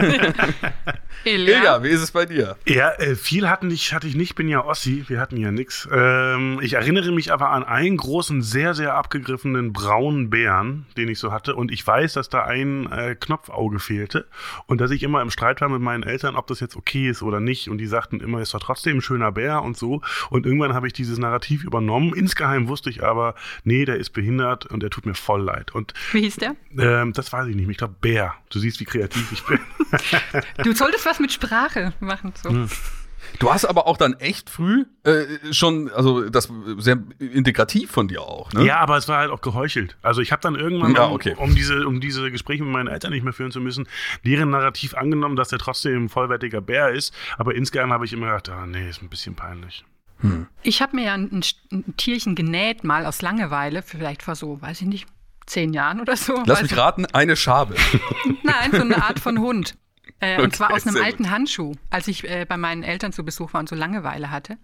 Ilja. 1.25 1.59
Ilja, 1.59 1.83
wie 1.83 1.89
ist 1.89 2.03
es 2.03 2.11
bei 2.11 2.27
dir? 2.27 2.57
Ja, 2.67 2.91
äh, 2.93 3.15
viel 3.15 3.49
hatten 3.49 3.71
ich, 3.71 3.95
hatte 3.95 4.07
ich 4.07 4.15
nicht, 4.15 4.35
bin 4.35 4.49
ja 4.49 4.65
Ossi, 4.65 5.05
wir 5.09 5.21
hatten 5.21 5.37
ja 5.39 5.51
nix. 5.51 5.89
Ähm, 5.91 6.59
ich 6.61 6.75
erinnere 6.75 7.13
mich 7.13 7.33
aber 7.33 7.51
an 7.51 7.65
einen 7.65 7.97
großen, 7.97 8.43
sehr, 8.43 8.75
sehr 8.75 8.95
abgegriffenen 8.95 9.73
braunen 9.73 10.29
Bären, 10.29 10.87
den 10.97 11.09
ich 11.09 11.19
so 11.19 11.33
hatte. 11.33 11.55
Und 11.55 11.73
ich 11.73 11.87
weiß, 11.87 12.15
dass 12.15 12.29
da 12.29 12.45
ein 12.45 12.91
äh, 12.93 13.15
Knopfauge 13.19 13.79
fehlte 13.79 14.27
und 14.67 14.81
dass 14.81 14.91
ich 14.91 15.03
immer 15.03 15.23
im 15.23 15.31
Streit 15.31 15.61
war 15.61 15.69
mit 15.69 15.81
meinen 15.81 16.03
Eltern, 16.03 16.37
ob 16.37 16.47
das 16.47 16.61
jetzt 16.61 16.77
okay 16.77 17.09
ist 17.09 17.23
oder 17.23 17.41
nicht. 17.41 17.69
Und 17.69 17.79
die 17.79 17.87
sagten 17.87 18.21
immer, 18.21 18.41
ist 18.41 18.53
doch 18.53 18.61
trotzdem 18.61 18.99
ein 18.99 19.03
schöner 19.03 19.33
Bär 19.33 19.63
und 19.63 19.79
so. 19.79 20.03
Und 20.29 20.45
irgendwann 20.45 20.75
habe 20.75 20.87
ich 20.87 20.93
dieses 20.93 21.19
Narrativ 21.19 21.65
übernommen. 21.65 22.13
Insgeheim 22.15 22.69
wusste 22.69 22.91
ich 22.91 23.03
aber, 23.05 23.35
nee, 23.65 23.85
der 23.85 23.97
ist 23.97 24.11
behindert 24.11 24.67
und 24.67 24.83
der 24.83 24.91
tut 24.91 25.07
mir 25.07 25.15
voll 25.15 25.43
leid. 25.43 25.75
Und 25.75 25.95
Wie 26.13 26.21
hieß 26.21 26.37
der? 26.37 26.57
ähm, 26.79 27.13
das 27.13 27.33
weiß 27.33 27.49
ich 27.49 27.57
nicht. 27.57 27.67
mehr. 27.67 27.73
Ich 27.73 27.79
glaube, 27.79 27.95
Bär. 28.01 28.35
Du 28.51 28.59
siehst, 28.59 28.81
wie 28.81 28.85
kreativ 28.85 29.31
ich 29.33 29.43
bin. 29.45 29.59
Du 30.65 30.73
solltest 30.73 31.07
was 31.07 31.21
mit 31.21 31.33
Sprache 31.33 31.93
machen. 32.01 32.33
So. 32.43 32.67
Du 33.39 33.53
hast 33.53 33.65
aber 33.65 33.87
auch 33.87 33.97
dann 33.97 34.15
echt 34.15 34.51
früh 34.51 34.85
äh, 35.05 35.25
schon, 35.51 35.91
also 35.91 36.29
das 36.29 36.49
sehr 36.77 36.99
integrativ 37.19 37.91
von 37.91 38.07
dir 38.07 38.23
auch, 38.23 38.53
ne? 38.53 38.65
Ja, 38.65 38.79
aber 38.79 38.97
es 38.97 39.09
war 39.09 39.19
halt 39.19 39.31
auch 39.31 39.41
geheuchelt. 39.41 39.97
Also 40.03 40.21
ich 40.21 40.31
habe 40.31 40.43
dann 40.43 40.55
irgendwann, 40.55 40.95
Ja, 40.95 41.07
um, 41.07 41.15
okay. 41.15 41.35
um, 41.39 41.55
diese, 41.55 41.87
um 41.87 42.01
diese 42.01 42.31
Gespräche 42.31 42.63
mit 42.63 42.73
meinen 42.73 42.89
Eltern 42.89 43.13
nicht 43.13 43.25
mehr 43.25 43.33
führen 43.33 43.51
zu 43.51 43.61
müssen, 43.61 43.89
deren 44.25 44.51
Narrativ 44.51 44.95
angenommen, 44.95 45.37
dass 45.37 45.51
er 45.53 45.59
trotzdem 45.59 46.05
ein 46.05 46.09
vollwertiger 46.09 46.61
Bär 46.61 46.91
ist. 46.91 47.15
Aber 47.39 47.55
insgeheim 47.55 47.93
habe 47.93 48.05
ich 48.05 48.13
immer 48.13 48.27
gedacht, 48.27 48.51
ah, 48.51 48.67
nee, 48.67 48.89
ist 48.89 49.03
ein 49.03 49.09
bisschen 49.09 49.35
peinlich. 49.35 49.85
Ich 50.63 50.81
habe 50.81 50.97
mir 50.97 51.05
ja 51.05 51.15
ein, 51.15 51.43
ein 51.73 51.97
Tierchen 51.97 52.35
genäht, 52.35 52.83
mal 52.85 53.05
aus 53.07 53.21
Langeweile, 53.23 53.83
vielleicht 53.83 54.23
vor 54.23 54.35
so, 54.35 54.61
weiß 54.63 54.81
ich 54.81 54.87
nicht, 54.87 55.07
zehn 55.47 55.73
Jahren 55.75 56.01
oder 56.01 56.17
so. 56.17 56.43
Lass 56.47 56.63
mich 56.63 56.73
ich- 56.73 56.79
raten, 56.79 57.05
eine 57.07 57.37
Schabe. 57.37 57.75
Nein, 58.43 58.71
so 58.73 58.81
eine 58.81 59.03
Art 59.03 59.21
von 59.21 59.39
Hund. 59.39 59.77
Äh, 60.21 60.39
und 60.39 60.47
Okay, 60.47 60.57
zwar 60.57 60.73
aus 60.73 60.87
einem 60.87 61.03
alten 61.03 61.31
Handschuh, 61.31 61.75
als 61.91 62.09
ich 62.09 62.25
äh, 62.25 62.47
bei 62.49 62.57
meinen 62.57 62.83
Eltern 62.83 63.13
zu 63.13 63.25
Besuch 63.25 63.53
war 63.53 63.61
und 63.61 63.69
so 63.69 63.75
Langeweile 63.75 64.31
hatte. 64.31 64.57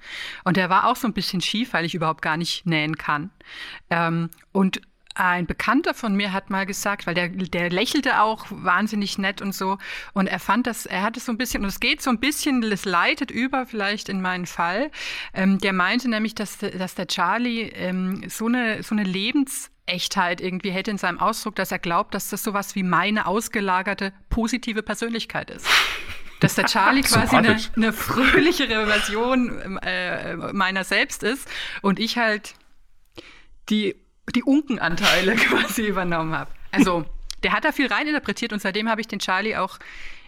Und 0.45 0.57
der 0.57 0.71
war 0.71 0.87
auch 0.87 0.97
so 0.97 1.07
ein 1.09 1.13
bisschen 1.13 1.41
schief, 1.43 1.73
weil 1.75 1.85
ich 1.85 1.95
überhaupt 1.95 2.23
gar 2.23 2.37
nicht 2.39 2.65
nähen 2.67 2.97
kann. 2.97 3.31
Ähm, 3.91 4.31
und 4.53 4.81
ein 5.15 5.47
Bekannter 5.47 5.93
von 5.93 6.15
mir 6.15 6.33
hat 6.33 6.51
mal 6.51 6.67
gesagt, 6.67 7.07
weil 7.07 7.15
der, 7.15 7.29
der 7.29 7.71
lächelte 7.71 8.23
auch 8.23 8.47
wahnsinnig 8.51 9.19
nett 9.19 9.43
und 9.43 9.55
so. 9.55 9.79
Und 10.13 10.29
er 10.29 10.39
fand 10.39 10.67
das, 10.67 10.87
er 10.87 11.03
hatte 11.03 11.21
so 11.21 11.33
ein 11.33 11.39
bisschen, 11.39 11.63
und 11.63 11.69
es 11.69 11.81
geht 11.81 12.01
so 12.01 12.11
ein 12.11 12.21
bisschen, 12.21 12.63
es 12.63 12.85
leitet 12.85 13.31
über 13.31 13.67
vielleicht 13.67 14.09
in 14.09 14.23
meinen 14.23 14.47
Fall. 14.47 14.91
Ähm, 15.35 15.59
der 15.59 15.73
meinte 15.73 16.09
nämlich, 16.09 16.35
dass, 16.35 16.59
dass 16.59 16.95
der 16.95 17.09
Charlie 17.09 17.63
ähm, 17.63 18.29
so 18.29 18.47
eine, 18.47 18.83
so 18.83 18.95
eine 18.95 19.03
Lebensechtheit 19.03 20.41
irgendwie 20.41 20.71
hätte 20.71 20.93
in 20.93 20.99
seinem 20.99 21.19
Ausdruck, 21.19 21.57
dass 21.57 21.73
er 21.73 21.81
glaubt, 21.81 22.15
dass 22.15 22.31
das 22.31 22.43
sowas 22.43 22.77
wie 22.77 22.85
meine 22.85 23.27
ausgelagerte 23.27 24.13
positive 24.29 24.83
Persönlichkeit 24.83 25.51
ist. 25.51 25.67
Dass 26.39 26.55
der 26.55 26.67
Charlie 26.67 27.03
quasi 27.03 27.35
eine, 27.35 27.59
eine 27.75 27.93
fröhlichere 27.93 28.87
Version 28.87 29.79
äh, 29.79 30.37
meiner 30.53 30.85
selbst 30.85 31.25
ist 31.25 31.49
und 31.83 31.99
ich 31.99 32.17
halt 32.17 32.55
die, 33.69 33.97
die 34.33 34.43
Unkenanteile 34.43 35.37
quasi 35.37 35.87
übernommen 35.87 36.35
habe. 36.35 36.51
Also, 36.71 37.05
der 37.43 37.53
hat 37.53 37.65
da 37.65 37.73
viel 37.73 37.87
reininterpretiert 37.87 38.53
und 38.53 38.61
seitdem 38.61 38.89
habe 38.89 39.01
ich 39.01 39.09
den 39.09 39.19
Charlie 39.19 39.57
auch 39.57 39.79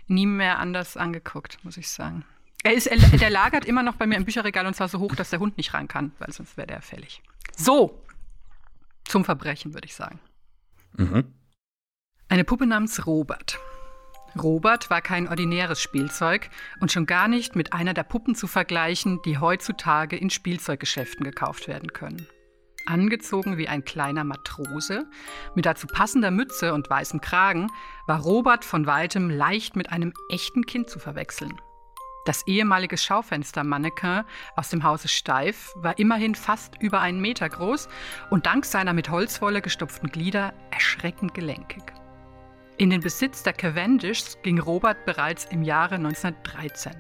nie 0.09 0.27
mehr 0.27 0.59
anders 0.59 0.97
angeguckt, 0.97 1.59
muss 1.63 1.77
ich 1.77 1.89
sagen. 1.89 2.25
Er 2.65 2.75
ist, 2.75 2.87
er, 2.87 2.97
der 2.99 3.31
lagert 3.31 3.65
immer 3.65 3.83
noch 3.83 3.97
bei 3.97 4.07
mir 4.07 4.17
im 4.17 4.25
Bücherregal 4.25 4.67
und 4.67 4.75
zwar 4.75 4.89
so 4.89 5.01
hoch, 5.01 5.15
dass 5.15 5.31
der 5.31 5.41
Hund 5.41 5.57
nicht 5.57 5.75
ran 5.75 5.89
kann, 5.89 6.13
weil 6.19 6.33
sonst 6.33 6.57
wäre 6.57 6.69
der 6.69 6.83
fällig. 6.83 7.23
So, 7.57 8.03
zum 9.05 9.25
Verbrechen, 9.25 9.75
würde 9.75 9.87
ich 9.87 9.95
sagen. 9.95 10.21
Mhm. 10.97 11.33
Eine 12.29 12.45
Puppe 12.45 12.67
namens 12.67 13.07
Robert. 13.07 13.59
Robert 14.41 14.89
war 14.89 15.03
kein 15.03 15.29
ordinäres 15.29 15.83
Spielzeug 15.83 16.49
und 16.81 16.91
schon 16.91 17.05
gar 17.05 17.29
nicht 17.29 17.55
mit 17.55 17.73
einer 17.73 17.93
der 17.93 18.05
Puppen 18.05 18.35
zu 18.35 18.47
vergleichen, 18.47 19.21
die 19.27 19.39
heutzutage 19.39 20.17
in 20.17 20.31
Spielzeuggeschäften 20.31 21.25
gekauft 21.25 21.69
werden 21.69 21.93
können. 21.93 22.27
Angezogen 22.87 23.59
wie 23.59 23.69
ein 23.69 23.85
kleiner 23.85 24.25
Matrose, 24.25 25.07
mit 25.55 25.67
dazu 25.67 25.87
passender 25.87 26.31
Mütze 26.31 26.75
und 26.75 26.89
weißem 26.89 27.21
Kragen, 27.21 27.71
war 28.07 28.21
Robert 28.21 28.65
von 28.65 28.87
weitem 28.87 29.31
leicht 29.31 29.77
mit 29.77 29.91
einem 29.91 30.13
echten 30.29 30.67
Kind 30.67 30.89
zu 30.89 30.99
verwechseln. 30.99 31.61
Das 32.25 32.47
ehemalige 32.47 32.97
Schaufenstermannequin 32.97 34.23
aus 34.55 34.71
dem 34.71 34.85
Hause 34.85 35.09
Steif 35.09 35.73
war 35.77 35.99
immerhin 35.99 36.37
fast 36.37 36.81
über 36.81 37.01
einen 37.01 37.21
Meter 37.21 37.49
groß 37.49 37.89
und 38.31 38.47
dank 38.47 38.65
seiner 38.65 38.93
mit 38.93 39.11
Holzwolle 39.11 39.61
gestopften 39.61 40.09
Glieder 40.09 40.55
erschreckend 40.71 41.35
gelenkig. 41.35 41.83
In 42.79 42.91
den 42.91 43.01
Besitz 43.01 43.43
der 43.43 43.53
Cavendishs 43.53 44.39
ging 44.43 44.61
Robert 44.61 45.05
bereits 45.05 45.47
im 45.47 45.63
Jahre 45.63 45.97
1913. 45.97 46.93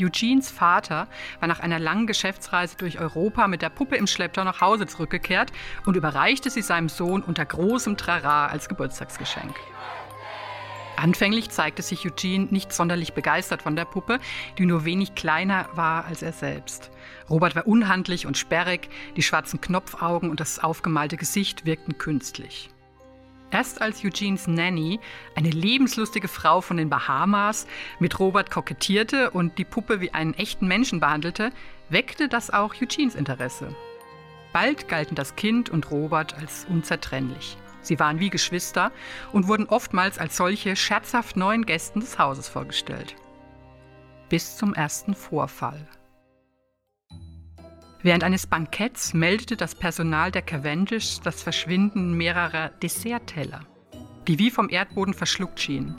Eugenes 0.00 0.50
Vater 0.50 1.08
war 1.40 1.48
nach 1.48 1.60
einer 1.60 1.78
langen 1.78 2.06
Geschäftsreise 2.06 2.76
durch 2.76 2.98
Europa 2.98 3.46
mit 3.48 3.62
der 3.62 3.70
Puppe 3.70 3.96
im 3.96 4.06
Schlepptau 4.06 4.44
nach 4.44 4.60
Hause 4.60 4.86
zurückgekehrt 4.86 5.52
und 5.86 5.96
überreichte 5.96 6.50
sie 6.50 6.62
seinem 6.62 6.88
Sohn 6.88 7.22
unter 7.22 7.44
großem 7.44 7.96
Trara 7.96 8.46
als 8.46 8.68
Geburtstagsgeschenk. 8.68 9.54
Anfänglich 10.96 11.50
zeigte 11.50 11.82
sich 11.82 12.06
Eugene 12.06 12.46
nicht 12.50 12.72
sonderlich 12.72 13.14
begeistert 13.14 13.62
von 13.62 13.76
der 13.76 13.84
Puppe, 13.84 14.20
die 14.58 14.66
nur 14.66 14.84
wenig 14.84 15.14
kleiner 15.14 15.68
war 15.74 16.04
als 16.04 16.22
er 16.22 16.32
selbst. 16.32 16.90
Robert 17.28 17.56
war 17.56 17.66
unhandlich 17.66 18.26
und 18.26 18.38
sperrig, 18.38 18.88
die 19.16 19.22
schwarzen 19.22 19.60
Knopfaugen 19.60 20.30
und 20.30 20.40
das 20.40 20.60
aufgemalte 20.60 21.16
Gesicht 21.16 21.66
wirkten 21.66 21.98
künstlich. 21.98 22.70
Erst 23.54 23.80
als 23.80 24.04
Eugenes 24.04 24.48
Nanny, 24.48 24.98
eine 25.36 25.50
lebenslustige 25.50 26.26
Frau 26.26 26.60
von 26.60 26.76
den 26.76 26.90
Bahamas, 26.90 27.68
mit 28.00 28.18
Robert 28.18 28.50
kokettierte 28.50 29.30
und 29.30 29.58
die 29.58 29.64
Puppe 29.64 30.00
wie 30.00 30.12
einen 30.12 30.34
echten 30.34 30.66
Menschen 30.66 30.98
behandelte, 30.98 31.52
weckte 31.88 32.26
das 32.26 32.50
auch 32.50 32.74
Eugenes 32.74 33.14
Interesse. 33.14 33.72
Bald 34.52 34.88
galten 34.88 35.14
das 35.14 35.36
Kind 35.36 35.70
und 35.70 35.92
Robert 35.92 36.36
als 36.36 36.66
unzertrennlich. 36.68 37.56
Sie 37.80 38.00
waren 38.00 38.18
wie 38.18 38.28
Geschwister 38.28 38.90
und 39.32 39.46
wurden 39.46 39.68
oftmals 39.68 40.18
als 40.18 40.36
solche 40.36 40.74
scherzhaft 40.74 41.36
neuen 41.36 41.64
Gästen 41.64 42.00
des 42.00 42.18
Hauses 42.18 42.48
vorgestellt. 42.48 43.14
Bis 44.30 44.56
zum 44.56 44.74
ersten 44.74 45.14
Vorfall. 45.14 45.86
Während 48.04 48.22
eines 48.22 48.46
Banketts 48.46 49.14
meldete 49.14 49.56
das 49.56 49.74
Personal 49.74 50.30
der 50.30 50.42
Cavendish 50.42 51.20
das 51.20 51.42
Verschwinden 51.42 52.12
mehrerer 52.12 52.68
Dessertteller, 52.68 53.62
die 54.28 54.38
wie 54.38 54.50
vom 54.50 54.68
Erdboden 54.68 55.14
verschluckt 55.14 55.58
schienen. 55.58 55.98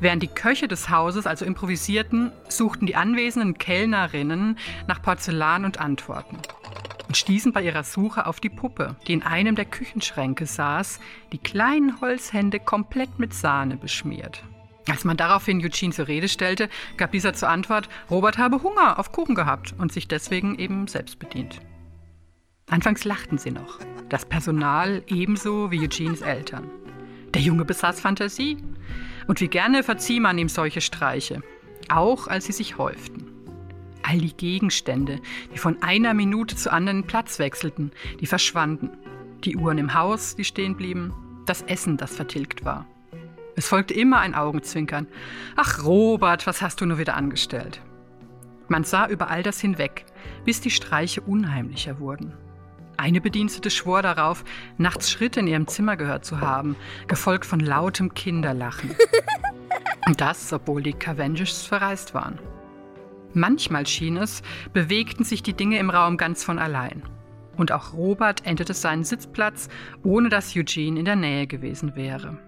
Während 0.00 0.22
die 0.22 0.28
Köche 0.28 0.68
des 0.68 0.88
Hauses 0.88 1.26
also 1.26 1.44
improvisierten, 1.44 2.32
suchten 2.48 2.86
die 2.86 2.96
anwesenden 2.96 3.58
Kellnerinnen 3.58 4.58
nach 4.86 5.02
Porzellan 5.02 5.66
und 5.66 5.80
Antworten 5.80 6.38
und 7.08 7.14
stießen 7.14 7.52
bei 7.52 7.60
ihrer 7.60 7.84
Suche 7.84 8.24
auf 8.24 8.40
die 8.40 8.48
Puppe, 8.48 8.96
die 9.06 9.12
in 9.12 9.22
einem 9.22 9.54
der 9.54 9.66
Küchenschränke 9.66 10.46
saß, 10.46 10.98
die 11.30 11.38
kleinen 11.38 12.00
Holzhände 12.00 12.58
komplett 12.58 13.18
mit 13.18 13.34
Sahne 13.34 13.76
beschmiert. 13.76 14.42
Als 14.88 15.04
man 15.04 15.16
daraufhin 15.16 15.64
Eugene 15.64 15.92
zur 15.92 16.06
Rede 16.06 16.28
stellte, 16.28 16.68
gab 16.96 17.12
dieser 17.12 17.34
zur 17.34 17.48
Antwort, 17.48 17.88
Robert 18.10 18.38
habe 18.38 18.62
Hunger 18.62 18.98
auf 18.98 19.12
Kuchen 19.12 19.34
gehabt 19.34 19.74
und 19.78 19.92
sich 19.92 20.06
deswegen 20.06 20.58
eben 20.58 20.86
selbst 20.86 21.18
bedient. 21.18 21.60
Anfangs 22.68 23.04
lachten 23.04 23.38
sie 23.38 23.50
noch, 23.50 23.80
das 24.08 24.26
Personal 24.26 25.02
ebenso 25.06 25.70
wie 25.70 25.80
Eugenes 25.80 26.20
Eltern. 26.20 26.70
Der 27.34 27.42
Junge 27.42 27.64
besaß 27.64 28.00
Fantasie 28.00 28.58
und 29.26 29.40
wie 29.40 29.48
gerne 29.48 29.82
verzieh 29.82 30.20
man 30.20 30.38
ihm 30.38 30.48
solche 30.48 30.80
Streiche, 30.80 31.42
auch 31.88 32.28
als 32.28 32.46
sie 32.46 32.52
sich 32.52 32.78
häuften. 32.78 33.30
All 34.02 34.18
die 34.18 34.36
Gegenstände, 34.36 35.20
die 35.52 35.58
von 35.58 35.82
einer 35.82 36.14
Minute 36.14 36.54
zur 36.54 36.72
anderen 36.72 37.04
Platz 37.04 37.40
wechselten, 37.40 37.90
die 38.20 38.26
verschwanden. 38.26 38.90
Die 39.44 39.56
Uhren 39.56 39.78
im 39.78 39.94
Haus, 39.94 40.36
die 40.36 40.44
stehen 40.44 40.76
blieben, 40.76 41.12
das 41.44 41.62
Essen, 41.62 41.96
das 41.96 42.14
vertilgt 42.14 42.64
war. 42.64 42.86
Es 43.56 43.68
folgte 43.68 43.94
immer 43.94 44.20
ein 44.20 44.34
Augenzwinkern. 44.34 45.06
Ach, 45.56 45.82
Robert, 45.82 46.46
was 46.46 46.60
hast 46.60 46.80
du 46.80 46.86
nur 46.86 46.98
wieder 46.98 47.14
angestellt? 47.14 47.80
Man 48.68 48.84
sah 48.84 49.08
über 49.08 49.30
all 49.30 49.42
das 49.42 49.60
hinweg, 49.60 50.04
bis 50.44 50.60
die 50.60 50.70
Streiche 50.70 51.22
unheimlicher 51.22 51.98
wurden. 51.98 52.34
Eine 52.98 53.20
Bedienstete 53.20 53.70
schwor 53.70 54.02
darauf, 54.02 54.44
nachts 54.76 55.10
Schritte 55.10 55.40
in 55.40 55.46
ihrem 55.46 55.66
Zimmer 55.68 55.96
gehört 55.96 56.24
zu 56.24 56.40
haben, 56.40 56.76
gefolgt 57.08 57.46
von 57.46 57.60
lautem 57.60 58.12
Kinderlachen. 58.12 58.94
Und 60.06 60.20
das, 60.20 60.52
obwohl 60.52 60.82
die 60.82 60.92
Cavendishs 60.92 61.64
verreist 61.64 62.14
waren. 62.14 62.38
Manchmal 63.32 63.86
schien 63.86 64.16
es, 64.16 64.42
bewegten 64.72 65.24
sich 65.24 65.42
die 65.42 65.54
Dinge 65.54 65.78
im 65.78 65.90
Raum 65.90 66.16
ganz 66.16 66.44
von 66.44 66.58
allein. 66.58 67.02
Und 67.56 67.72
auch 67.72 67.94
Robert 67.94 68.46
änderte 68.46 68.74
seinen 68.74 69.04
Sitzplatz, 69.04 69.68
ohne 70.02 70.28
dass 70.28 70.56
Eugene 70.56 70.98
in 70.98 71.04
der 71.06 71.16
Nähe 71.16 71.46
gewesen 71.46 71.96
wäre. 71.96 72.38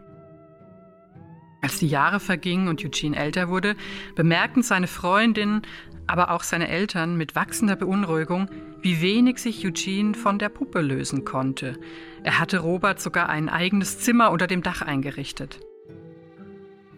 Als 1.60 1.78
die 1.78 1.88
Jahre 1.88 2.20
vergingen 2.20 2.68
und 2.68 2.84
Eugene 2.84 3.16
älter 3.16 3.48
wurde, 3.48 3.74
bemerkten 4.14 4.62
seine 4.62 4.86
Freundinnen, 4.86 5.62
aber 6.06 6.30
auch 6.30 6.42
seine 6.42 6.68
Eltern 6.68 7.16
mit 7.16 7.34
wachsender 7.34 7.76
Beunruhigung, 7.76 8.48
wie 8.80 9.00
wenig 9.00 9.38
sich 9.38 9.66
Eugene 9.66 10.14
von 10.14 10.38
der 10.38 10.48
Puppe 10.48 10.80
lösen 10.80 11.24
konnte. 11.24 11.78
Er 12.22 12.38
hatte 12.38 12.60
Robert 12.60 13.00
sogar 13.00 13.28
ein 13.28 13.48
eigenes 13.48 13.98
Zimmer 13.98 14.30
unter 14.30 14.46
dem 14.46 14.62
Dach 14.62 14.82
eingerichtet. 14.82 15.60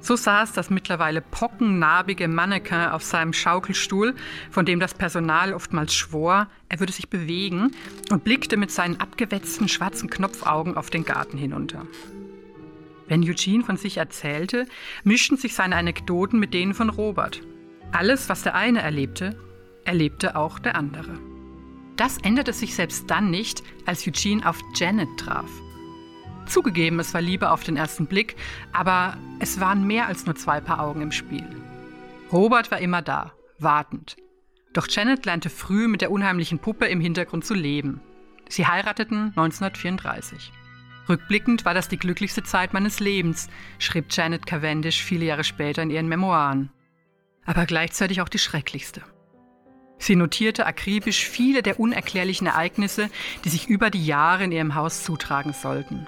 So 0.02 0.16
saß 0.16 0.52
das 0.52 0.70
mittlerweile 0.70 1.20
pockennarbige 1.20 2.26
Mannequin 2.26 2.88
auf 2.88 3.02
seinem 3.02 3.34
Schaukelstuhl, 3.34 4.14
von 4.50 4.64
dem 4.64 4.80
das 4.80 4.94
Personal 4.94 5.52
oftmals 5.52 5.94
schwor, 5.94 6.48
er 6.68 6.80
würde 6.80 6.92
sich 6.92 7.10
bewegen, 7.10 7.72
und 8.10 8.24
blickte 8.24 8.56
mit 8.56 8.70
seinen 8.70 8.98
abgewetzten 8.98 9.68
schwarzen 9.68 10.08
Knopfaugen 10.08 10.76
auf 10.76 10.88
den 10.88 11.04
Garten 11.04 11.36
hinunter. 11.36 11.86
Wenn 13.10 13.24
Eugene 13.24 13.64
von 13.64 13.76
sich 13.76 13.96
erzählte, 13.96 14.66
mischten 15.02 15.36
sich 15.36 15.54
seine 15.54 15.74
Anekdoten 15.74 16.38
mit 16.38 16.54
denen 16.54 16.74
von 16.74 16.88
Robert. 16.88 17.40
Alles, 17.90 18.28
was 18.28 18.42
der 18.44 18.54
eine 18.54 18.82
erlebte, 18.82 19.36
erlebte 19.84 20.36
auch 20.36 20.60
der 20.60 20.76
andere. 20.76 21.18
Das 21.96 22.18
änderte 22.18 22.52
sich 22.52 22.76
selbst 22.76 23.10
dann 23.10 23.28
nicht, 23.28 23.64
als 23.84 24.06
Eugene 24.06 24.48
auf 24.48 24.60
Janet 24.76 25.08
traf. 25.18 25.50
Zugegeben, 26.46 27.00
es 27.00 27.12
war 27.12 27.20
Liebe 27.20 27.50
auf 27.50 27.64
den 27.64 27.76
ersten 27.76 28.06
Blick, 28.06 28.36
aber 28.72 29.18
es 29.40 29.58
waren 29.58 29.88
mehr 29.88 30.06
als 30.06 30.24
nur 30.26 30.36
zwei 30.36 30.60
Paar 30.60 30.80
Augen 30.80 31.02
im 31.02 31.10
Spiel. 31.10 31.48
Robert 32.30 32.70
war 32.70 32.78
immer 32.78 33.02
da, 33.02 33.32
wartend. 33.58 34.18
Doch 34.72 34.86
Janet 34.88 35.26
lernte 35.26 35.50
früh 35.50 35.88
mit 35.88 36.00
der 36.00 36.12
unheimlichen 36.12 36.60
Puppe 36.60 36.86
im 36.86 37.00
Hintergrund 37.00 37.44
zu 37.44 37.54
leben. 37.54 38.00
Sie 38.48 38.68
heirateten 38.68 39.32
1934. 39.34 40.52
Rückblickend 41.10 41.64
war 41.64 41.74
das 41.74 41.88
die 41.88 41.98
glücklichste 41.98 42.44
Zeit 42.44 42.72
meines 42.72 43.00
Lebens, 43.00 43.48
schrieb 43.80 44.06
Janet 44.10 44.46
Cavendish 44.46 45.02
viele 45.02 45.24
Jahre 45.24 45.42
später 45.42 45.82
in 45.82 45.90
ihren 45.90 46.08
Memoiren. 46.08 46.70
Aber 47.44 47.66
gleichzeitig 47.66 48.20
auch 48.20 48.28
die 48.28 48.38
schrecklichste. 48.38 49.02
Sie 49.98 50.14
notierte 50.14 50.66
akribisch 50.66 51.26
viele 51.26 51.62
der 51.62 51.80
unerklärlichen 51.80 52.46
Ereignisse, 52.46 53.10
die 53.44 53.48
sich 53.48 53.68
über 53.68 53.90
die 53.90 54.06
Jahre 54.06 54.44
in 54.44 54.52
ihrem 54.52 54.76
Haus 54.76 55.02
zutragen 55.02 55.52
sollten. 55.52 56.06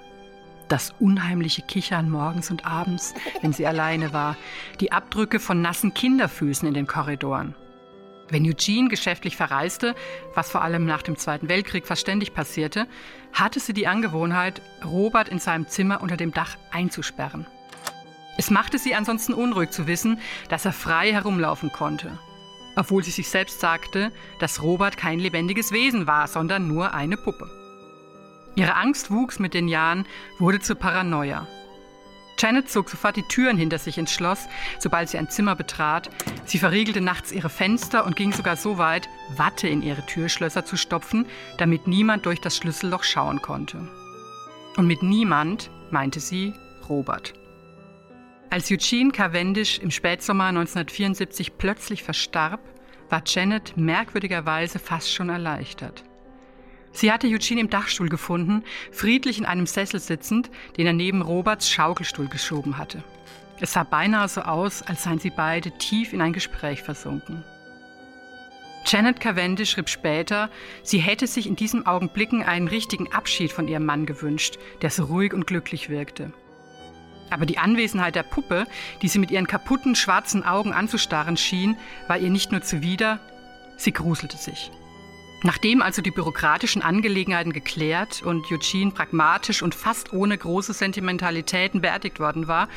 Das 0.68 0.94
unheimliche 1.00 1.62
Kichern 1.62 2.08
morgens 2.08 2.50
und 2.50 2.64
abends, 2.64 3.12
wenn 3.42 3.52
sie 3.52 3.66
alleine 3.66 4.12
war, 4.12 4.36
die 4.80 4.92
Abdrücke 4.92 5.40
von 5.40 5.60
nassen 5.60 5.92
Kinderfüßen 5.92 6.66
in 6.66 6.74
den 6.74 6.86
Korridoren, 6.86 7.54
wenn 8.32 8.46
Eugene 8.46 8.88
geschäftlich 8.88 9.36
verreiste, 9.36 9.94
was 10.34 10.50
vor 10.50 10.62
allem 10.62 10.84
nach 10.84 11.02
dem 11.02 11.16
Zweiten 11.16 11.48
Weltkrieg 11.48 11.86
verständig 11.86 12.34
passierte, 12.34 12.86
hatte 13.32 13.60
sie 13.60 13.74
die 13.74 13.86
Angewohnheit, 13.86 14.62
Robert 14.84 15.28
in 15.28 15.38
seinem 15.38 15.68
Zimmer 15.68 16.02
unter 16.02 16.16
dem 16.16 16.32
Dach 16.32 16.56
einzusperren. 16.70 17.46
Es 18.38 18.50
machte 18.50 18.78
sie 18.78 18.94
ansonsten 18.94 19.34
unruhig 19.34 19.70
zu 19.70 19.86
wissen, 19.86 20.18
dass 20.48 20.64
er 20.64 20.72
frei 20.72 21.12
herumlaufen 21.12 21.70
konnte, 21.70 22.18
obwohl 22.76 23.04
sie 23.04 23.10
sich 23.10 23.28
selbst 23.28 23.60
sagte, 23.60 24.10
dass 24.38 24.62
Robert 24.62 24.96
kein 24.96 25.18
lebendiges 25.18 25.70
Wesen 25.70 26.06
war, 26.06 26.26
sondern 26.26 26.66
nur 26.66 26.94
eine 26.94 27.18
Puppe. 27.18 27.50
Ihre 28.54 28.74
Angst 28.74 29.10
wuchs 29.10 29.38
mit 29.38 29.54
den 29.54 29.68
Jahren, 29.68 30.06
wurde 30.38 30.60
zur 30.60 30.76
Paranoia. 30.76 31.46
Janet 32.38 32.70
zog 32.70 32.90
sofort 32.90 33.16
die 33.16 33.22
Türen 33.22 33.56
hinter 33.56 33.78
sich 33.78 33.98
ins 33.98 34.12
Schloss, 34.12 34.48
sobald 34.78 35.08
sie 35.08 35.18
ein 35.18 35.30
Zimmer 35.30 35.54
betrat. 35.54 36.10
Sie 36.44 36.58
verriegelte 36.58 37.00
nachts 37.00 37.32
ihre 37.32 37.48
Fenster 37.48 38.04
und 38.04 38.16
ging 38.16 38.32
sogar 38.32 38.56
so 38.56 38.78
weit, 38.78 39.08
Watte 39.36 39.68
in 39.68 39.82
ihre 39.82 40.04
Türschlösser 40.06 40.64
zu 40.64 40.76
stopfen, 40.76 41.26
damit 41.58 41.86
niemand 41.86 42.26
durch 42.26 42.40
das 42.40 42.56
Schlüsselloch 42.56 43.04
schauen 43.04 43.42
konnte. 43.42 43.88
Und 44.76 44.86
mit 44.86 45.02
niemand 45.02 45.70
meinte 45.90 46.20
sie 46.20 46.54
Robert. 46.88 47.34
Als 48.50 48.70
Eugene 48.70 49.12
Cavendish 49.12 49.78
im 49.78 49.90
Spätsommer 49.90 50.46
1974 50.46 51.56
plötzlich 51.56 52.02
verstarb, 52.02 52.60
war 53.08 53.22
Janet 53.26 53.76
merkwürdigerweise 53.76 54.78
fast 54.78 55.12
schon 55.12 55.28
erleichtert. 55.28 56.04
Sie 56.92 57.10
hatte 57.10 57.26
Eugene 57.26 57.60
im 57.60 57.70
Dachstuhl 57.70 58.08
gefunden, 58.08 58.64
friedlich 58.90 59.38
in 59.38 59.46
einem 59.46 59.66
Sessel 59.66 60.00
sitzend, 60.00 60.50
den 60.76 60.86
er 60.86 60.92
neben 60.92 61.22
Roberts 61.22 61.70
Schaukelstuhl 61.70 62.28
geschoben 62.28 62.78
hatte. 62.78 63.02
Es 63.60 63.72
sah 63.72 63.84
beinahe 63.84 64.28
so 64.28 64.42
aus, 64.42 64.82
als 64.82 65.04
seien 65.04 65.18
sie 65.18 65.30
beide 65.30 65.70
tief 65.78 66.12
in 66.12 66.20
ein 66.20 66.32
Gespräch 66.32 66.82
versunken. 66.82 67.44
Janet 68.84 69.20
Cavendish 69.20 69.70
schrieb 69.70 69.88
später, 69.88 70.50
sie 70.82 70.98
hätte 70.98 71.26
sich 71.26 71.46
in 71.46 71.56
diesem 71.56 71.86
Augenblicken 71.86 72.42
einen 72.42 72.68
richtigen 72.68 73.12
Abschied 73.12 73.52
von 73.52 73.68
ihrem 73.68 73.86
Mann 73.86 74.06
gewünscht, 74.06 74.58
der 74.82 74.90
so 74.90 75.04
ruhig 75.04 75.32
und 75.32 75.46
glücklich 75.46 75.88
wirkte. 75.88 76.32
Aber 77.30 77.46
die 77.46 77.58
Anwesenheit 77.58 78.16
der 78.16 78.24
Puppe, 78.24 78.66
die 79.00 79.08
sie 79.08 79.18
mit 79.18 79.30
ihren 79.30 79.46
kaputten 79.46 79.94
schwarzen 79.94 80.44
Augen 80.44 80.72
anzustarren 80.72 81.36
schien, 81.36 81.76
war 82.08 82.18
ihr 82.18 82.28
nicht 82.28 82.52
nur 82.52 82.62
zuwider, 82.62 83.20
sie 83.76 83.92
gruselte 83.92 84.36
sich. 84.36 84.70
Nachdem 85.44 85.82
also 85.82 86.02
die 86.02 86.12
bürokratischen 86.12 86.82
Angelegenheiten 86.82 87.52
geklärt 87.52 88.22
und 88.22 88.50
Eugene 88.52 88.92
pragmatisch 88.92 89.62
und 89.62 89.74
fast 89.74 90.12
ohne 90.12 90.38
große 90.38 90.72
Sentimentalitäten 90.72 91.80
beerdigt 91.80 92.20
worden 92.20 92.46
war, 92.46 92.68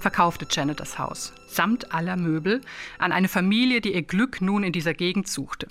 verkaufte 0.00 0.46
Janet 0.50 0.80
das 0.80 0.98
Haus, 0.98 1.34
samt 1.46 1.92
aller 1.92 2.16
Möbel, 2.16 2.62
an 2.98 3.12
eine 3.12 3.28
Familie, 3.28 3.82
die 3.82 3.94
ihr 3.94 4.02
Glück 4.02 4.40
nun 4.40 4.62
in 4.62 4.72
dieser 4.72 4.94
Gegend 4.94 5.28
suchte. 5.28 5.68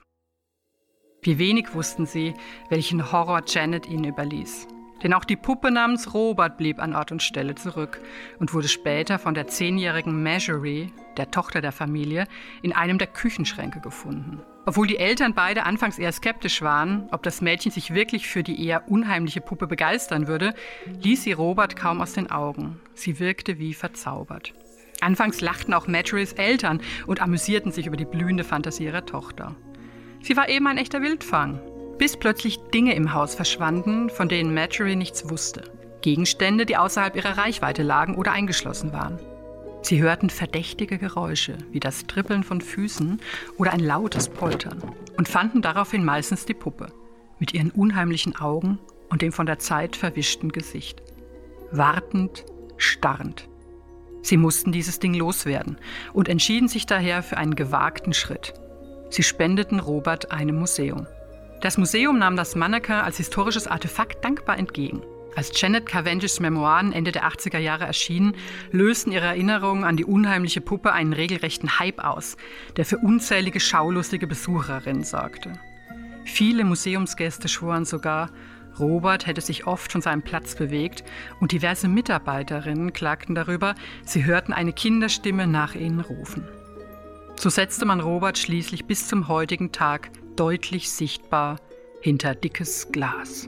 Wie 1.24 1.40
wenig 1.40 1.74
wussten 1.74 2.06
sie, 2.06 2.36
welchen 2.70 3.12
Horror 3.12 3.44
Janet 3.48 3.88
ihnen 3.88 4.06
überließ. 4.06 4.68
Denn 5.02 5.14
auch 5.14 5.26
die 5.26 5.36
Puppe 5.36 5.72
namens 5.72 6.14
Robert 6.14 6.58
blieb 6.58 6.80
an 6.80 6.96
Ort 6.96 7.12
und 7.12 7.24
Stelle 7.24 7.56
zurück 7.56 8.00
und 8.40 8.54
wurde 8.54 8.68
später 8.68 9.20
von 9.20 9.34
der 9.34 9.48
zehnjährigen 9.48 10.22
Marjorie, 10.22 10.94
der 11.18 11.32
Tochter 11.32 11.62
der 11.62 11.72
Familie, 11.72 12.28
in 12.62 12.74
einem 12.74 13.00
der 13.00 13.08
Küchenschränke 13.08 13.80
gefunden. 13.82 14.42
Obwohl 14.66 14.88
die 14.88 14.98
Eltern 14.98 15.34
beide 15.34 15.66
anfangs 15.66 16.00
eher 16.00 16.12
skeptisch 16.12 16.62
waren, 16.62 17.10
ob 17.12 17.24
das 17.24 17.42
Mädchen 17.42 17.72
sich 17.72 17.94
wirklich 17.94 18.28
für 18.28 18.44
die 18.44 18.66
eher 18.66 18.90
unheimliche 18.90 19.42
Puppe 19.42 19.68
begeistern 19.68 20.28
würde, 20.28 20.54
ließ 21.02 21.24
sie 21.24 21.34
Robert 21.34 21.76
kaum 21.76 22.02
aus 22.02 22.14
den 22.14 22.32
Augen. 22.32 22.80
Sie 22.94 23.20
wirkte 23.20 23.60
wie 23.60 23.74
verzaubert. 23.74 24.54
Anfangs 25.02 25.42
lachten 25.42 25.74
auch 25.74 25.88
Marjories 25.88 26.34
Eltern 26.34 26.82
und 27.08 27.22
amüsierten 27.22 27.72
sich 27.74 27.88
über 27.88 27.98
die 27.98 28.06
blühende 28.06 28.46
Fantasie 28.46 28.86
ihrer 28.86 29.06
Tochter. 29.06 29.56
Sie 30.22 30.38
war 30.38 30.48
eben 30.48 30.68
ein 30.68 30.78
echter 30.78 31.02
Wildfang 31.02 31.60
bis 31.98 32.18
plötzlich 32.18 32.60
Dinge 32.74 32.96
im 32.96 33.14
Haus 33.14 33.36
verschwanden, 33.36 34.10
von 34.10 34.28
denen 34.28 34.54
Marjorie 34.54 34.96
nichts 34.96 35.30
wusste. 35.30 35.64
Gegenstände, 36.02 36.66
die 36.66 36.76
außerhalb 36.78 37.16
ihrer 37.16 37.38
Reichweite 37.38 37.84
lagen 37.84 38.16
oder 38.16 38.32
eingeschlossen 38.32 38.92
waren. 38.94 39.20
Sie 39.84 40.02
hörten 40.02 40.30
verdächtige 40.30 40.98
Geräusche, 40.98 41.58
wie 41.72 41.82
das 41.82 42.08
Trippeln 42.08 42.44
von 42.44 42.62
Füßen 42.62 43.20
oder 43.58 43.74
ein 43.74 43.82
lautes 43.82 44.30
Poltern, 44.30 44.82
und 45.18 45.28
fanden 45.28 45.62
daraufhin 45.62 46.06
meistens 46.06 46.46
die 46.46 46.54
Puppe, 46.54 46.88
mit 47.38 47.54
ihren 47.54 47.70
unheimlichen 47.70 48.38
Augen 48.38 48.80
und 49.10 49.22
dem 49.22 49.34
von 49.34 49.46
der 49.46 49.60
Zeit 49.60 49.98
verwischten 49.98 50.54
Gesicht. 50.54 51.04
Wartend, 51.72 52.46
starrend. 52.78 53.50
Sie 54.22 54.38
mussten 54.38 54.72
dieses 54.72 55.00
Ding 55.00 55.14
loswerden 55.14 55.78
und 56.14 56.30
entschieden 56.30 56.70
sich 56.70 56.86
daher 56.86 57.22
für 57.22 57.36
einen 57.36 57.56
gewagten 57.56 58.14
Schritt. 58.14 58.54
Sie 59.10 59.22
spendeten 59.22 59.82
Robert 59.82 60.32
einem 60.32 60.60
Museum. 60.60 61.08
Das 61.62 61.78
Museum 61.78 62.18
nahm 62.20 62.38
das 62.38 62.56
Mannequin 62.56 62.96
als 62.96 63.18
historisches 63.18 63.68
Artefakt 63.68 64.24
dankbar 64.24 64.58
entgegen. 64.58 65.02
Als 65.36 65.60
Janet 65.60 65.88
Cavendishs 65.88 66.40
Memoiren 66.40 66.94
Ende 66.94 67.12
der 67.12 67.28
80er 67.28 67.58
Jahre 67.58 67.86
erschienen, 67.86 68.36
lösten 68.72 69.12
ihre 69.12 69.26
Erinnerungen 69.26 69.84
an 69.84 69.98
die 69.98 70.06
unheimliche 70.06 70.62
Puppe 70.62 70.94
einen 70.94 71.14
regelrechten 71.14 71.80
Hype 71.80 72.04
aus, 72.04 72.38
der 72.78 72.86
für 72.86 72.98
unzählige 72.98 73.60
schaulustige 73.60 74.28
Besucherinnen 74.28 75.04
sorgte. 75.04 75.54
Viele 76.26 76.64
Museumsgäste 76.64 77.48
schworen 77.48 77.86
sogar, 77.86 78.30
Robert 78.80 79.28
hätte 79.28 79.42
sich 79.42 79.68
oft 79.68 79.92
von 79.92 80.02
seinem 80.02 80.24
Platz 80.24 80.56
bewegt 80.56 81.04
und 81.40 81.52
diverse 81.52 81.88
Mitarbeiterinnen 81.88 82.94
klagten 82.94 83.36
darüber, 83.36 83.76
sie 84.04 84.26
hörten 84.26 84.54
eine 84.54 84.74
Kinderstimme 84.74 85.46
nach 85.48 85.76
ihnen 85.76 86.00
rufen. 86.00 86.48
So 87.36 87.50
setzte 87.50 87.86
man 87.86 88.00
Robert 88.00 88.38
schließlich 88.38 88.86
bis 88.86 89.08
zum 89.08 89.28
heutigen 89.28 89.72
Tag 89.72 90.10
deutlich 90.36 90.92
sichtbar 90.92 91.58
hinter 92.02 92.36
dickes 92.36 92.92
Glas. 92.92 93.48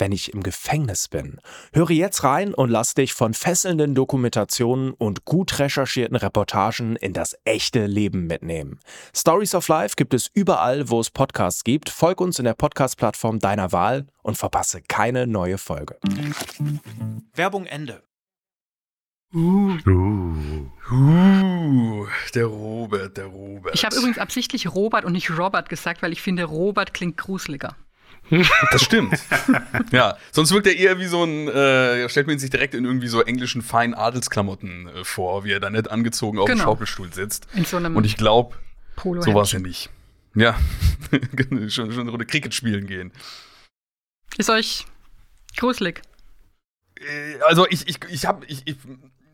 wenn 0.00 0.12
ich 0.12 0.32
im 0.32 0.42
Gefängnis 0.42 1.08
bin? 1.08 1.38
Höre 1.72 1.90
jetzt 1.90 2.24
rein 2.24 2.54
und 2.54 2.70
lass 2.70 2.94
dich 2.94 3.14
von 3.14 3.34
fesselnden 3.34 3.94
Dokumentationen 3.94 4.92
und 4.92 5.24
gut 5.24 5.58
recherchierten 5.58 6.16
Reportagen 6.16 6.96
in 6.96 7.12
das 7.12 7.36
echte 7.44 7.86
Leben 7.86 8.26
mitnehmen. 8.26 8.80
Stories 9.14 9.54
of 9.54 9.68
Life 9.68 9.94
gibt 9.96 10.14
es 10.14 10.28
überall, 10.32 10.88
wo 10.88 11.00
es 11.00 11.10
Podcasts 11.10 11.62
gibt. 11.62 11.90
Folg 11.90 12.20
uns 12.20 12.38
in 12.38 12.44
der 12.46 12.54
Podcast-Plattform 12.54 13.38
deiner 13.38 13.72
Wahl 13.72 14.06
und 14.22 14.36
verpasse 14.36 14.82
keine 14.82 15.26
neue 15.26 15.58
Folge. 15.58 15.98
Werbung 17.34 17.66
Ende. 17.66 18.02
Uh. 19.32 19.76
Uh, 20.90 22.06
der 22.34 22.46
Robert, 22.46 23.16
der 23.16 23.26
Robert. 23.26 23.74
Ich 23.74 23.84
habe 23.84 23.94
übrigens 23.94 24.18
absichtlich 24.18 24.74
Robert 24.74 25.04
und 25.04 25.12
nicht 25.12 25.30
Robert 25.30 25.68
gesagt, 25.68 26.02
weil 26.02 26.12
ich 26.12 26.20
finde, 26.20 26.44
Robert 26.44 26.92
klingt 26.94 27.16
gruseliger. 27.16 27.76
Das 28.70 28.82
stimmt. 28.82 29.18
ja, 29.92 30.16
sonst 30.30 30.52
wirkt 30.52 30.66
er 30.66 30.76
eher 30.76 30.98
wie 30.98 31.06
so 31.06 31.24
ein, 31.24 31.48
äh, 31.48 32.08
stellt 32.08 32.26
man 32.26 32.38
sich 32.38 32.50
direkt 32.50 32.74
in 32.74 32.84
irgendwie 32.84 33.08
so 33.08 33.20
englischen 33.22 33.62
feinen 33.62 33.94
Adelsklamotten 33.94 34.88
äh, 34.88 35.04
vor, 35.04 35.44
wie 35.44 35.52
er 35.52 35.60
da 35.60 35.68
nett 35.70 35.90
angezogen 35.90 36.38
auf 36.38 36.46
dem 36.46 36.52
Genau. 36.54 36.64
Schaukelstuhl 36.64 37.12
sitzt. 37.12 37.46
In 37.54 37.64
so 37.64 37.76
einem 37.76 37.96
Und 37.96 38.04
ich 38.04 38.16
glaube, 38.16 38.56
so 39.02 39.34
war 39.34 39.42
es 39.42 39.52
ja 39.52 39.58
nicht. 39.58 39.90
Ja, 40.34 40.56
schon, 41.68 41.68
schon 41.68 42.00
eine 42.00 42.10
Runde 42.10 42.24
Cricket 42.26 42.54
spielen 42.54 42.86
gehen. 42.86 43.12
Ist 44.38 44.48
euch 44.48 44.86
gruselig? 45.56 46.02
Äh, 47.00 47.40
Also 47.48 47.66
ich, 47.68 47.88
ich, 47.88 47.98
ich 48.10 48.26
habe 48.26 48.46
ich, 48.46 48.62
ich, 48.64 48.76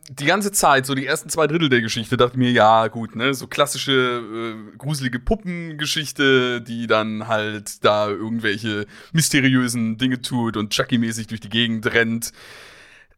die 0.09 0.25
ganze 0.25 0.51
Zeit, 0.51 0.85
so 0.85 0.95
die 0.95 1.05
ersten 1.05 1.29
zwei 1.29 1.47
Drittel 1.47 1.69
der 1.69 1.81
Geschichte, 1.81 2.15
dachte 2.15 2.33
ich 2.33 2.37
mir, 2.37 2.51
ja 2.51 2.87
gut, 2.87 3.15
ne, 3.15 3.33
so 3.33 3.47
klassische 3.47 3.91
äh, 3.93 4.77
gruselige 4.77 5.19
Puppengeschichte, 5.19 6.61
die 6.61 6.87
dann 6.87 7.27
halt 7.27 7.83
da 7.83 8.09
irgendwelche 8.09 8.85
mysteriösen 9.11 9.97
Dinge 9.97 10.21
tut 10.21 10.55
und 10.55 10.73
Chucky-mäßig 10.73 11.27
durch 11.27 11.41
die 11.41 11.49
Gegend 11.49 11.85
rennt. 11.87 12.31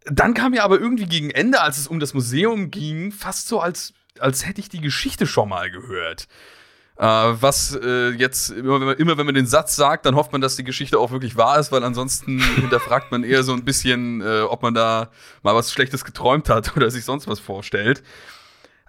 Dann 0.06 0.34
kam 0.34 0.52
mir 0.52 0.64
aber 0.64 0.80
irgendwie 0.80 1.06
gegen 1.06 1.30
Ende, 1.30 1.62
als 1.62 1.78
es 1.78 1.88
um 1.88 2.00
das 2.00 2.14
Museum 2.14 2.72
ging, 2.72 3.12
fast 3.12 3.48
so, 3.48 3.60
als, 3.60 3.94
als 4.20 4.48
hätte 4.48 4.62
ich 4.62 4.70
die 4.70 4.82
Geschichte 4.82 5.28
schon 5.28 5.50
mal 5.50 5.70
gehört. 5.70 6.28
Äh, 7.00 7.04
was 7.06 7.80
äh, 7.82 8.10
jetzt, 8.10 8.50
immer 8.50 8.82
wenn, 8.82 8.88
man, 8.88 8.98
immer 8.98 9.18
wenn 9.18 9.26
man 9.26 9.34
den 9.34 9.46
Satz 9.46 9.78
sagt, 9.78 10.06
dann 10.06 10.16
hofft 10.16 10.34
man, 10.34 10.42
dass 10.42 10.58
die 10.58 10.66
Geschichte 10.66 11.00
auch 11.00 11.12
wirklich 11.12 11.38
wahr 11.38 11.58
ist, 11.58 11.72
weil 11.72 11.86
ansonsten 11.86 12.42
hinterfragt 12.56 13.10
man 13.10 13.24
eher 13.24 13.44
so 13.44 13.54
ein 13.54 13.64
bisschen, 13.64 14.20
äh, 14.20 14.42
ob 14.42 14.64
man 14.64 14.74
da 14.74 15.10
mal 15.42 15.56
was 15.56 15.72
Schlechtes 15.72 16.04
geträumt 16.04 16.50
hat 16.50 16.76
oder 16.76 16.92
sich 16.92 17.06
sonst 17.06 17.26
was 17.26 17.40
vorstellt. 17.40 18.04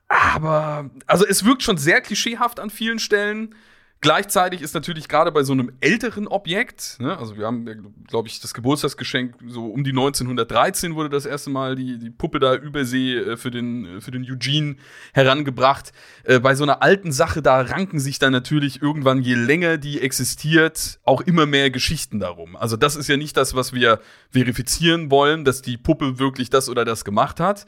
Aber, 0.08 0.90
also 1.06 1.24
es 1.24 1.44
wirkt 1.44 1.62
schon 1.62 1.78
sehr 1.78 2.00
klischeehaft 2.00 2.58
an 2.58 2.70
vielen 2.70 2.98
Stellen. 2.98 3.54
Gleichzeitig 4.02 4.62
ist 4.62 4.72
natürlich 4.72 5.08
gerade 5.08 5.30
bei 5.30 5.42
so 5.42 5.52
einem 5.52 5.72
älteren 5.80 6.26
Objekt, 6.26 6.96
ne, 7.00 7.18
also 7.18 7.36
wir 7.36 7.44
haben, 7.44 7.66
glaube 8.08 8.28
ich, 8.28 8.40
das 8.40 8.54
Geburtstagsgeschenk, 8.54 9.34
so 9.46 9.66
um 9.66 9.84
die 9.84 9.90
1913 9.90 10.94
wurde 10.94 11.10
das 11.10 11.26
erste 11.26 11.50
Mal 11.50 11.76
die, 11.76 11.98
die 11.98 12.08
Puppe 12.08 12.38
da 12.38 12.54
übersee 12.54 13.18
äh, 13.18 13.36
für, 13.36 13.50
den, 13.50 13.98
äh, 13.98 14.00
für 14.00 14.10
den 14.10 14.24
Eugene 14.24 14.76
herangebracht. 15.12 15.92
Äh, 16.24 16.40
bei 16.40 16.54
so 16.54 16.62
einer 16.64 16.82
alten 16.82 17.12
Sache, 17.12 17.42
da 17.42 17.60
ranken 17.60 18.00
sich 18.00 18.18
dann 18.18 18.32
natürlich 18.32 18.80
irgendwann, 18.80 19.20
je 19.20 19.34
länger 19.34 19.76
die 19.76 20.00
existiert, 20.00 20.98
auch 21.04 21.20
immer 21.20 21.44
mehr 21.44 21.70
Geschichten 21.70 22.20
darum. 22.20 22.56
Also 22.56 22.78
das 22.78 22.96
ist 22.96 23.08
ja 23.08 23.18
nicht 23.18 23.36
das, 23.36 23.54
was 23.54 23.74
wir 23.74 24.00
verifizieren 24.30 25.10
wollen, 25.10 25.44
dass 25.44 25.60
die 25.60 25.76
Puppe 25.76 26.18
wirklich 26.18 26.48
das 26.48 26.70
oder 26.70 26.86
das 26.86 27.04
gemacht 27.04 27.38
hat. 27.38 27.66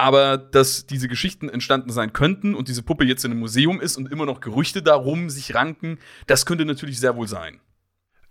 Aber 0.00 0.38
dass 0.38 0.86
diese 0.86 1.08
Geschichten 1.08 1.50
entstanden 1.50 1.90
sein 1.90 2.14
könnten 2.14 2.54
und 2.54 2.68
diese 2.68 2.82
Puppe 2.82 3.04
jetzt 3.04 3.22
in 3.26 3.32
einem 3.32 3.40
Museum 3.40 3.82
ist 3.82 3.98
und 3.98 4.10
immer 4.10 4.24
noch 4.24 4.40
Gerüchte 4.40 4.82
darum 4.82 5.28
sich 5.28 5.54
ranken, 5.54 5.98
das 6.26 6.46
könnte 6.46 6.64
natürlich 6.64 6.98
sehr 6.98 7.16
wohl 7.16 7.28
sein. 7.28 7.60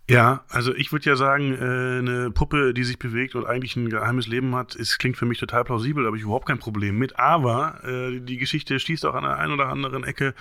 Ja, 0.10 0.44
also 0.50 0.74
ich 0.74 0.92
würde 0.92 1.06
ja 1.06 1.16
sagen, 1.16 1.54
äh, 1.54 2.00
eine 2.00 2.32
Puppe, 2.32 2.74
die 2.74 2.84
sich 2.84 2.98
bewegt 2.98 3.36
und 3.36 3.46
eigentlich 3.46 3.76
ein 3.76 3.90
geheimes 3.90 4.26
Leben 4.26 4.56
hat, 4.56 4.74
ist, 4.74 4.98
klingt 4.98 5.18
für 5.18 5.28
mich 5.28 5.38
total 5.38 5.64
plausibel, 5.64 6.04
da 6.04 6.08
habe 6.08 6.18
ich 6.18 6.24
überhaupt 6.24 6.48
kein 6.48 6.58
Problem 6.58 6.98
mit. 6.98 7.20
Aber 7.20 7.80
äh, 7.84 8.20
die 8.20 8.38
Geschichte 8.38 8.80
stieß 8.80 9.06
auch 9.06 9.14
an 9.14 9.24
der 9.24 9.38
einen 9.38 9.54
oder 9.54 9.68
anderen 9.68 10.04
Ecke 10.04 10.34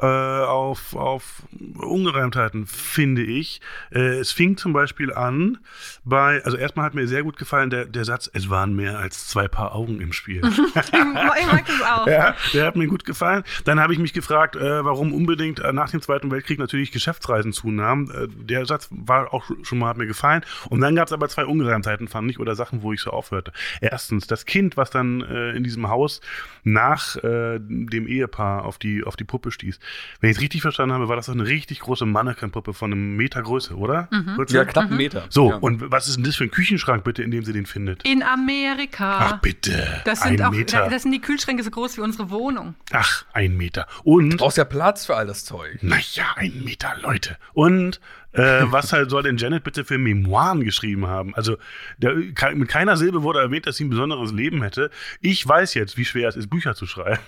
äh, 0.00 0.06
auf, 0.06 0.96
auf 0.96 1.44
Ungereimtheiten, 1.76 2.66
finde 2.66 3.22
ich. 3.22 3.60
Äh, 3.92 4.18
es 4.18 4.32
fing 4.32 4.56
zum 4.56 4.72
Beispiel 4.72 5.12
an 5.12 5.58
bei, 6.04 6.42
also 6.44 6.56
erstmal 6.56 6.84
hat 6.86 6.94
mir 6.94 7.06
sehr 7.06 7.22
gut 7.22 7.36
gefallen 7.36 7.70
der, 7.70 7.84
der 7.84 8.04
Satz, 8.04 8.28
es 8.34 8.50
waren 8.50 8.74
mehr 8.74 8.98
als 8.98 9.28
zwei 9.28 9.46
Paar 9.46 9.72
Augen 9.72 10.00
im 10.00 10.12
Spiel. 10.12 10.42
ich 10.44 11.46
mag 11.46 11.64
das 11.64 11.82
auch. 11.82 12.08
Ja, 12.08 12.34
der 12.54 12.66
hat 12.66 12.74
mir 12.74 12.88
gut 12.88 13.04
gefallen. 13.04 13.44
Dann 13.64 13.78
habe 13.78 13.92
ich 13.92 14.00
mich 14.00 14.14
gefragt, 14.14 14.56
äh, 14.56 14.84
warum 14.84 15.14
unbedingt 15.14 15.60
äh, 15.60 15.72
nach 15.72 15.90
dem 15.90 16.02
Zweiten 16.02 16.28
Weltkrieg 16.32 16.58
natürlich 16.58 16.90
Geschäftsreisen 16.90 17.52
zunahmen. 17.52 18.10
Äh, 18.10 18.26
der 18.28 18.66
Satz 18.66 18.88
war 18.90 19.11
auch 19.30 19.50
schon 19.62 19.78
mal, 19.78 19.88
hat 19.88 19.96
mir 19.96 20.06
gefallen. 20.06 20.44
Und 20.68 20.80
dann 20.80 20.94
gab 20.94 21.06
es 21.06 21.12
aber 21.12 21.28
zwei 21.28 21.44
Ungereimtheiten, 21.44 22.08
fand 22.08 22.30
ich, 22.30 22.38
oder 22.38 22.54
Sachen, 22.54 22.82
wo 22.82 22.92
ich 22.92 23.00
so 23.00 23.10
aufhörte. 23.10 23.52
Erstens, 23.80 24.26
das 24.26 24.46
Kind, 24.46 24.76
was 24.76 24.90
dann 24.90 25.22
äh, 25.22 25.52
in 25.52 25.64
diesem 25.64 25.88
Haus 25.88 26.20
nach 26.64 27.16
äh, 27.16 27.58
dem 27.60 28.06
Ehepaar 28.06 28.64
auf 28.64 28.78
die, 28.78 29.04
auf 29.04 29.16
die 29.16 29.24
Puppe 29.24 29.50
stieß. 29.50 29.78
Wenn 30.20 30.30
ich 30.30 30.36
es 30.36 30.42
richtig 30.42 30.62
verstanden 30.62 30.94
habe, 30.94 31.08
war 31.08 31.16
das 31.16 31.26
doch 31.26 31.34
eine 31.34 31.46
richtig 31.46 31.80
große 31.80 32.06
Mannequin-Puppe 32.06 32.74
von 32.74 32.92
einem 32.92 33.16
Meter 33.16 33.42
Größe, 33.42 33.76
oder? 33.76 34.08
Kurze? 34.36 34.56
Ja, 34.56 34.64
knapp 34.64 34.86
einen 34.86 34.96
Meter. 34.96 35.24
So, 35.28 35.50
ja. 35.50 35.56
und 35.56 35.90
was 35.90 36.08
ist 36.08 36.16
denn 36.16 36.24
das 36.24 36.36
für 36.36 36.44
ein 36.44 36.50
Küchenschrank, 36.50 37.04
bitte, 37.04 37.22
in 37.22 37.30
dem 37.30 37.44
sie 37.44 37.52
den 37.52 37.66
findet? 37.66 38.04
In 38.04 38.22
Amerika. 38.22 39.18
Ach, 39.20 39.40
bitte. 39.40 40.02
das 40.04 40.22
sind 40.22 40.40
ein 40.40 40.46
auch, 40.46 40.52
Meter. 40.52 40.88
das 40.88 41.02
sind 41.02 41.12
die 41.12 41.20
Kühlschränke 41.20 41.62
so 41.62 41.70
groß 41.70 41.96
wie 41.96 42.00
unsere 42.00 42.30
Wohnung. 42.30 42.74
Ach, 42.92 43.24
ein 43.32 43.56
Meter. 43.56 43.86
Und 44.04 44.30
Du 44.30 44.36
brauchst 44.36 44.56
ja 44.56 44.64
Platz 44.64 45.06
für 45.06 45.16
all 45.16 45.26
das 45.26 45.44
Zeug. 45.44 45.82
Naja, 45.82 46.24
ein 46.36 46.64
Meter, 46.64 46.94
Leute. 47.00 47.36
Und 47.52 48.00
äh, 48.32 48.62
was 48.64 48.92
halt 48.92 49.10
soll 49.10 49.22
denn 49.22 49.36
Janet 49.36 49.64
bitte 49.64 49.84
für 49.84 49.98
Memoiren 49.98 50.64
geschrieben 50.64 51.06
haben? 51.06 51.34
Also 51.34 51.56
der, 51.98 52.14
mit 52.54 52.68
keiner 52.68 52.96
Silbe 52.96 53.22
wurde 53.22 53.40
erwähnt, 53.40 53.66
dass 53.66 53.76
sie 53.76 53.84
ein 53.84 53.90
besonderes 53.90 54.32
Leben 54.32 54.62
hätte. 54.62 54.90
Ich 55.20 55.46
weiß 55.46 55.74
jetzt, 55.74 55.96
wie 55.96 56.04
schwer 56.04 56.28
es 56.28 56.36
ist, 56.36 56.48
Bücher 56.48 56.74
zu 56.74 56.86
schreiben. 56.86 57.22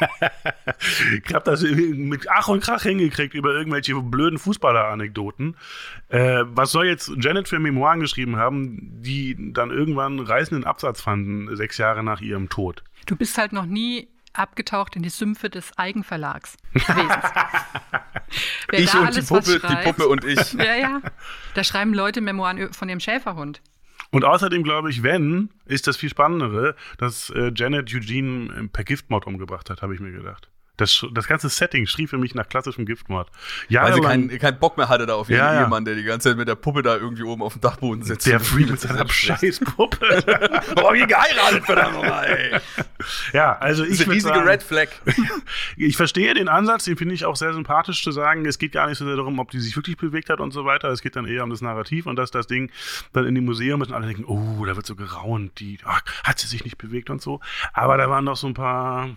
ich 1.26 1.34
hab 1.34 1.44
das 1.44 1.62
mit 1.62 2.28
Ach 2.30 2.48
und 2.48 2.62
Krach 2.62 2.82
hingekriegt 2.82 3.34
über 3.34 3.52
irgendwelche 3.52 3.94
blöden 4.00 4.38
Fußballer-Anekdoten. 4.38 5.56
Äh, 6.08 6.44
was 6.46 6.72
soll 6.72 6.86
jetzt 6.86 7.12
Janet 7.18 7.48
für 7.48 7.58
Memoiren 7.58 8.00
geschrieben 8.00 8.36
haben, 8.36 9.00
die 9.02 9.52
dann 9.52 9.70
irgendwann 9.70 10.18
reißenden 10.18 10.64
Absatz 10.64 11.00
fanden, 11.00 11.54
sechs 11.56 11.78
Jahre 11.78 12.02
nach 12.02 12.20
ihrem 12.20 12.48
Tod? 12.48 12.82
Du 13.06 13.16
bist 13.16 13.38
halt 13.38 13.52
noch 13.52 13.66
nie 13.66 14.08
abgetaucht 14.38 14.96
in 14.96 15.02
die 15.02 15.08
Sümpfe 15.10 15.50
des 15.50 15.76
Eigenverlags 15.78 16.56
ich 18.72 18.94
und 18.94 19.16
die 19.16 19.22
Puppe, 19.22 19.52
die 19.54 19.58
schreibt- 19.58 19.84
Puppe 19.84 20.08
und 20.08 20.24
ich. 20.24 20.52
Ja, 20.54 20.74
ja. 20.74 21.00
Da 21.54 21.64
schreiben 21.64 21.94
Leute 21.94 22.20
Memoiren 22.20 22.72
von 22.72 22.88
ihrem 22.88 23.00
Schäferhund. 23.00 23.60
Und 24.10 24.24
außerdem 24.24 24.62
glaube 24.62 24.90
ich, 24.90 25.02
wenn, 25.02 25.50
ist 25.66 25.86
das 25.86 25.96
viel 25.96 26.08
Spannendere, 26.08 26.74
dass 26.98 27.30
äh, 27.30 27.52
Janet 27.54 27.92
Eugene 27.94 28.52
äh, 28.54 28.68
per 28.68 28.84
Giftmord 28.84 29.26
umgebracht 29.26 29.68
hat, 29.70 29.82
habe 29.82 29.94
ich 29.94 30.00
mir 30.00 30.12
gedacht. 30.12 30.48
Das, 30.78 31.04
das 31.12 31.26
ganze 31.26 31.50
Setting 31.50 31.86
schrie 31.86 32.06
für 32.06 32.16
mich 32.16 32.34
nach 32.34 32.48
klassischem 32.48 32.86
Giftmord. 32.86 33.30
Weil 33.30 33.68
sie 33.68 33.74
Jahrelang 33.74 34.02
keinen 34.02 34.38
keinen 34.38 34.58
Bock 34.58 34.78
mehr 34.78 34.88
hatte 34.88 35.04
da 35.06 35.14
auf 35.14 35.28
ihren 35.28 35.40
Ja, 35.40 35.52
ja. 35.52 35.62
Ehemann, 35.64 35.84
der 35.84 35.94
die 35.96 36.04
ganze 36.04 36.30
Zeit 36.30 36.38
mit 36.38 36.48
der 36.48 36.54
Puppe 36.54 36.82
da 36.82 36.96
irgendwie 36.96 37.24
oben 37.24 37.42
auf 37.42 37.52
dem 37.52 37.60
Dachboden 37.60 38.02
sitzt. 38.04 38.26
der 38.26 38.40
Freak 38.40 38.70
mit 38.70 38.80
seiner 38.80 39.06
scheiß 39.12 39.60
Puppe. 39.60 39.98
Warum 40.76 40.94
ihr 40.94 41.06
geheiratet, 41.06 41.66
verdammt 41.66 41.94
nochmal, 41.94 42.24
ey? 42.26 42.60
ja, 43.32 43.58
also 43.58 43.84
ich 43.84 43.98
würd 43.98 44.08
riesige 44.10 44.34
sagen, 44.34 44.48
Red 44.48 44.62
Flag. 44.62 44.88
Ich 45.76 45.96
verstehe 45.96 46.32
den 46.34 46.48
Ansatz, 46.48 46.84
den 46.84 46.96
finde 46.96 47.14
ich 47.14 47.24
auch 47.24 47.36
sehr 47.36 47.52
sympathisch 47.52 48.02
zu 48.02 48.10
sagen, 48.10 48.46
es 48.46 48.58
geht 48.58 48.72
gar 48.72 48.88
nicht 48.88 48.98
so 48.98 49.04
sehr 49.04 49.16
darum, 49.16 49.38
ob 49.38 49.50
die 49.50 49.60
sich 49.60 49.76
wirklich 49.76 49.96
bewegt 49.96 50.30
hat 50.30 50.40
und 50.40 50.52
so 50.52 50.64
weiter. 50.64 50.88
Es 50.88 51.02
geht 51.02 51.16
dann 51.16 51.26
eher 51.26 51.44
um 51.44 51.50
das 51.50 51.60
Narrativ 51.60 52.06
und 52.06 52.16
dass 52.16 52.30
das 52.30 52.46
Ding 52.46 52.70
dann 53.12 53.26
in 53.26 53.34
dem 53.34 53.44
Museum 53.44 53.82
ist 53.82 53.88
und 53.88 53.94
alle 53.94 54.06
denken, 54.06 54.24
oh, 54.24 54.64
da 54.64 54.76
wird 54.76 54.86
so 54.86 54.94
geraunt, 54.96 55.58
die 55.60 55.78
ach, 55.84 56.02
hat 56.24 56.38
sie 56.38 56.46
sich 56.46 56.64
nicht 56.64 56.78
bewegt 56.78 57.10
und 57.10 57.20
so. 57.20 57.40
Aber 57.72 57.96
da 57.96 58.08
waren 58.10 58.24
noch 58.24 58.36
so 58.36 58.46
ein 58.46 58.54
paar 58.54 59.10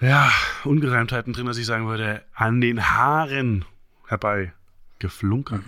ja, 0.00 0.30
Ungereimtheiten 0.64 1.32
drin, 1.32 1.46
dass 1.46 1.58
ich 1.58 1.66
sagen 1.66 1.86
würde, 1.86 2.22
an 2.34 2.60
den 2.60 2.90
Haaren 2.90 3.64
herbei 4.06 4.52
geflunkert. 4.98 5.62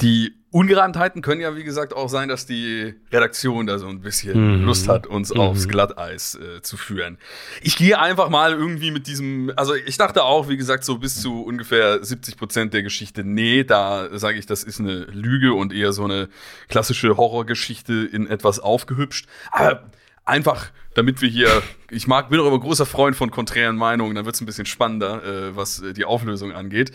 Die 0.00 0.34
Ungereimtheiten 0.50 1.22
können 1.22 1.40
ja, 1.40 1.56
wie 1.56 1.64
gesagt, 1.64 1.94
auch 1.94 2.08
sein, 2.08 2.28
dass 2.28 2.46
die 2.46 2.94
Redaktion 3.12 3.66
da 3.66 3.78
so 3.78 3.86
ein 3.88 4.00
bisschen 4.00 4.58
Mhm. 4.60 4.64
Lust 4.64 4.88
hat, 4.88 5.06
uns 5.06 5.32
Mhm. 5.32 5.40
aufs 5.40 5.68
Glatteis 5.68 6.34
äh, 6.36 6.62
zu 6.62 6.76
führen. 6.76 7.16
Ich 7.62 7.76
gehe 7.76 7.98
einfach 7.98 8.28
mal 8.28 8.52
irgendwie 8.52 8.90
mit 8.90 9.06
diesem, 9.06 9.52
also 9.56 9.74
ich 9.74 9.96
dachte 9.96 10.24
auch, 10.24 10.48
wie 10.48 10.56
gesagt, 10.56 10.84
so 10.84 10.98
bis 10.98 11.20
zu 11.20 11.42
ungefähr 11.44 12.04
70 12.04 12.36
Prozent 12.36 12.74
der 12.74 12.82
Geschichte, 12.82 13.24
nee, 13.24 13.62
da 13.64 14.16
sage 14.16 14.38
ich, 14.38 14.46
das 14.46 14.62
ist 14.64 14.80
eine 14.80 15.04
Lüge 15.06 15.54
und 15.54 15.72
eher 15.72 15.92
so 15.92 16.04
eine 16.04 16.28
klassische 16.68 17.16
Horrorgeschichte 17.16 17.92
in 18.12 18.26
etwas 18.28 18.58
aufgehübscht. 18.60 19.26
Aber 19.52 19.90
einfach, 20.24 20.70
damit 20.94 21.20
wir 21.22 21.28
hier, 21.28 21.62
ich 21.90 22.06
mag, 22.06 22.28
bin 22.30 22.40
auch 22.40 22.46
immer 22.46 22.60
großer 22.60 22.86
Freund 22.86 23.16
von 23.16 23.30
konträren 23.30 23.76
Meinungen, 23.76 24.14
dann 24.14 24.24
wird 24.24 24.34
es 24.34 24.40
ein 24.40 24.46
bisschen 24.46 24.66
spannender, 24.66 25.22
äh, 25.24 25.56
was 25.56 25.80
äh, 25.80 25.92
die 25.92 26.04
Auflösung 26.04 26.52
angeht 26.52 26.92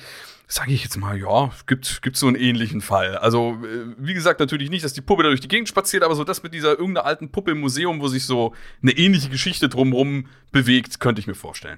sage 0.51 0.73
ich 0.73 0.81
jetzt 0.83 0.97
mal, 0.97 1.15
ja, 1.15 1.51
gibt 1.67 2.01
gibt 2.01 2.17
so 2.17 2.25
einen 2.25 2.35
ähnlichen 2.35 2.81
Fall. 2.81 3.15
Also, 3.17 3.59
äh, 3.63 3.93
wie 3.99 4.15
gesagt, 4.15 4.39
natürlich 4.39 4.71
nicht, 4.71 4.83
dass 4.83 4.93
die 4.93 5.01
Puppe 5.01 5.21
da 5.21 5.29
durch 5.29 5.41
die 5.41 5.47
Gegend 5.47 5.69
spaziert, 5.69 6.01
aber 6.01 6.15
so 6.15 6.23
das 6.23 6.41
mit 6.41 6.55
dieser 6.55 6.71
irgendeiner 6.71 7.05
alten 7.05 7.31
Puppe 7.31 7.51
im 7.51 7.59
Museum, 7.59 8.01
wo 8.01 8.07
sich 8.07 8.25
so 8.25 8.55
eine 8.81 8.93
ähnliche 8.93 9.29
Geschichte 9.29 9.69
drumherum 9.69 10.25
bewegt, 10.51 10.99
könnte 10.99 11.19
ich 11.21 11.27
mir 11.27 11.35
vorstellen. 11.35 11.77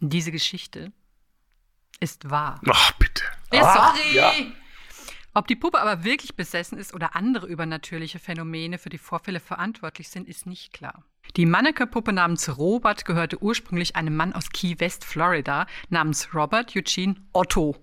Diese 0.00 0.32
Geschichte 0.32 0.92
ist 1.98 2.28
wahr. 2.28 2.60
Ach, 2.68 2.92
bitte. 2.98 3.22
Ja, 3.54 3.62
Ah, 3.62 3.94
sorry. 3.96 4.14
ja. 4.16 4.32
Ob 5.32 5.46
die 5.46 5.56
Puppe 5.56 5.80
aber 5.80 6.02
wirklich 6.04 6.34
besessen 6.34 6.76
ist 6.76 6.92
oder 6.92 7.14
andere 7.14 7.46
übernatürliche 7.46 8.18
Phänomene 8.18 8.78
für 8.78 8.88
die 8.88 8.98
Vorfälle 8.98 9.38
verantwortlich 9.38 10.08
sind, 10.08 10.28
ist 10.28 10.46
nicht 10.46 10.72
klar. 10.72 11.04
Die 11.36 11.46
Manneke-Puppe 11.46 12.12
namens 12.12 12.58
Robert 12.58 13.04
gehörte 13.04 13.40
ursprünglich 13.40 13.94
einem 13.94 14.16
Mann 14.16 14.32
aus 14.32 14.50
Key 14.50 14.80
West, 14.80 15.04
Florida, 15.04 15.66
namens 15.88 16.34
Robert 16.34 16.74
Eugene 16.74 17.14
Otto. 17.32 17.76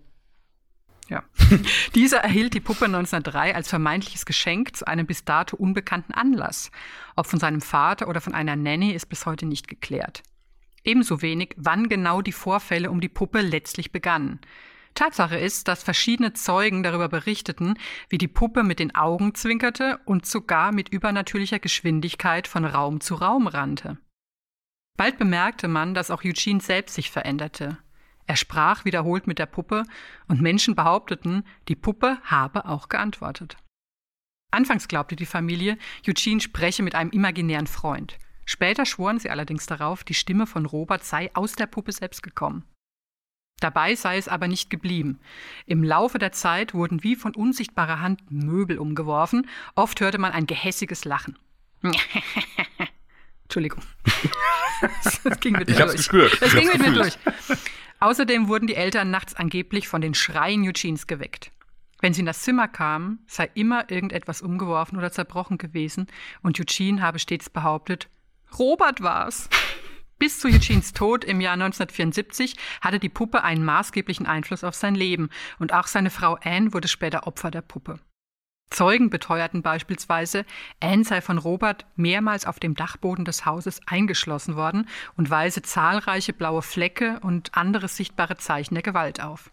Ja. 1.07 1.23
Dieser 1.95 2.17
erhielt 2.17 2.53
die 2.53 2.59
Puppe 2.59 2.85
1903 2.85 3.55
als 3.55 3.69
vermeintliches 3.69 4.25
Geschenk 4.25 4.75
zu 4.75 4.85
einem 4.85 5.05
bis 5.05 5.23
dato 5.23 5.55
unbekannten 5.55 6.13
Anlass. 6.13 6.69
Ob 7.15 7.27
von 7.27 7.39
seinem 7.39 7.61
Vater 7.61 8.09
oder 8.09 8.19
von 8.19 8.33
einer 8.33 8.57
Nanny 8.57 8.91
ist 8.91 9.05
bis 9.05 9.25
heute 9.25 9.45
nicht 9.45 9.69
geklärt. 9.69 10.23
Ebenso 10.83 11.21
wenig, 11.21 11.53
wann 11.55 11.87
genau 11.87 12.21
die 12.21 12.33
Vorfälle 12.33 12.91
um 12.91 12.99
die 12.99 13.09
Puppe 13.09 13.39
letztlich 13.39 13.93
begannen. 13.93 14.39
Tatsache 14.97 15.37
ist, 15.37 15.67
dass 15.67 15.83
verschiedene 15.83 16.33
Zeugen 16.33 16.81
darüber 16.81 17.07
berichteten, 17.07 17.77
wie 18.09 18.17
die 18.17 18.27
Puppe 18.27 18.63
mit 18.63 18.79
den 18.79 18.95
Augen 18.95 19.35
zwinkerte 19.35 19.99
und 20.05 20.25
sogar 20.25 20.71
mit 20.71 20.89
übernatürlicher 20.89 21.59
Geschwindigkeit 21.59 22.47
von 22.47 22.65
Raum 22.65 22.99
zu 22.99 23.13
Raum 23.15 23.45
rannte. 23.45 23.99
Bald 24.97 25.19
bemerkte 25.19 25.67
man, 25.67 25.93
dass 25.93 26.09
auch 26.09 26.23
Eugene 26.23 26.61
selbst 26.61 26.95
sich 26.95 27.11
veränderte. 27.11 27.77
Er 28.25 28.35
sprach 28.35 28.85
wiederholt 28.85 29.27
mit 29.27 29.37
der 29.37 29.45
Puppe 29.45 29.83
und 30.27 30.41
Menschen 30.41 30.73
behaupteten, 30.73 31.43
die 31.67 31.75
Puppe 31.75 32.17
habe 32.23 32.65
auch 32.65 32.89
geantwortet. 32.89 33.55
Anfangs 34.49 34.87
glaubte 34.87 35.15
die 35.15 35.27
Familie, 35.27 35.77
Eugene 36.07 36.41
spreche 36.41 36.81
mit 36.81 36.95
einem 36.95 37.11
imaginären 37.11 37.67
Freund. 37.67 38.17
Später 38.45 38.85
schworen 38.87 39.19
sie 39.19 39.29
allerdings 39.29 39.67
darauf, 39.67 40.03
die 40.03 40.15
Stimme 40.15 40.47
von 40.47 40.65
Robert 40.65 41.03
sei 41.03 41.29
aus 41.35 41.53
der 41.53 41.67
Puppe 41.67 41.91
selbst 41.91 42.23
gekommen. 42.23 42.65
Dabei 43.59 43.95
sei 43.95 44.17
es 44.17 44.27
aber 44.27 44.47
nicht 44.47 44.69
geblieben. 44.69 45.19
Im 45.65 45.83
Laufe 45.83 46.19
der 46.19 46.31
Zeit 46.31 46.73
wurden 46.73 47.03
wie 47.03 47.15
von 47.15 47.35
unsichtbarer 47.35 48.01
Hand 48.01 48.21
Möbel 48.29 48.77
umgeworfen. 48.77 49.47
Oft 49.75 49.99
hörte 49.99 50.19
man 50.19 50.31
ein 50.31 50.45
gehässiges 50.45 51.05
Lachen. 51.05 51.37
Entschuldigung. 53.43 53.81
Das 55.23 55.39
ging 55.39 55.53
mit 55.53 55.67
mir 55.67 55.73
ich 55.73 55.81
hab's 55.81 55.93
durch. 55.93 55.97
gespürt. 55.97 56.41
Das 56.41 56.53
ging 56.53 56.67
mit 56.67 56.79
mir 56.79 56.91
durch. 56.91 57.17
Außerdem 57.99 58.47
wurden 58.47 58.67
die 58.67 58.75
Eltern 58.75 59.09
nachts 59.09 59.33
angeblich 59.33 59.87
von 59.87 60.01
den 60.01 60.13
Schreien 60.13 60.67
Eugenes 60.67 61.07
geweckt. 61.07 61.51
Wenn 61.99 62.13
sie 62.13 62.19
in 62.19 62.27
das 62.27 62.41
Zimmer 62.41 62.67
kamen, 62.67 63.19
sei 63.25 63.49
immer 63.55 63.89
irgendetwas 63.89 64.43
umgeworfen 64.43 64.97
oder 64.99 65.11
zerbrochen 65.11 65.57
gewesen 65.57 66.05
und 66.43 66.59
Eugene 66.59 67.01
habe 67.01 67.17
stets 67.17 67.49
behauptet, 67.49 68.07
Robert 68.59 69.01
war's. 69.01 69.49
Bis 70.19 70.39
zu 70.39 70.47
Eugenes 70.47 70.93
Tod 70.93 71.23
im 71.23 71.41
Jahr 71.41 71.53
1974 71.53 72.55
hatte 72.81 72.99
die 72.99 73.09
Puppe 73.09 73.43
einen 73.43 73.63
maßgeblichen 73.63 74.25
Einfluss 74.25 74.63
auf 74.63 74.73
sein 74.73 74.95
Leben 74.95 75.29
und 75.59 75.73
auch 75.73 75.85
seine 75.85 76.09
Frau 76.09 76.39
Anne 76.41 76.73
wurde 76.73 76.87
später 76.87 77.27
Opfer 77.27 77.51
der 77.51 77.61
Puppe. 77.61 77.99
Zeugen 78.69 79.09
beteuerten 79.09 79.61
beispielsweise, 79.61 80.45
Anne 80.81 81.03
sei 81.03 81.21
von 81.21 81.37
Robert 81.37 81.85
mehrmals 81.95 82.45
auf 82.45 82.59
dem 82.59 82.75
Dachboden 82.75 83.25
des 83.25 83.45
Hauses 83.45 83.79
eingeschlossen 83.85 84.55
worden 84.55 84.89
und 85.15 85.29
weise 85.29 85.61
zahlreiche 85.61 86.33
blaue 86.33 86.61
Flecke 86.61 87.19
und 87.21 87.55
andere 87.55 87.87
sichtbare 87.87 88.37
Zeichen 88.37 88.73
der 88.73 88.83
Gewalt 88.83 89.21
auf. 89.21 89.51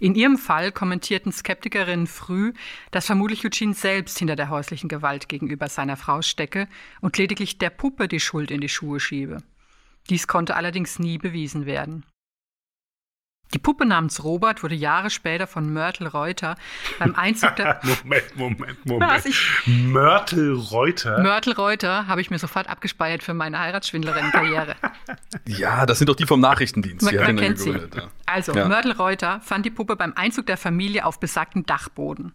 In 0.00 0.16
ihrem 0.16 0.38
Fall 0.38 0.72
kommentierten 0.72 1.30
Skeptikerinnen 1.30 2.08
früh, 2.08 2.52
dass 2.90 3.06
vermutlich 3.06 3.44
Eugene 3.44 3.74
selbst 3.74 4.18
hinter 4.18 4.34
der 4.34 4.48
häuslichen 4.48 4.88
Gewalt 4.88 5.28
gegenüber 5.28 5.68
seiner 5.68 5.96
Frau 5.96 6.20
stecke 6.20 6.68
und 7.00 7.16
lediglich 7.16 7.58
der 7.58 7.70
Puppe 7.70 8.08
die 8.08 8.20
Schuld 8.20 8.50
in 8.50 8.60
die 8.60 8.68
Schuhe 8.68 8.98
schiebe. 8.98 9.38
Dies 10.10 10.26
konnte 10.26 10.56
allerdings 10.56 10.98
nie 10.98 11.18
bewiesen 11.18 11.64
werden. 11.64 12.04
Die 13.52 13.58
Puppe 13.58 13.86
namens 13.86 14.24
Robert 14.24 14.62
wurde 14.62 14.74
Jahre 14.74 15.10
später 15.10 15.46
von 15.46 15.72
Mörtel 15.72 16.08
Reuter 16.08 16.56
beim 16.98 17.14
Einzug 17.14 17.54
der. 17.56 17.80
Moment, 18.02 18.36
Moment, 18.36 18.86
Moment. 18.86 19.24
Mörtel 19.66 20.54
Reuter? 20.54 21.22
Mörtel 21.22 21.52
Reuter 21.52 22.06
habe 22.08 22.20
ich 22.20 22.30
mir 22.30 22.38
sofort 22.38 22.68
abgespeichert 22.68 23.22
für 23.22 23.34
meine 23.34 23.58
Heiratsschwindlerin-Karriere. 23.60 24.74
ja, 25.46 25.86
das 25.86 25.98
sind 25.98 26.08
doch 26.08 26.16
die 26.16 26.26
vom 26.26 26.40
Nachrichtendienst. 26.40 27.04
Man, 27.04 27.14
man 27.14 27.36
kennt 27.36 27.58
sie. 27.58 27.70
Ja. 27.70 28.10
Also, 28.26 28.52
ja. 28.52 28.66
Mörtel 28.66 28.92
Reuter 28.92 29.40
fand 29.40 29.64
die 29.64 29.70
Puppe 29.70 29.94
beim 29.94 30.14
Einzug 30.16 30.46
der 30.46 30.56
Familie 30.56 31.04
auf 31.04 31.20
besagten 31.20 31.64
Dachboden. 31.64 32.34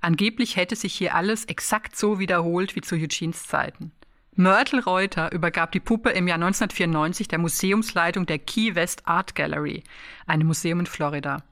Angeblich 0.00 0.56
hätte 0.56 0.76
sich 0.76 0.94
hier 0.94 1.14
alles 1.14 1.46
exakt 1.46 1.96
so 1.96 2.18
wiederholt 2.18 2.76
wie 2.76 2.80
zu 2.80 2.94
Eugenes 2.94 3.46
Zeiten. 3.46 3.92
Mörtel 4.40 4.80
Reuter 4.80 5.32
übergab 5.32 5.70
die 5.70 5.80
Puppe 5.80 6.08
im 6.12 6.26
Jahr 6.26 6.36
1994 6.36 7.28
der 7.28 7.38
Museumsleitung 7.38 8.24
der 8.24 8.38
Key 8.38 8.74
West 8.74 9.06
Art 9.06 9.34
Gallery, 9.34 9.84
einem 10.26 10.46
Museum 10.46 10.80
in 10.80 10.86
Florida. 10.86 11.44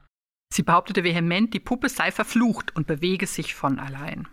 Sie 0.51 0.63
behauptete 0.63 1.03
vehement, 1.03 1.53
die 1.53 1.59
Puppe 1.59 1.87
sei 1.87 2.11
verflucht 2.11 2.75
und 2.75 2.87
bewege 2.87 3.27
sich 3.27 3.53
von 3.53 3.77
allein. 3.77 4.27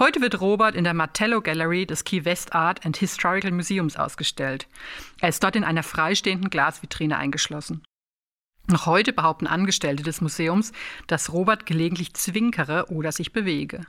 Heute 0.00 0.20
wird 0.20 0.40
Robert 0.40 0.74
in 0.74 0.82
der 0.82 0.94
Martello 0.94 1.40
Gallery 1.40 1.86
des 1.86 2.02
Key 2.02 2.24
West 2.24 2.56
Art 2.56 2.84
and 2.84 2.96
Historical 2.96 3.52
Museums 3.52 3.96
ausgestellt. 3.96 4.66
Er 5.20 5.28
ist 5.28 5.44
dort 5.44 5.54
in 5.54 5.62
einer 5.62 5.84
freistehenden 5.84 6.50
Glasvitrine 6.50 7.16
eingeschlossen. 7.16 7.84
Noch 8.66 8.86
heute 8.86 9.12
behaupten 9.12 9.46
Angestellte 9.46 10.02
des 10.02 10.20
Museums, 10.20 10.72
dass 11.06 11.32
Robert 11.32 11.66
gelegentlich 11.66 12.14
zwinkere 12.14 12.90
oder 12.90 13.12
sich 13.12 13.32
bewege. 13.32 13.86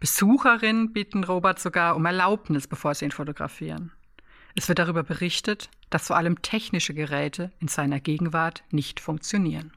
Besucherinnen 0.00 0.92
bitten 0.92 1.24
Robert 1.24 1.58
sogar 1.58 1.96
um 1.96 2.04
Erlaubnis, 2.04 2.66
bevor 2.66 2.94
sie 2.94 3.06
ihn 3.06 3.10
fotografieren. 3.10 3.92
Es 4.54 4.68
wird 4.68 4.78
darüber 4.78 5.02
berichtet, 5.02 5.70
dass 5.90 6.06
vor 6.06 6.16
allem 6.16 6.40
technische 6.42 6.94
Geräte 6.94 7.52
in 7.60 7.68
seiner 7.68 8.00
Gegenwart 8.00 8.64
nicht 8.70 9.00
funktionieren. 9.00 9.72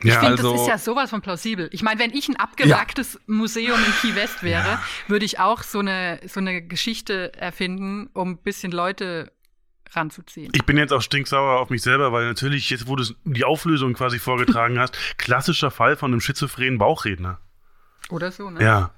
Ich 0.00 0.12
ja, 0.12 0.20
finde, 0.20 0.36
also, 0.36 0.52
das 0.52 0.60
ist 0.62 0.68
ja 0.68 0.78
sowas 0.78 1.10
von 1.10 1.22
plausibel. 1.22 1.68
Ich 1.72 1.82
meine, 1.82 1.98
wenn 1.98 2.12
ich 2.12 2.28
ein 2.28 2.36
abgewracktes 2.36 3.14
ja. 3.14 3.20
Museum 3.26 3.78
in 3.78 3.92
Key 4.00 4.14
West 4.14 4.42
wäre, 4.42 4.68
ja. 4.68 4.82
würde 5.08 5.24
ich 5.24 5.40
auch 5.40 5.62
so 5.62 5.80
eine, 5.80 6.20
so 6.26 6.40
eine 6.40 6.62
Geschichte 6.62 7.32
erfinden, 7.34 8.10
um 8.12 8.32
ein 8.32 8.36
bisschen 8.38 8.70
Leute 8.70 9.32
ranzuziehen. 9.92 10.52
Ich 10.54 10.66
bin 10.66 10.76
jetzt 10.76 10.92
auch 10.92 11.00
stinksauer 11.02 11.60
auf 11.60 11.70
mich 11.70 11.82
selber, 11.82 12.12
weil 12.12 12.26
natürlich, 12.26 12.68
jetzt 12.70 12.86
wo 12.86 12.96
du 12.96 13.04
die 13.24 13.44
Auflösung 13.44 13.94
quasi 13.94 14.18
vorgetragen 14.18 14.78
hast, 14.78 14.96
klassischer 15.16 15.70
Fall 15.70 15.96
von 15.96 16.12
einem 16.12 16.20
schizophrenen 16.20 16.78
Bauchredner. 16.78 17.40
Oder 18.10 18.30
so, 18.30 18.50
ne? 18.50 18.62
Ja. 18.62 18.90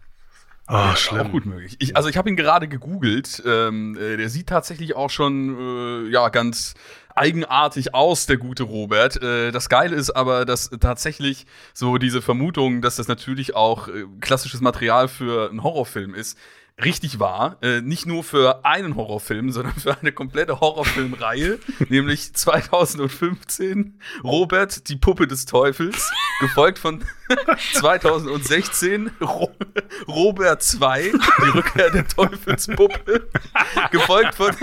Oh, 0.73 0.95
schlimm. 0.95 1.27
Auch 1.27 1.31
gut 1.33 1.47
möglich. 1.47 1.77
Ich, 1.81 1.97
also 1.97 2.09
ich 2.09 2.17
habe 2.17 2.29
ihn 2.29 2.37
gerade 2.37 2.69
gegoogelt. 2.69 3.43
Ähm, 3.45 3.97
äh, 3.97 4.17
der 4.17 4.29
sieht 4.29 4.49
tatsächlich 4.49 4.95
auch 4.95 5.11
schon 5.11 6.07
äh, 6.07 6.11
ja 6.11 6.29
ganz 6.29 6.75
eigenartig 7.17 7.93
aus, 7.93 8.27
der 8.27 8.37
gute 8.37 8.63
Robert. 8.63 9.21
Äh, 9.21 9.51
das 9.51 9.69
Geile 9.69 9.97
ist 9.97 10.11
aber, 10.11 10.45
dass 10.45 10.71
tatsächlich 10.81 11.47
so 11.75 11.99
diese 11.99 12.23
Vermutung, 12.23 12.83
dass 12.83 12.97
das 12.97 13.09
natürlich 13.09 13.57
auch 13.57 13.89
äh, 13.89 14.05
klassisches 14.21 14.61
Material 14.61 15.09
für 15.09 15.51
einen 15.51 15.65
Horrorfilm 15.65 16.15
ist, 16.15 16.39
richtig 16.85 17.19
war. 17.19 17.59
Äh, 17.63 17.81
nicht 17.81 18.07
nur 18.07 18.25
für 18.25 18.65
einen 18.65 18.97
Horrorfilm, 18.97 19.51
sondern 19.51 19.75
für 19.75 19.99
eine 19.99 20.13
komplette 20.13 20.61
Horrorfilmreihe, 20.61 21.59
nämlich 21.89 22.35
2015 22.35 23.99
Robert, 24.25 24.89
die 24.89 24.97
Puppe 24.97 25.27
des 25.27 25.47
Teufels, 25.47 26.11
gefolgt 26.41 26.79
von 26.79 27.05
2016 27.75 29.11
Ro 29.21 29.51
Robert 30.09 30.63
2, 30.63 31.13
die 31.45 31.49
Rückkehr 31.51 31.91
der 31.91 32.07
Teufelspuppe, 32.07 33.29
gefolgt 33.91 34.35
von 34.35 34.55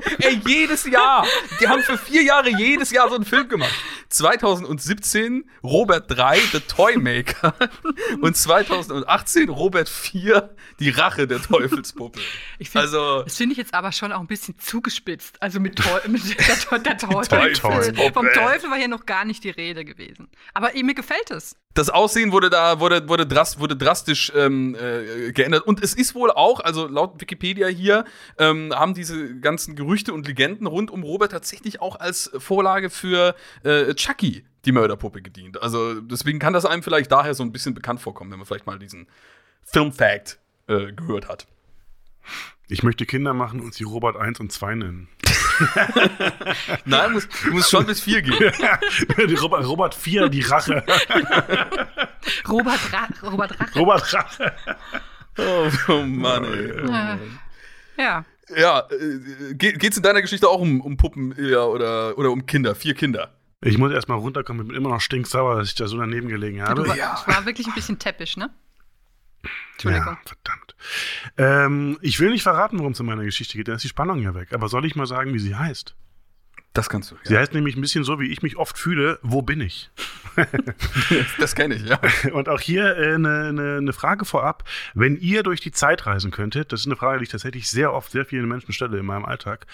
Ey, 0.18 0.40
jedes 0.46 0.86
Jahr. 0.86 1.26
Die 1.60 1.68
haben 1.68 1.82
für 1.82 1.98
vier 1.98 2.22
Jahre 2.22 2.50
jedes 2.50 2.90
Jahr 2.90 3.08
so 3.08 3.14
einen 3.14 3.24
Film 3.24 3.48
gemacht. 3.48 3.74
2017 4.08 5.48
Robert 5.62 6.10
3, 6.10 6.38
The 6.52 6.60
Toymaker. 6.60 7.54
Und 8.20 8.36
2018 8.36 9.48
Robert 9.48 9.88
4, 9.88 10.50
Die 10.78 10.90
Rache 10.90 11.19
der 11.26 11.42
Teufelspuppe. 11.42 12.20
Ich 12.58 12.68
find, 12.70 12.84
also, 12.84 13.22
das 13.22 13.36
finde 13.36 13.52
ich 13.52 13.58
jetzt 13.58 13.72
aber 13.72 13.90
schon 13.90 14.12
auch 14.12 14.20
ein 14.20 14.26
bisschen 14.26 14.58
zugespitzt. 14.58 15.40
Also 15.40 15.60
mit, 15.60 15.76
Teu 15.76 15.98
mit 16.08 16.22
der, 16.38 16.78
der 16.78 16.98
Teufel. 16.98 17.94
Vom 18.12 18.26
Teufel 18.34 18.70
war 18.70 18.76
hier 18.76 18.88
noch 18.88 19.06
gar 19.06 19.24
nicht 19.24 19.44
die 19.44 19.50
Rede 19.50 19.84
gewesen. 19.84 20.28
Aber 20.52 20.70
mir 20.74 20.94
gefällt 20.94 21.30
es 21.30 21.56
das 21.74 21.88
Aussehen 21.88 22.32
wurde 22.32 22.50
da 22.50 22.80
wurde 22.80 23.08
wurde, 23.08 23.26
drast, 23.26 23.60
wurde 23.60 23.76
drastisch 23.76 24.32
ähm, 24.34 24.74
äh, 24.74 25.32
geändert 25.32 25.66
und 25.66 25.82
es 25.82 25.94
ist 25.94 26.14
wohl 26.14 26.30
auch 26.30 26.60
also 26.60 26.88
laut 26.88 27.20
Wikipedia 27.20 27.68
hier 27.68 28.04
ähm, 28.38 28.72
haben 28.74 28.94
diese 28.94 29.38
ganzen 29.38 29.76
Gerüchte 29.76 30.12
und 30.12 30.26
Legenden 30.26 30.66
rund 30.66 30.90
um 30.90 31.04
Robert 31.04 31.30
tatsächlich 31.30 31.80
auch 31.80 31.96
als 31.96 32.30
Vorlage 32.38 32.90
für 32.90 33.36
äh, 33.62 33.94
Chucky 33.94 34.44
die 34.64 34.72
Mörderpuppe 34.72 35.22
gedient 35.22 35.62
also 35.62 36.00
deswegen 36.00 36.40
kann 36.40 36.52
das 36.52 36.64
einem 36.64 36.82
vielleicht 36.82 37.12
daher 37.12 37.34
so 37.34 37.44
ein 37.44 37.52
bisschen 37.52 37.74
bekannt 37.74 38.00
vorkommen 38.00 38.32
wenn 38.32 38.38
man 38.38 38.46
vielleicht 38.46 38.66
mal 38.66 38.78
diesen 38.78 39.06
Filmfact 39.62 40.40
äh, 40.70 40.92
gehört 40.92 41.28
hat 41.28 41.46
ich 42.70 42.82
möchte 42.82 43.04
Kinder 43.04 43.34
machen 43.34 43.60
und 43.60 43.74
sie 43.74 43.84
Robert 43.84 44.16
1 44.16 44.40
und 44.40 44.52
2 44.52 44.74
nennen 44.76 45.08
Nein, 46.86 47.12
muss, 47.12 47.28
muss 47.50 47.68
schon 47.68 47.84
bis 47.84 48.00
vier 48.00 48.22
gehen. 48.22 48.32
Robert, 49.42 49.66
Robert 49.66 49.94
4, 49.94 50.30
die 50.30 50.40
Rache. 50.40 50.82
Robert, 52.48 52.92
Ra 52.92 53.08
Robert 53.22 53.60
Rache. 53.60 53.78
Robert 53.78 54.14
Rache. 54.14 54.52
Oh, 55.36 55.70
oh 55.88 56.02
Mann, 56.02 56.44
ey. 56.44 56.72
Oh 56.80 56.90
Mann. 56.90 57.38
Ja. 57.98 58.24
Ja, 58.56 58.88
äh, 58.90 59.54
geht, 59.54 59.78
geht's 59.78 59.98
in 59.98 60.02
deiner 60.02 60.22
Geschichte 60.22 60.48
auch 60.48 60.60
um, 60.60 60.80
um 60.80 60.96
Puppen 60.96 61.34
ja, 61.38 61.64
oder, 61.64 62.16
oder 62.16 62.30
um 62.30 62.46
Kinder? 62.46 62.74
Vier 62.74 62.94
Kinder? 62.94 63.34
Ich 63.62 63.76
muss 63.76 63.92
erstmal 63.92 64.18
runterkommen, 64.18 64.62
ich 64.62 64.68
bin 64.68 64.76
immer 64.76 64.88
noch 64.88 65.02
stinksauer, 65.02 65.56
dass 65.56 65.68
ich 65.68 65.74
da 65.74 65.86
so 65.86 65.98
daneben 65.98 66.28
gelegen 66.28 66.62
habe. 66.62 66.82
Du 66.82 66.88
war, 66.88 66.96
Ja. 66.96 67.18
Ich 67.20 67.32
war 67.32 67.44
wirklich 67.44 67.66
ein 67.66 67.74
bisschen 67.74 67.98
täppisch, 67.98 68.38
ne? 68.38 68.50
Ja, 69.82 70.18
verdammt. 70.24 70.74
Ähm, 71.38 71.98
ich 72.02 72.20
will 72.20 72.30
nicht 72.30 72.42
verraten, 72.42 72.78
worum 72.78 72.92
es 72.92 73.00
in 73.00 73.06
meiner 73.06 73.24
Geschichte 73.24 73.56
geht, 73.56 73.68
dann 73.68 73.76
ist 73.76 73.84
die 73.84 73.88
Spannung 73.88 74.20
ja 74.22 74.34
weg. 74.34 74.52
Aber 74.52 74.68
soll 74.68 74.84
ich 74.84 74.96
mal 74.96 75.06
sagen, 75.06 75.32
wie 75.34 75.38
sie 75.38 75.54
heißt? 75.56 75.94
Das 76.72 76.88
kannst 76.88 77.10
du. 77.10 77.16
Sie 77.24 77.34
Ja. 77.34 77.40
heißt 77.40 77.52
nämlich 77.52 77.76
ein 77.76 77.80
bisschen 77.80 78.04
so, 78.04 78.20
wie 78.20 78.30
ich 78.30 78.42
mich 78.42 78.56
oft 78.56 78.78
fühle, 78.78 79.18
wo 79.22 79.42
bin 79.42 79.60
ich? 79.60 79.90
Das 81.38 81.54
kenne 81.56 81.74
ich, 81.74 81.82
ja. 81.84 81.98
Und 82.32 82.48
auch 82.48 82.60
hier 82.60 82.94
eine 82.96 83.14
äh, 83.14 83.18
ne, 83.18 83.52
ne, 83.52 83.82
ne 83.82 83.92
Frage 83.92 84.24
vorab. 84.24 84.62
Wenn 84.94 85.16
ihr 85.16 85.42
durch 85.42 85.60
die 85.60 85.72
Zeit 85.72 86.06
reisen 86.06 86.30
könntet, 86.30 86.72
das 86.72 86.80
ist 86.80 86.86
eine 86.86 86.94
Frage, 86.96 87.18
die 87.18 87.24
ich 87.24 87.28
tatsächlich 87.30 87.68
sehr 87.68 87.92
oft 87.92 88.12
sehr 88.12 88.24
vielen 88.24 88.46
Menschen 88.46 88.72
stelle 88.72 88.98
in 88.98 89.06
meinem 89.06 89.24
Alltag. 89.24 89.66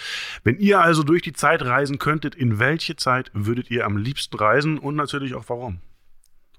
Wenn 0.45 0.59
ihr 0.59 0.81
also 0.81 1.03
durch 1.03 1.21
die 1.23 1.35
Zeit 1.35 1.63
reisen 1.63 1.99
könntet, 1.99 2.35
in 2.35 2.59
welche 2.59 2.97
Zeit 2.97 3.31
würdet 3.35 3.71
ihr 3.71 3.85
am 3.85 3.99
liebsten 3.99 4.37
reisen 4.37 4.79
und 4.79 4.95
natürlich 4.97 5.35
auch 5.35 5.45
warum? 5.49 5.81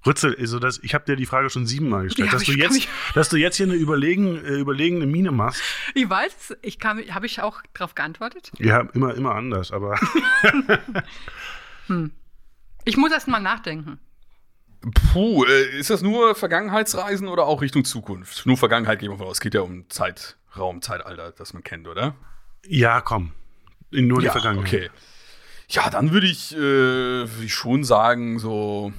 Rützel, 0.06 0.36
also 0.40 0.60
das, 0.60 0.80
ich 0.84 0.94
habe 0.94 1.06
dir 1.06 1.16
die 1.16 1.26
Frage 1.26 1.50
schon 1.50 1.66
siebenmal 1.66 2.04
gestellt, 2.04 2.32
dass 2.32 2.44
du, 2.44 2.54
jetzt, 2.54 2.88
dass 3.14 3.30
du 3.30 3.38
jetzt 3.38 3.58
hier 3.58 3.66
eine 3.66 3.76
überlegen, 3.76 4.44
äh, 4.46 4.54
überlegene 4.54 5.06
Miene 5.06 5.32
machst. 5.32 5.62
Ich 5.96 6.10
weiß, 6.10 6.58
ich 6.62 6.78
habe 6.84 7.26
ich 7.26 7.42
auch 7.42 7.62
darauf 7.74 7.96
geantwortet? 7.96 8.52
Ja, 8.60 8.82
immer, 8.94 9.16
immer 9.16 9.36
anders, 9.36 9.72
aber 9.72 10.00
Ich 12.86 12.96
muss 12.96 13.12
erst 13.12 13.28
mal 13.28 13.40
nachdenken. 13.40 14.00
Puh, 15.12 15.46
äh, 15.46 15.80
ist 15.80 15.90
das 15.90 16.02
nur 16.02 16.36
Vergangenheitsreisen 16.36 17.28
oder 17.28 17.46
auch 17.46 17.62
Richtung 17.62 17.84
Zukunft? 17.84 18.46
Nur 18.46 18.58
Vergangenheit 18.58 19.00
gehen 19.00 19.10
wir 19.10 19.18
von 19.18 19.28
aus. 19.28 19.38
Es 19.38 19.42
geht 19.42 19.56
ja 19.56 19.62
um 19.62 19.90
Zeitraum, 19.90 20.82
Zeitalter, 20.82 21.32
das 21.32 21.54
man 21.54 21.64
kennt, 21.64 21.88
oder? 21.88 22.16
ja, 22.68 23.02
komm. 23.02 23.32
In 23.92 24.08
nur 24.08 24.22
die 24.22 24.28
Vergangenheit. 24.28 24.68
okay. 24.68 24.90
Ja, 25.70 25.90
dann 25.90 26.12
würde 26.12 26.28
ich, 26.28 26.56
äh, 26.56 26.60
würd 26.60 27.44
ich 27.44 27.54
schon 27.54 27.84
sagen, 27.84 28.40
so 28.40 28.94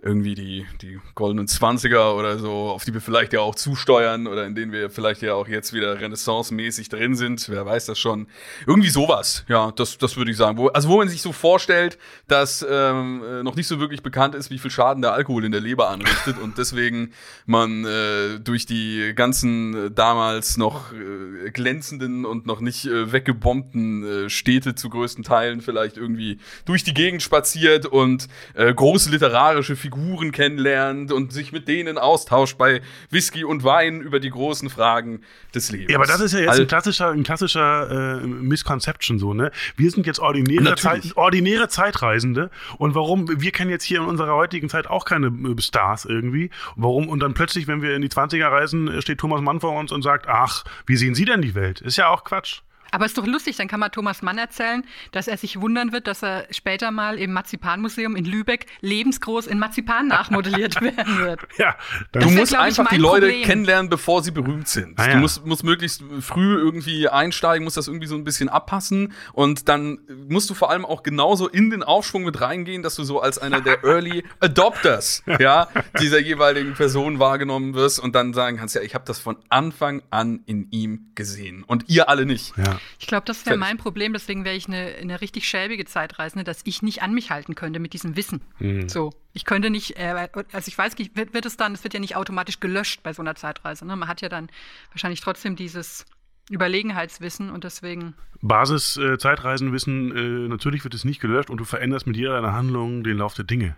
irgendwie 0.00 0.36
die, 0.36 0.66
die 0.80 1.00
goldenen 1.16 1.48
Zwanziger 1.48 2.14
oder 2.14 2.38
so, 2.38 2.50
auf 2.70 2.84
die 2.84 2.94
wir 2.94 3.00
vielleicht 3.00 3.32
ja 3.32 3.40
auch 3.40 3.56
zusteuern 3.56 4.28
oder 4.28 4.46
in 4.46 4.54
denen 4.54 4.70
wir 4.70 4.90
vielleicht 4.90 5.22
ja 5.22 5.34
auch 5.34 5.48
jetzt 5.48 5.72
wieder 5.72 6.00
renaissance-mäßig 6.00 6.88
drin 6.88 7.16
sind. 7.16 7.48
Wer 7.48 7.66
weiß 7.66 7.86
das 7.86 7.98
schon. 7.98 8.28
Irgendwie 8.64 8.90
sowas, 8.90 9.44
ja, 9.48 9.72
das, 9.72 9.98
das 9.98 10.16
würde 10.16 10.30
ich 10.30 10.36
sagen. 10.36 10.56
Wo, 10.56 10.68
also 10.68 10.88
wo 10.88 10.98
man 10.98 11.08
sich 11.08 11.20
so 11.20 11.32
vorstellt, 11.32 11.98
dass 12.28 12.64
ähm, 12.68 13.24
äh, 13.28 13.42
noch 13.42 13.56
nicht 13.56 13.66
so 13.66 13.80
wirklich 13.80 14.02
bekannt 14.04 14.36
ist, 14.36 14.50
wie 14.50 14.58
viel 14.58 14.70
Schaden 14.70 15.02
der 15.02 15.14
Alkohol 15.14 15.44
in 15.44 15.50
der 15.50 15.60
Leber 15.60 15.90
anrichtet 15.90 16.38
und 16.38 16.58
deswegen 16.58 17.12
man 17.46 17.84
äh, 17.84 18.38
durch 18.38 18.66
die 18.66 19.14
ganzen 19.16 19.86
äh, 19.86 19.90
damals 19.90 20.56
noch 20.56 20.92
äh, 20.92 21.50
glänzenden 21.50 22.24
und 22.24 22.46
noch 22.46 22.60
nicht 22.60 22.86
äh, 22.86 23.10
weggebombten 23.10 24.26
äh, 24.26 24.30
Städte 24.30 24.76
zu 24.76 24.90
größten 24.90 25.24
Teilen 25.24 25.60
vielleicht 25.60 25.96
irgendwie 25.96 26.38
durch 26.66 26.84
die 26.84 26.94
Gegend 26.94 27.22
spaziert 27.22 27.86
und 27.86 28.28
große 28.54 29.10
literarische 29.10 29.74
Figuren 29.76 29.87
kennenlernt 29.90 31.12
und 31.12 31.32
sich 31.32 31.52
mit 31.52 31.68
denen 31.68 31.98
austauscht 31.98 32.58
bei 32.58 32.80
Whisky 33.10 33.44
und 33.44 33.64
Wein 33.64 34.00
über 34.00 34.20
die 34.20 34.30
großen 34.30 34.70
Fragen 34.70 35.22
des 35.54 35.70
Lebens. 35.70 35.90
Ja, 35.90 35.98
aber 35.98 36.06
das 36.06 36.20
ist 36.20 36.32
ja 36.32 36.40
jetzt 36.40 36.50
All- 36.50 36.60
ein 36.60 36.66
klassischer, 36.66 37.10
ein 37.10 37.22
klassischer 37.22 38.20
äh, 38.22 38.26
Misconception 38.26 39.18
so, 39.18 39.34
ne? 39.34 39.50
Wir 39.76 39.90
sind 39.90 40.06
jetzt 40.06 40.20
ordinäre. 40.20 40.74
Zeit, 40.76 41.16
ordinäre 41.16 41.68
Zeitreisende 41.68 42.50
und 42.78 42.94
warum, 42.94 43.40
wir 43.40 43.50
kennen 43.52 43.70
jetzt 43.70 43.84
hier 43.84 44.00
in 44.00 44.06
unserer 44.06 44.34
heutigen 44.34 44.68
Zeit 44.68 44.86
auch 44.86 45.04
keine 45.04 45.26
äh, 45.28 45.60
Stars 45.60 46.04
irgendwie. 46.04 46.50
Warum? 46.76 47.08
Und 47.08 47.20
dann 47.20 47.34
plötzlich, 47.34 47.66
wenn 47.66 47.82
wir 47.82 47.94
in 47.94 48.02
die 48.02 48.08
20er 48.08 48.46
reisen, 48.50 49.00
steht 49.02 49.18
Thomas 49.18 49.40
Mann 49.40 49.60
vor 49.60 49.72
uns 49.78 49.92
und 49.92 50.02
sagt, 50.02 50.26
ach, 50.28 50.64
wie 50.86 50.96
sehen 50.96 51.14
Sie 51.14 51.24
denn 51.24 51.42
die 51.42 51.54
Welt? 51.54 51.80
Ist 51.80 51.96
ja 51.96 52.08
auch 52.08 52.24
Quatsch. 52.24 52.60
Aber 52.90 53.06
ist 53.06 53.18
doch 53.18 53.26
lustig, 53.26 53.56
dann 53.56 53.68
kann 53.68 53.80
man 53.80 53.90
Thomas 53.92 54.22
Mann 54.22 54.38
erzählen, 54.38 54.84
dass 55.12 55.28
er 55.28 55.36
sich 55.36 55.60
wundern 55.60 55.92
wird, 55.92 56.06
dass 56.06 56.22
er 56.22 56.46
später 56.50 56.90
mal 56.90 57.18
im 57.18 57.32
Marzipanmuseum 57.32 58.16
in 58.16 58.24
Lübeck 58.24 58.66
lebensgroß 58.80 59.46
in 59.46 59.58
Marzipan 59.58 60.08
nachmodelliert 60.08 60.80
werden 60.80 61.18
wird. 61.18 61.40
Ja, 61.58 61.76
dann 62.12 62.22
Du 62.22 62.28
Das 62.28 62.30
wär, 62.32 62.40
musst 62.40 62.54
einfach 62.54 62.88
die 62.88 62.96
Leute 62.96 63.26
Problem. 63.26 63.42
kennenlernen, 63.44 63.88
bevor 63.90 64.22
sie 64.22 64.30
berühmt 64.30 64.68
sind. 64.68 64.98
Ah, 64.98 65.06
ja. 65.08 65.12
Du 65.14 65.18
musst, 65.20 65.44
musst 65.46 65.64
möglichst 65.64 66.02
früh 66.20 66.56
irgendwie 66.56 67.08
einsteigen, 67.08 67.64
musst 67.64 67.76
das 67.76 67.88
irgendwie 67.88 68.06
so 68.06 68.14
ein 68.14 68.24
bisschen 68.24 68.48
abpassen 68.48 69.12
und 69.32 69.68
dann 69.68 69.98
musst 70.28 70.48
du 70.50 70.54
vor 70.54 70.70
allem 70.70 70.84
auch 70.84 71.02
genauso 71.02 71.48
in 71.48 71.70
den 71.70 71.82
Aufschwung 71.82 72.24
mit 72.24 72.40
reingehen, 72.40 72.82
dass 72.82 72.94
du 72.94 73.04
so 73.04 73.20
als 73.20 73.38
einer 73.38 73.60
der 73.60 73.84
Early 73.84 74.24
Adopters 74.40 75.22
ja, 75.38 75.68
dieser 76.00 76.18
jeweiligen 76.18 76.74
Person 76.74 77.18
wahrgenommen 77.18 77.74
wirst 77.74 77.98
und 78.00 78.14
dann 78.14 78.32
sagen 78.34 78.56
kannst, 78.56 78.74
ja, 78.74 78.80
ich 78.82 78.94
habe 78.94 79.04
das 79.06 79.18
von 79.18 79.36
Anfang 79.48 80.02
an 80.10 80.40
in 80.46 80.68
ihm 80.70 81.10
gesehen 81.14 81.64
und 81.64 81.84
ihr 81.88 82.08
alle 82.08 82.26
nicht. 82.26 82.56
ja. 82.56 82.77
Ich 82.98 83.06
glaube, 83.06 83.24
das 83.26 83.44
wäre 83.46 83.56
mein 83.56 83.78
Problem, 83.78 84.12
deswegen 84.12 84.44
wäre 84.44 84.56
ich 84.56 84.66
eine, 84.66 84.94
eine 85.00 85.20
richtig 85.20 85.48
schäbige 85.48 85.84
Zeitreisende, 85.84 86.44
dass 86.44 86.60
ich 86.64 86.82
nicht 86.82 87.02
an 87.02 87.14
mich 87.14 87.30
halten 87.30 87.54
könnte 87.54 87.78
mit 87.78 87.92
diesem 87.92 88.16
Wissen. 88.16 88.40
So, 88.88 89.12
ich 89.32 89.44
könnte 89.44 89.70
nicht, 89.70 89.98
äh, 89.98 90.28
also 90.52 90.68
ich 90.68 90.76
weiß 90.76 90.98
nicht, 90.98 91.16
wird, 91.16 91.34
wird 91.34 91.46
es 91.46 91.56
dann, 91.56 91.74
es 91.74 91.84
wird 91.84 91.94
ja 91.94 92.00
nicht 92.00 92.16
automatisch 92.16 92.60
gelöscht 92.60 93.02
bei 93.02 93.12
so 93.12 93.22
einer 93.22 93.34
Zeitreise. 93.34 93.86
Ne? 93.86 93.96
Man 93.96 94.08
hat 94.08 94.20
ja 94.20 94.28
dann 94.28 94.48
wahrscheinlich 94.90 95.20
trotzdem 95.20 95.56
dieses 95.56 96.06
Überlegenheitswissen 96.50 97.50
und 97.50 97.64
deswegen, 97.64 98.14
Basis 98.40 98.96
äh, 98.96 99.18
Zeitreisenwissen, 99.18 100.16
äh, 100.16 100.48
natürlich 100.48 100.84
wird 100.84 100.94
es 100.94 101.04
nicht 101.04 101.20
gelöscht 101.20 101.50
und 101.50 101.58
du 101.58 101.64
veränderst 101.64 102.06
mit 102.06 102.16
jeder 102.16 102.34
deiner 102.34 102.52
Handlungen 102.52 103.04
den 103.04 103.18
Lauf 103.18 103.34
der 103.34 103.44
Dinge. 103.44 103.76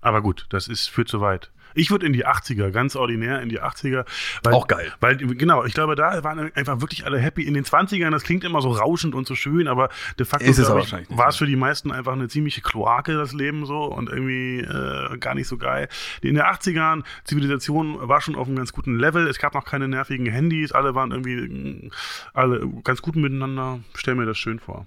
Aber 0.00 0.22
gut, 0.22 0.46
das 0.50 0.68
ist 0.68 0.88
führt 0.88 1.08
zu 1.08 1.20
weit. 1.20 1.50
Ich 1.74 1.90
würde 1.90 2.06
in 2.06 2.12
die 2.12 2.26
80er, 2.26 2.70
ganz 2.70 2.96
ordinär 2.96 3.40
in 3.40 3.48
die 3.48 3.60
80er. 3.60 4.04
Weil, 4.42 4.54
Auch 4.54 4.66
geil. 4.66 4.92
Weil, 5.00 5.16
genau, 5.16 5.64
ich 5.64 5.74
glaube, 5.74 5.94
da 5.94 6.22
waren 6.24 6.52
einfach 6.54 6.80
wirklich 6.80 7.04
alle 7.06 7.18
happy. 7.18 7.42
In 7.42 7.54
den 7.54 7.64
20ern, 7.64 8.10
das 8.10 8.22
klingt 8.22 8.44
immer 8.44 8.60
so 8.62 8.70
rauschend 8.70 9.14
und 9.14 9.26
so 9.26 9.34
schön, 9.34 9.68
aber 9.68 9.88
de 10.18 10.26
facto 10.26 10.46
Ist 10.46 10.58
es 10.58 10.68
ich, 10.68 10.92
nicht, 10.92 11.16
war 11.16 11.28
es 11.28 11.36
für 11.36 11.46
die 11.46 11.56
meisten 11.56 11.92
einfach 11.92 12.12
eine 12.12 12.28
ziemliche 12.28 12.60
Kloake, 12.60 13.14
das 13.14 13.32
Leben 13.32 13.66
so 13.66 13.84
und 13.84 14.08
irgendwie 14.08 14.60
äh, 14.60 15.18
gar 15.18 15.34
nicht 15.34 15.48
so 15.48 15.56
geil. 15.56 15.88
In 16.22 16.34
den 16.34 16.44
80ern, 16.44 17.04
Zivilisation 17.24 18.08
war 18.08 18.20
schon 18.20 18.36
auf 18.36 18.46
einem 18.46 18.56
ganz 18.56 18.72
guten 18.72 18.98
Level. 18.98 19.26
Es 19.26 19.38
gab 19.38 19.54
noch 19.54 19.64
keine 19.64 19.88
nervigen 19.88 20.26
Handys, 20.26 20.72
alle 20.72 20.94
waren 20.94 21.10
irgendwie 21.10 21.48
mh, 21.48 21.90
alle 22.32 22.66
ganz 22.84 23.02
gut 23.02 23.16
miteinander. 23.16 23.80
Stell 23.94 24.14
mir 24.14 24.26
das 24.26 24.38
schön 24.38 24.58
vor. 24.58 24.86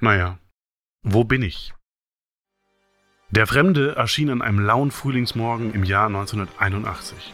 Naja, 0.00 0.38
wo 1.02 1.24
bin 1.24 1.42
ich? 1.42 1.72
Der 3.34 3.46
Fremde 3.46 3.96
erschien 3.96 4.28
an 4.28 4.42
einem 4.42 4.58
lauen 4.58 4.90
Frühlingsmorgen 4.90 5.72
im 5.72 5.84
Jahr 5.84 6.08
1981. 6.08 7.32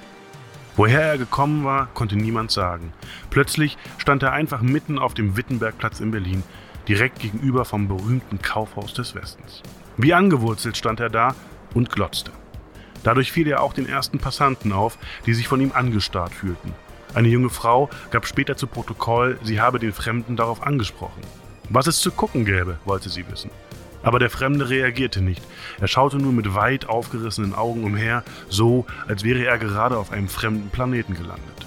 Woher 0.77 1.03
er 1.03 1.19
gekommen 1.19 1.65
war, 1.65 1.89
konnte 1.93 2.15
niemand 2.15 2.53
sagen. 2.53 2.93
Plötzlich 3.31 3.77
stand 3.97 4.23
er 4.23 4.31
einfach 4.31 4.63
mitten 4.63 5.01
auf 5.01 5.15
dem 5.15 5.37
Wittenbergplatz 5.37 5.99
in 5.99 6.13
Berlin, 6.13 6.45
direkt 6.87 7.19
gegenüber 7.19 7.65
vom 7.65 7.89
berühmten 7.89 8.41
Kaufhaus 8.41 8.95
des 8.95 9.17
Westens. 9.17 9.65
Wie 9.97 10.15
angewurzelt 10.15 10.77
stand 10.77 11.01
er 11.01 11.11
da 11.11 11.35
und 11.75 11.91
glotzte. 11.91 12.31
Dadurch 13.03 13.33
fiel 13.33 13.49
er 13.49 13.61
auch 13.61 13.73
den 13.73 13.89
ersten 13.89 14.21
Passanten 14.21 14.71
auf, 14.71 14.99
die 15.27 15.35
sich 15.35 15.49
von 15.49 15.61
ihm 15.61 15.73
angestarrt 15.75 16.33
fühlten. 16.33 16.75
Eine 17.13 17.27
junge 17.27 17.51
Frau 17.51 17.91
gab 18.13 18.25
später 18.25 18.57
zu 18.57 18.69
Protokoll, 18.69 19.37
sie 19.43 19.61
habe 19.61 19.81
den 19.81 19.93
Fremden 19.93 20.37
darauf 20.37 20.63
angesprochen. 20.63 21.23
Was 21.71 21.89
es 21.89 21.99
zu 21.99 22.13
gucken 22.13 22.45
gäbe, 22.45 22.79
wollte 22.85 23.09
sie 23.09 23.29
wissen. 23.29 23.51
Aber 24.09 24.19
der 24.19 24.31
Fremde 24.31 24.71
reagierte 24.71 25.21
nicht. 25.21 25.43
Er 25.83 25.87
schaute 25.87 26.17
nur 26.17 26.33
mit 26.33 26.55
weit 26.55 26.89
aufgerissenen 26.89 27.55
Augen 27.55 27.85
umher, 27.85 28.25
so 28.49 28.87
als 29.07 29.23
wäre 29.23 29.45
er 29.45 29.59
gerade 29.59 29.99
auf 29.99 30.13
einem 30.13 30.31
fremden 30.31 30.71
Planeten 30.71 31.13
gelandet. 31.13 31.67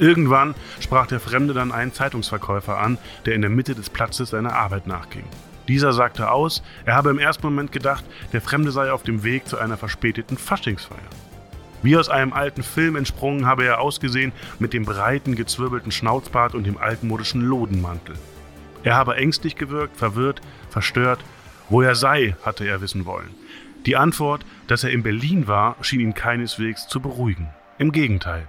Irgendwann 0.00 0.56
sprach 0.80 1.06
der 1.06 1.20
Fremde 1.20 1.54
dann 1.54 1.70
einen 1.70 1.92
Zeitungsverkäufer 1.92 2.78
an, 2.78 2.98
der 3.26 3.36
in 3.36 3.42
der 3.42 3.50
Mitte 3.50 3.76
des 3.76 3.90
Platzes 3.90 4.30
seiner 4.30 4.54
Arbeit 4.54 4.88
nachging. 4.88 5.22
Dieser 5.68 5.92
sagte 5.92 6.32
aus, 6.32 6.64
er 6.84 6.96
habe 6.96 7.10
im 7.10 7.20
ersten 7.20 7.46
Moment 7.46 7.70
gedacht, 7.70 8.02
der 8.32 8.40
Fremde 8.40 8.72
sei 8.72 8.90
auf 8.90 9.04
dem 9.04 9.22
Weg 9.22 9.46
zu 9.46 9.56
einer 9.56 9.76
verspäteten 9.76 10.38
Faschingsfeier. 10.38 10.98
Wie 11.84 11.96
aus 11.96 12.08
einem 12.08 12.32
alten 12.32 12.64
Film 12.64 12.96
entsprungen 12.96 13.46
habe 13.46 13.64
er 13.64 13.80
ausgesehen 13.80 14.32
mit 14.58 14.72
dem 14.72 14.84
breiten, 14.84 15.36
gezwirbelten 15.36 15.92
Schnauzbart 15.92 16.56
und 16.56 16.66
dem 16.66 16.76
altmodischen 16.76 17.40
Lodenmantel. 17.40 18.16
Er 18.82 18.96
habe 18.96 19.14
ängstlich 19.14 19.54
gewirkt, 19.54 19.96
verwirrt, 19.96 20.40
verstört. 20.68 21.20
Wo 21.72 21.80
er 21.80 21.94
sei, 21.94 22.36
hatte 22.42 22.66
er 22.66 22.82
wissen 22.82 23.06
wollen. 23.06 23.30
Die 23.86 23.96
Antwort, 23.96 24.44
dass 24.66 24.84
er 24.84 24.90
in 24.90 25.02
Berlin 25.02 25.48
war, 25.48 25.76
schien 25.80 26.00
ihn 26.00 26.12
keineswegs 26.12 26.86
zu 26.86 27.00
beruhigen. 27.00 27.48
Im 27.78 27.92
Gegenteil. 27.92 28.46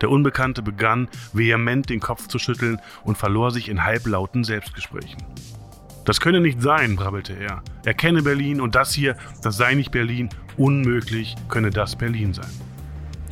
Der 0.00 0.10
Unbekannte 0.10 0.60
begann, 0.60 1.06
vehement 1.32 1.88
den 1.88 2.00
Kopf 2.00 2.26
zu 2.26 2.40
schütteln 2.40 2.80
und 3.04 3.16
verlor 3.16 3.52
sich 3.52 3.68
in 3.68 3.84
halblauten 3.84 4.42
Selbstgesprächen. 4.42 5.22
Das 6.04 6.18
könne 6.20 6.40
nicht 6.40 6.60
sein, 6.62 6.96
brabbelte 6.96 7.34
er. 7.34 7.62
Er 7.84 7.94
kenne 7.94 8.22
Berlin 8.22 8.60
und 8.60 8.74
das 8.74 8.92
hier, 8.92 9.16
das 9.40 9.56
sei 9.56 9.74
nicht 9.74 9.92
Berlin. 9.92 10.28
Unmöglich 10.56 11.36
könne 11.48 11.70
das 11.70 11.94
Berlin 11.94 12.34
sein. 12.34 12.50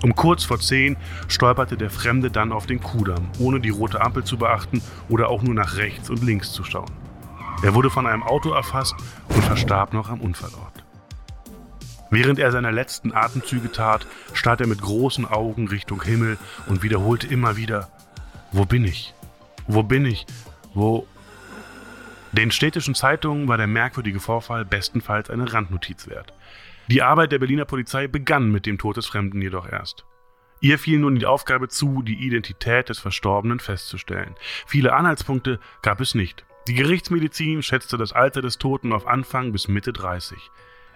Um 0.05 0.15
kurz 0.15 0.45
vor 0.45 0.61
zehn 0.61 0.97
stolperte 1.27 1.77
der 1.77 1.91
Fremde 1.91 2.31
dann 2.31 2.53
auf 2.53 2.67
den 2.67 2.81
Kudamm, 2.81 3.29
ohne 3.41 3.59
die 3.59 3.71
rote 3.71 4.03
Ampel 4.03 4.23
zu 4.23 4.37
beachten 4.37 4.81
oder 5.09 5.31
auch 5.31 5.43
nur 5.43 5.55
nach 5.55 5.79
rechts 5.79 6.11
und 6.11 6.23
links 6.23 6.53
zu 6.53 6.63
schauen. 6.63 7.02
Er 7.63 7.75
wurde 7.75 7.91
von 7.91 8.09
einem 8.09 8.25
Auto 8.25 8.51
erfasst 8.51 8.97
und 9.29 9.45
verstarb 9.45 9.95
noch 9.95 10.11
am 10.11 10.21
Unfallort. 10.21 10.85
Während 12.11 12.41
er 12.41 12.51
seine 12.51 12.73
letzten 12.73 13.15
Atemzüge 13.15 13.71
tat, 13.71 14.07
starrt 14.35 14.61
er 14.61 14.67
mit 14.67 14.83
großen 14.83 15.25
Augen 15.25 15.69
Richtung 15.69 16.03
Himmel 16.03 16.39
und 16.67 16.83
wiederholte 16.83 17.29
immer 17.29 17.57
wieder, 17.57 17.89
wo 18.51 18.65
bin 18.65 18.85
ich? 18.85 19.15
Wo 19.67 19.83
bin 19.83 20.05
ich? 20.05 20.27
Wo... 20.75 21.07
Den 22.33 22.51
städtischen 22.51 22.95
Zeitungen 22.95 23.47
war 23.47 23.59
der 23.59 23.67
merkwürdige 23.67 24.19
Vorfall 24.19 24.65
bestenfalls 24.65 25.31
eine 25.31 25.53
Randnotiz 25.53 26.09
wert. 26.09 26.33
Die 26.89 27.03
Arbeit 27.03 27.31
der 27.31 27.39
Berliner 27.39 27.65
Polizei 27.65 28.09
begann 28.09 28.51
mit 28.51 28.67
dem 28.67 28.79
Tod 28.79 28.97
des 28.97 29.07
Fremden 29.07 29.41
jedoch 29.41 29.69
erst. 29.69 30.05
Ihr 30.61 30.79
fiel 30.79 30.99
nun 30.99 31.15
die 31.15 31.27
Aufgabe 31.27 31.69
zu, 31.69 32.03
die 32.03 32.27
Identität 32.27 32.89
des 32.89 32.99
Verstorbenen 32.99 33.61
festzustellen. 33.61 34.35
Viele 34.67 34.95
Anhaltspunkte 34.95 35.61
gab 35.83 36.01
es 36.01 36.15
nicht. 36.15 36.45
Die 36.69 36.75
Gerichtsmedizin 36.75 37.63
schätzte 37.63 37.97
das 37.97 38.13
Alter 38.13 38.41
des 38.41 38.59
Toten 38.59 38.93
auf 38.93 39.09
Anfang 39.09 39.51
bis 39.51 39.67
Mitte 39.67 39.93
30. 39.93 40.51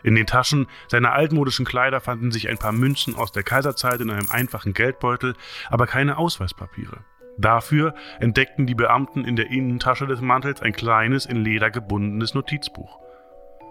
In 0.04 0.14
den 0.14 0.26
Taschen 0.26 0.68
seiner 0.86 1.12
altmodischen 1.12 1.66
Kleider 1.66 2.00
fanden 2.00 2.30
sich 2.30 2.48
ein 2.48 2.58
paar 2.58 2.70
Münzen 2.70 3.16
aus 3.16 3.32
der 3.32 3.42
Kaiserzeit 3.42 4.00
in 4.00 4.10
einem 4.10 4.28
einfachen 4.30 4.74
Geldbeutel, 4.74 5.34
aber 5.68 5.88
keine 5.88 6.18
Ausweispapiere. 6.18 6.98
Dafür 7.36 7.96
entdeckten 8.20 8.66
die 8.66 8.76
Beamten 8.76 9.24
in 9.24 9.34
der 9.34 9.50
Innentasche 9.50 10.06
des 10.06 10.20
Mantels 10.20 10.62
ein 10.62 10.72
kleines, 10.72 11.26
in 11.26 11.38
Leder 11.38 11.72
gebundenes 11.72 12.34
Notizbuch. 12.34 13.00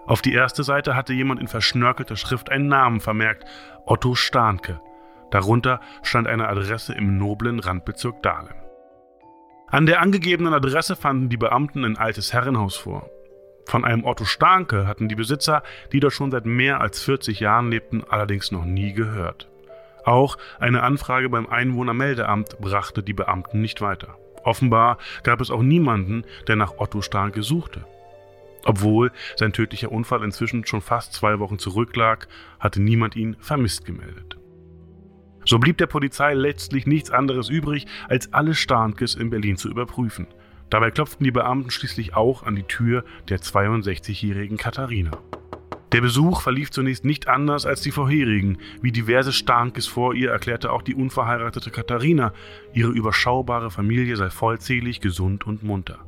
Auf 0.06 0.20
die 0.20 0.34
erste 0.34 0.64
Seite 0.64 0.94
hatte 0.94 1.14
jemand 1.14 1.40
in 1.40 1.48
verschnörkelter 1.48 2.16
Schrift 2.16 2.50
einen 2.50 2.68
Namen 2.68 3.00
vermerkt, 3.00 3.44
Otto 3.86 4.14
Stahnke. 4.14 4.80
Darunter 5.30 5.80
stand 6.02 6.28
eine 6.28 6.48
Adresse 6.48 6.92
im 6.92 7.16
noblen 7.16 7.58
Randbezirk 7.58 8.22
Dahlem. 8.22 8.65
An 9.68 9.84
der 9.84 10.00
angegebenen 10.00 10.54
Adresse 10.54 10.94
fanden 10.94 11.28
die 11.28 11.36
Beamten 11.36 11.84
ein 11.84 11.96
altes 11.96 12.32
Herrenhaus 12.32 12.76
vor. 12.76 13.10
Von 13.66 13.84
einem 13.84 14.04
Otto 14.04 14.24
Stahnke 14.24 14.86
hatten 14.86 15.08
die 15.08 15.16
Besitzer, 15.16 15.64
die 15.92 15.98
dort 15.98 16.12
schon 16.12 16.30
seit 16.30 16.46
mehr 16.46 16.80
als 16.80 17.02
40 17.02 17.40
Jahren 17.40 17.70
lebten, 17.70 18.04
allerdings 18.08 18.52
noch 18.52 18.64
nie 18.64 18.92
gehört. 18.92 19.48
Auch 20.04 20.38
eine 20.60 20.84
Anfrage 20.84 21.28
beim 21.28 21.48
Einwohnermeldeamt 21.48 22.60
brachte 22.60 23.02
die 23.02 23.12
Beamten 23.12 23.60
nicht 23.60 23.80
weiter. 23.80 24.16
Offenbar 24.44 24.98
gab 25.24 25.40
es 25.40 25.50
auch 25.50 25.62
niemanden, 25.62 26.22
der 26.46 26.54
nach 26.54 26.74
Otto 26.78 27.02
Stahnke 27.02 27.42
suchte. 27.42 27.84
Obwohl 28.64 29.10
sein 29.34 29.52
tödlicher 29.52 29.90
Unfall 29.90 30.22
inzwischen 30.22 30.64
schon 30.64 30.80
fast 30.80 31.12
zwei 31.12 31.40
Wochen 31.40 31.58
zurücklag, 31.58 32.28
hatte 32.60 32.80
niemand 32.80 33.16
ihn 33.16 33.36
vermisst 33.40 33.84
gemeldet. 33.84 34.36
So 35.46 35.60
blieb 35.60 35.78
der 35.78 35.86
Polizei 35.86 36.34
letztlich 36.34 36.86
nichts 36.86 37.10
anderes 37.10 37.48
übrig, 37.48 37.86
als 38.08 38.32
alle 38.32 38.54
Starnkes 38.54 39.14
in 39.14 39.30
Berlin 39.30 39.56
zu 39.56 39.68
überprüfen. 39.68 40.26
Dabei 40.70 40.90
klopften 40.90 41.22
die 41.22 41.30
Beamten 41.30 41.70
schließlich 41.70 42.16
auch 42.16 42.42
an 42.42 42.56
die 42.56 42.64
Tür 42.64 43.04
der 43.28 43.38
62-jährigen 43.38 44.56
Katharina. 44.56 45.12
Der 45.92 46.00
Besuch 46.00 46.40
verlief 46.40 46.72
zunächst 46.72 47.04
nicht 47.04 47.28
anders 47.28 47.64
als 47.64 47.80
die 47.80 47.92
vorherigen. 47.92 48.58
Wie 48.82 48.90
diverse 48.90 49.32
Starnkes 49.32 49.86
vor 49.86 50.14
ihr 50.14 50.30
erklärte 50.30 50.72
auch 50.72 50.82
die 50.82 50.96
unverheiratete 50.96 51.70
Katharina, 51.70 52.32
ihre 52.74 52.90
überschaubare 52.90 53.70
Familie 53.70 54.16
sei 54.16 54.28
vollzählig, 54.30 55.00
gesund 55.00 55.46
und 55.46 55.62
munter. 55.62 56.00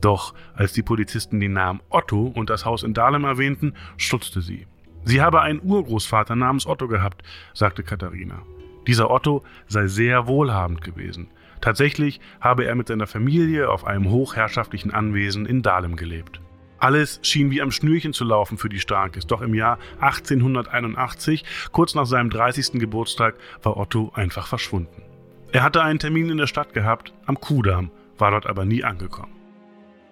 Doch 0.00 0.32
als 0.54 0.72
die 0.72 0.82
Polizisten 0.82 1.38
den 1.38 1.52
Namen 1.52 1.80
Otto 1.90 2.32
und 2.34 2.48
das 2.48 2.64
Haus 2.64 2.82
in 2.82 2.94
Dahlem 2.94 3.24
erwähnten, 3.24 3.74
stutzte 3.98 4.40
sie. 4.40 4.66
Sie 5.04 5.20
habe 5.20 5.42
einen 5.42 5.60
Urgroßvater 5.62 6.34
namens 6.34 6.66
Otto 6.66 6.88
gehabt, 6.88 7.22
sagte 7.52 7.82
Katharina. 7.82 8.42
Dieser 8.86 9.10
Otto 9.10 9.42
sei 9.66 9.86
sehr 9.86 10.26
wohlhabend 10.26 10.82
gewesen. 10.82 11.28
Tatsächlich 11.60 12.20
habe 12.40 12.64
er 12.64 12.74
mit 12.74 12.88
seiner 12.88 13.06
Familie 13.06 13.68
auf 13.68 13.86
einem 13.86 14.10
hochherrschaftlichen 14.10 14.92
Anwesen 14.92 15.46
in 15.46 15.62
Dahlem 15.62 15.96
gelebt. 15.96 16.40
Alles 16.78 17.20
schien 17.22 17.50
wie 17.50 17.60
am 17.60 17.70
Schnürchen 17.70 18.14
zu 18.14 18.24
laufen 18.24 18.56
für 18.56 18.70
die 18.70 18.80
Starkes, 18.80 19.26
doch 19.26 19.42
im 19.42 19.54
Jahr 19.54 19.78
1881, 20.00 21.44
kurz 21.72 21.94
nach 21.94 22.06
seinem 22.06 22.30
30. 22.30 22.80
Geburtstag, 22.80 23.34
war 23.62 23.76
Otto 23.76 24.12
einfach 24.14 24.46
verschwunden. 24.46 25.02
Er 25.52 25.62
hatte 25.62 25.82
einen 25.82 25.98
Termin 25.98 26.30
in 26.30 26.38
der 26.38 26.46
Stadt 26.46 26.72
gehabt, 26.72 27.12
am 27.26 27.38
Kudamm, 27.38 27.90
war 28.16 28.30
dort 28.30 28.46
aber 28.46 28.64
nie 28.64 28.82
angekommen. 28.82 29.32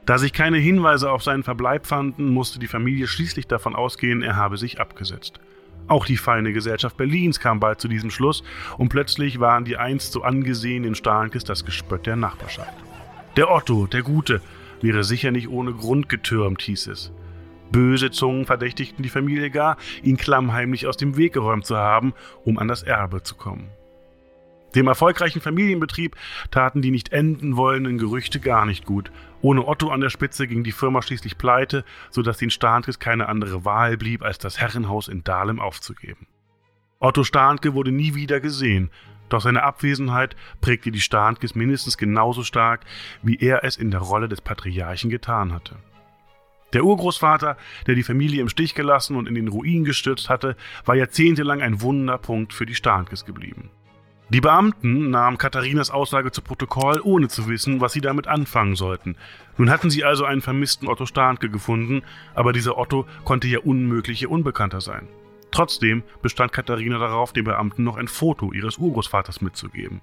Da 0.05 0.19
sich 0.19 0.33
keine 0.35 0.59
Hinweise 0.59 1.11
auf 1.11 1.23
seinen 1.23 1.43
Verbleib 1.43 1.87
fanden, 1.87 2.29
musste 2.29 2.59
die 2.59 2.67
Familie 2.67 3.07
schließlich 3.07 3.47
davon 3.47 3.75
ausgehen, 3.75 4.23
er 4.23 4.37
habe 4.37 4.59
sich 4.59 4.81
abgesetzt. 4.81 5.41
Auch 5.87 6.05
die 6.05 6.17
feine 6.17 6.53
Gesellschaft 6.53 6.97
Berlins 6.97 7.41
kam 7.41 7.61
bald 7.61 7.81
zu 7.81 7.89
diesem 7.89 8.11
Schluss 8.11 8.43
und 8.77 8.91
plötzlich 8.91 9.41
waren 9.41 9.65
die 9.65 9.77
einst 9.77 10.13
so 10.13 10.23
angesehenen 10.23 10.95
Starkes 10.95 11.45
das 11.45 11.65
Gespött 11.65 12.07
der 12.07 12.17
Nachbarschaft. 12.17 12.75
Der 13.37 13.51
Otto, 13.51 13.87
der 13.87 14.03
Gute, 14.03 14.43
wäre 14.83 15.05
sicher 15.05 15.31
nicht 15.31 15.49
ohne 15.49 15.73
Grund 15.73 16.09
getürmt, 16.09 16.61
hieß 16.63 16.89
es. 16.89 17.13
Böse 17.71 18.11
Zungen 18.11 18.47
verdächtigten 18.47 19.03
die 19.03 19.09
Familie 19.09 19.51
gar, 19.51 19.77
ihn 20.03 20.17
klammheimlich 20.17 20.87
aus 20.87 20.97
dem 20.97 21.17
Weg 21.17 21.35
geräumt 21.35 21.67
zu 21.67 21.77
haben, 21.77 22.15
um 22.45 22.59
an 22.59 22.69
das 22.69 22.83
Erbe 22.83 23.23
zu 23.23 23.35
kommen. 23.35 23.69
Dem 24.75 24.87
erfolgreichen 24.87 25.41
Familienbetrieb 25.41 26.17
taten 26.51 26.83
die 26.83 26.91
nicht 26.91 27.13
enden 27.13 27.57
wollenden 27.57 27.99
Gerüchte 27.99 28.41
gar 28.41 28.67
nicht 28.67 28.85
gut. 28.85 29.11
Ohne 29.41 29.67
Otto 29.67 29.91
an 29.91 30.01
der 30.01 30.11
Spitze 30.11 30.47
ging 30.47 30.65
die 30.65 30.73
Firma 30.73 31.01
schließlich 31.01 31.39
pleite, 31.39 31.85
sodass 32.11 32.39
den 32.39 32.51
Starnkes 32.51 32.99
keine 32.99 33.29
andere 33.29 33.65
Wahl 33.65 33.97
blieb, 33.97 34.23
als 34.23 34.39
das 34.39 34.59
Herrenhaus 34.61 35.09
in 35.09 35.23
Dahlem 35.23 35.61
aufzugeben. 35.61 36.27
Otto 36.99 37.23
Starnke 37.23 37.75
wurde 37.75 37.93
nie 37.93 38.15
wieder 38.15 38.41
gesehen, 38.41 38.91
doch 39.29 39.41
seine 39.41 39.63
Abwesenheit 39.63 40.37
prägte 40.61 40.91
die 40.91 41.01
Starnkes 41.01 41.55
mindestens 41.55 41.99
genauso 41.99 42.43
stark, 42.43 42.85
wie 43.23 43.37
er 43.37 43.63
es 43.63 43.77
in 43.77 43.91
der 43.91 44.01
Rolle 44.01 44.29
des 44.29 44.41
Patriarchen 44.41 45.11
getan 45.11 45.53
hatte. 45.53 45.77
Der 46.73 46.85
Urgroßvater, 46.85 47.57
der 47.87 47.95
die 47.95 48.03
Familie 48.03 48.43
im 48.43 48.49
Stich 48.49 48.75
gelassen 48.75 49.17
und 49.17 49.27
in 49.27 49.35
den 49.35 49.49
Ruin 49.49 49.85
gestürzt 49.85 50.29
hatte, 50.29 50.57
war 50.85 50.97
jahrzehntelang 50.97 51.63
ein 51.63 51.81
Wunderpunkt 51.81 52.53
für 52.53 52.67
die 52.67 52.75
Starnkes 52.75 53.25
geblieben. 53.25 53.71
Die 54.31 54.43
Beamten 54.43 55.09
nahmen 55.09 55.39
Katharinas 55.39 55.91
Aussage 55.91 56.31
zu 56.31 56.43
Protokoll, 56.43 57.01
ohne 57.03 57.29
zu 57.29 57.49
wissen, 57.49 57.81
was 57.81 57.95
sie 57.95 58.03
damit 58.03 58.27
anfangen 58.27 58.77
sollten. 58.77 59.17
Nun 59.57 59.71
hatten 59.71 59.89
sie 59.89 60.05
also 60.05 60.27
einen 60.27 60.43
vermissten 60.43 60.87
Otto 60.87 61.07
Starnke 61.07 61.49
gefunden, 61.49 62.03
aber 62.35 62.53
dieser 62.53 62.77
Otto 62.77 63.07
konnte 63.25 63.49
ja 63.49 63.61
unmöglich 63.61 64.21
ihr 64.21 64.31
Unbekannter 64.31 64.83
sein. 64.83 65.09
Trotzdem 65.51 66.03
bestand 66.21 66.53
Katharina 66.53 66.99
darauf, 66.99 67.33
den 67.33 67.45
Beamten 67.45 67.85
noch 67.85 67.97
ein 67.97 68.07
Foto 68.07 68.53
ihres 68.53 68.77
Urgroßvaters 68.77 69.41
mitzugeben. 69.41 70.03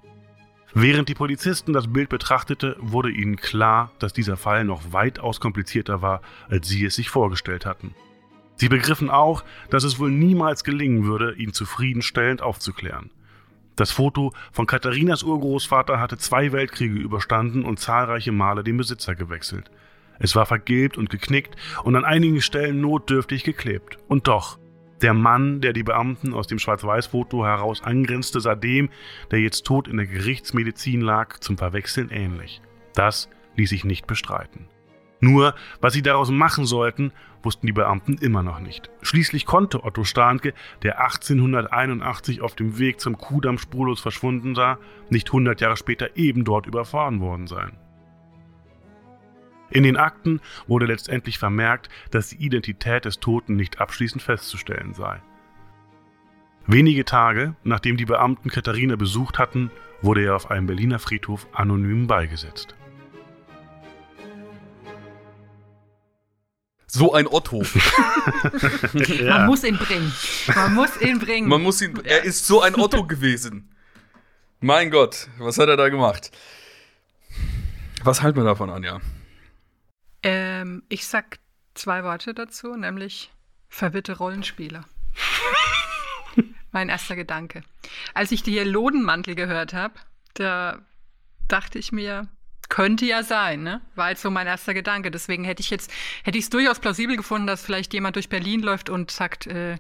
Während 0.74 1.08
die 1.08 1.14
Polizisten 1.14 1.72
das 1.72 1.94
Bild 1.94 2.10
betrachtete, 2.10 2.78
wurde 2.80 3.12
ihnen 3.12 3.36
klar, 3.36 3.92
dass 4.00 4.12
dieser 4.12 4.38
Fall 4.38 4.66
noch 4.66 4.92
weitaus 4.92 5.40
komplizierter 5.40 6.02
war, 6.02 6.22
als 6.50 6.68
sie 6.68 6.84
es 6.84 6.96
sich 6.96 7.12
vorgestellt 7.12 7.66
hatten. 7.68 7.94
Sie 8.56 8.70
begriffen 8.70 9.12
auch, 9.12 9.44
dass 9.70 9.84
es 9.84 10.00
wohl 10.00 10.10
niemals 10.10 10.64
gelingen 10.64 11.06
würde, 11.06 11.36
ihn 11.36 11.54
zufriedenstellend 11.54 12.42
aufzuklären. 12.42 13.12
Das 13.76 13.92
Foto 13.92 14.32
von 14.54 14.68
Katharinas 14.68 15.24
Urgroßvater 15.24 16.00
hatte 16.00 16.18
zwei 16.18 16.52
Weltkriege 16.54 16.96
überstanden 16.96 17.66
und 17.66 17.80
zahlreiche 17.80 18.32
Male 18.32 18.64
den 18.64 18.78
Besitzer 18.78 19.16
gewechselt. 19.16 19.70
Es 20.18 20.36
war 20.36 20.46
vergilbt 20.46 20.98
und 20.98 21.10
geknickt 21.10 21.56
und 21.84 21.96
an 21.98 22.06
einigen 22.06 22.42
Stellen 22.42 22.80
notdürftig 22.80 23.44
geklebt. 23.44 23.98
Und 24.08 24.28
doch, 24.28 24.58
der 25.02 25.14
Mann, 25.14 25.60
der 25.60 25.74
die 25.74 25.84
Beamten 25.84 26.34
aus 26.34 26.48
dem 26.48 26.58
Schwarz-Weiß-Foto 26.58 27.46
heraus 27.46 27.84
angrenzte, 27.84 28.40
sah 28.40 28.56
dem, 28.56 28.90
der 29.32 29.42
jetzt 29.42 29.66
tot 29.66 29.90
in 29.90 29.98
der 29.98 30.08
Gerichtsmedizin 30.08 31.02
lag, 31.02 31.40
zum 31.40 31.58
Verwechseln 31.58 32.10
ähnlich. 32.12 32.62
Das 32.94 33.30
ließ 33.58 33.70
sich 33.70 33.84
nicht 33.84 34.08
bestreiten. 34.08 34.70
Nur, 35.20 35.54
was 35.82 35.94
sie 35.94 36.02
daraus 36.02 36.30
machen 36.30 36.66
sollten, 36.66 37.12
wussten 37.46 37.68
die 37.68 37.74
Beamten 37.74 38.18
immer 38.18 38.44
noch 38.44 38.60
nicht. 38.60 38.90
Schließlich 39.02 39.46
konnte 39.46 39.84
Otto 39.84 40.04
Stahnke, 40.04 40.54
der 40.84 41.02
1881 41.02 42.42
auf 42.42 42.56
dem 42.56 42.78
Weg 42.80 43.00
zum 43.00 43.18
Kudamm 43.18 43.58
spurlos 43.58 44.02
verschwunden 44.02 44.56
sah, 44.56 44.78
nicht 45.10 45.30
100 45.30 45.62
Jahre 45.62 45.78
später 45.78 46.18
eben 46.18 46.44
dort 46.44 46.66
überfahren 46.66 47.22
worden 47.22 47.48
sein. 47.48 47.78
In 49.70 49.84
den 49.84 49.98
Akten 49.98 50.42
wurde 50.68 50.86
letztendlich 50.86 51.40
vermerkt, 51.40 51.90
dass 52.12 52.30
die 52.30 52.44
Identität 52.44 53.06
des 53.06 53.20
Toten 53.20 53.56
nicht 53.56 53.80
abschließend 53.80 54.22
festzustellen 54.22 54.94
sei. 54.94 55.22
Wenige 56.68 57.06
Tage, 57.06 57.56
nachdem 57.64 57.98
die 57.98 58.06
Beamten 58.06 58.50
Katharina 58.50 58.96
besucht 58.96 59.38
hatten, 59.38 59.70
wurde 60.02 60.24
er 60.24 60.36
auf 60.36 60.50
einem 60.50 60.68
Berliner 60.68 61.00
Friedhof 61.00 61.48
anonym 61.54 62.08
beigesetzt. 62.08 62.76
So 66.88 67.14
ein 67.14 67.28
Otto. 67.28 67.64
ja. 68.94 69.38
Man 69.38 69.48
muss 69.48 69.64
ihn 69.64 69.78
bringen. 69.78 70.14
Man 70.54 70.74
muss 70.74 71.02
ihn 71.02 71.20
bringen. 71.20 71.48
Man 71.48 71.62
muss 71.62 71.82
ihn, 71.82 72.00
er 72.04 72.24
ist 72.24 72.46
so 72.46 72.62
ein 72.62 72.76
Otto 72.76 73.06
gewesen. 73.06 73.70
Mein 74.62 74.92
Gott, 74.92 75.28
was 75.38 75.58
hat 75.58 75.68
er 75.68 75.78
da 75.78 75.90
gemacht? 75.90 76.32
Was 78.04 78.22
halten 78.22 78.38
wir 78.38 78.46
davon, 78.46 78.70
Anja? 78.70 79.02
Ähm, 80.24 80.84
ich 80.90 81.08
sag 81.08 81.40
zwei 81.74 82.04
Worte 82.04 82.34
dazu, 82.34 82.76
nämlich 82.76 83.32
verwirrte 83.68 84.18
Rollenspieler. 84.18 84.86
mein 86.72 86.90
erster 86.90 87.16
Gedanke. 87.16 87.64
Als 88.14 88.32
ich 88.32 88.44
die 88.44 88.60
Lodenmantel 88.60 89.36
gehört 89.36 89.74
habe, 89.74 89.96
da 90.34 90.80
dachte 91.48 91.80
ich 91.80 91.92
mir, 91.92 92.28
könnte 92.70 93.06
ja 93.06 93.24
sein, 93.24 93.64
ne? 93.64 93.82
War 93.96 94.10
jetzt 94.10 94.22
so 94.22 94.30
mein 94.30 94.48
erster 94.48 94.74
Gedanke. 94.74 95.12
Deswegen 95.12 95.44
hätte 95.44 95.62
ich 95.62 95.70
jetzt, 95.70 95.92
hätte 96.24 96.38
ich 96.38 96.46
es 96.46 96.50
durchaus 96.50 96.80
plausibel 96.80 97.18
gefunden, 97.18 97.48
dass 97.48 97.64
vielleicht 97.64 97.94
jemand 97.94 98.16
durch 98.16 98.30
Berlin 98.30 98.62
läuft 98.62 98.90
und 98.90 99.12
sagt, 99.12 99.48
äh, 99.48 99.74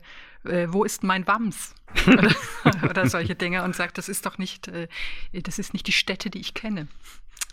äh, 0.43 0.67
wo 0.69 0.83
ist 0.83 1.03
mein 1.03 1.27
Wams? 1.27 1.73
oder, 2.07 2.35
oder, 2.89 3.07
solche 3.07 3.35
Dinge 3.35 3.63
und 3.63 3.75
sagt, 3.75 3.97
das 3.97 4.09
ist 4.09 4.25
doch 4.25 4.37
nicht, 4.37 4.67
äh, 4.67 4.87
das 5.33 5.59
ist 5.59 5.73
nicht 5.73 5.87
die 5.87 5.93
Städte, 5.93 6.29
die 6.29 6.39
ich 6.39 6.53
kenne. 6.53 6.87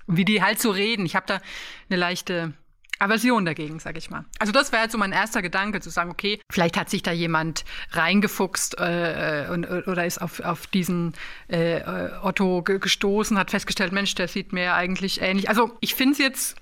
Wie 0.07 0.25
die 0.25 0.43
halt 0.43 0.61
so 0.61 0.71
reden. 0.71 1.07
Ich 1.07 1.15
habe 1.15 1.27
da 1.27 1.41
eine 1.89 1.99
leichte 1.99 2.55
Aversion 3.03 3.45
dagegen, 3.45 3.79
sag 3.79 3.97
ich 3.97 4.11
mal. 4.11 4.25
Also 4.39 4.53
das 4.53 4.73
wäre 4.73 4.83
jetzt 4.83 4.93
so 4.93 4.99
mein 4.99 5.13
erster 5.13 5.43
Gedanke, 5.43 5.81
zu 5.81 5.91
sagen, 5.91 6.11
okay, 6.11 6.41
vielleicht 6.51 6.77
hat 6.77 6.89
sich 6.89 7.03
da 7.03 7.13
jemand 7.13 7.65
reingefuchst 7.91 8.79
äh, 8.79 9.47
und, 9.51 9.67
oder 9.67 10.07
ist 10.07 10.21
auf, 10.21 10.41
auf 10.41 10.67
diesen 10.67 11.15
äh, 11.49 11.81
Otto 12.23 12.63
gestoßen, 12.63 13.37
hat 13.39 13.51
festgestellt, 13.51 13.93
Mensch, 13.93 14.15
der 14.15 14.29
sieht 14.29 14.53
mir 14.53 14.75
eigentlich 14.75 15.21
ähnlich. 15.21 15.49
Also 15.49 15.77
ich 15.81 15.95
finde 15.95 16.13
es 16.13 16.19
jetzt, 16.19 16.57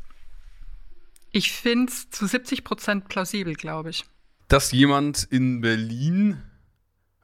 ich 1.30 1.52
finde 1.52 1.92
es 1.92 2.10
zu 2.10 2.26
70 2.26 2.64
Prozent 2.64 3.08
plausibel, 3.08 3.54
glaube 3.54 3.90
ich. 3.90 4.04
Dass 4.48 4.72
jemand 4.72 5.24
in 5.24 5.60
Berlin 5.60 6.42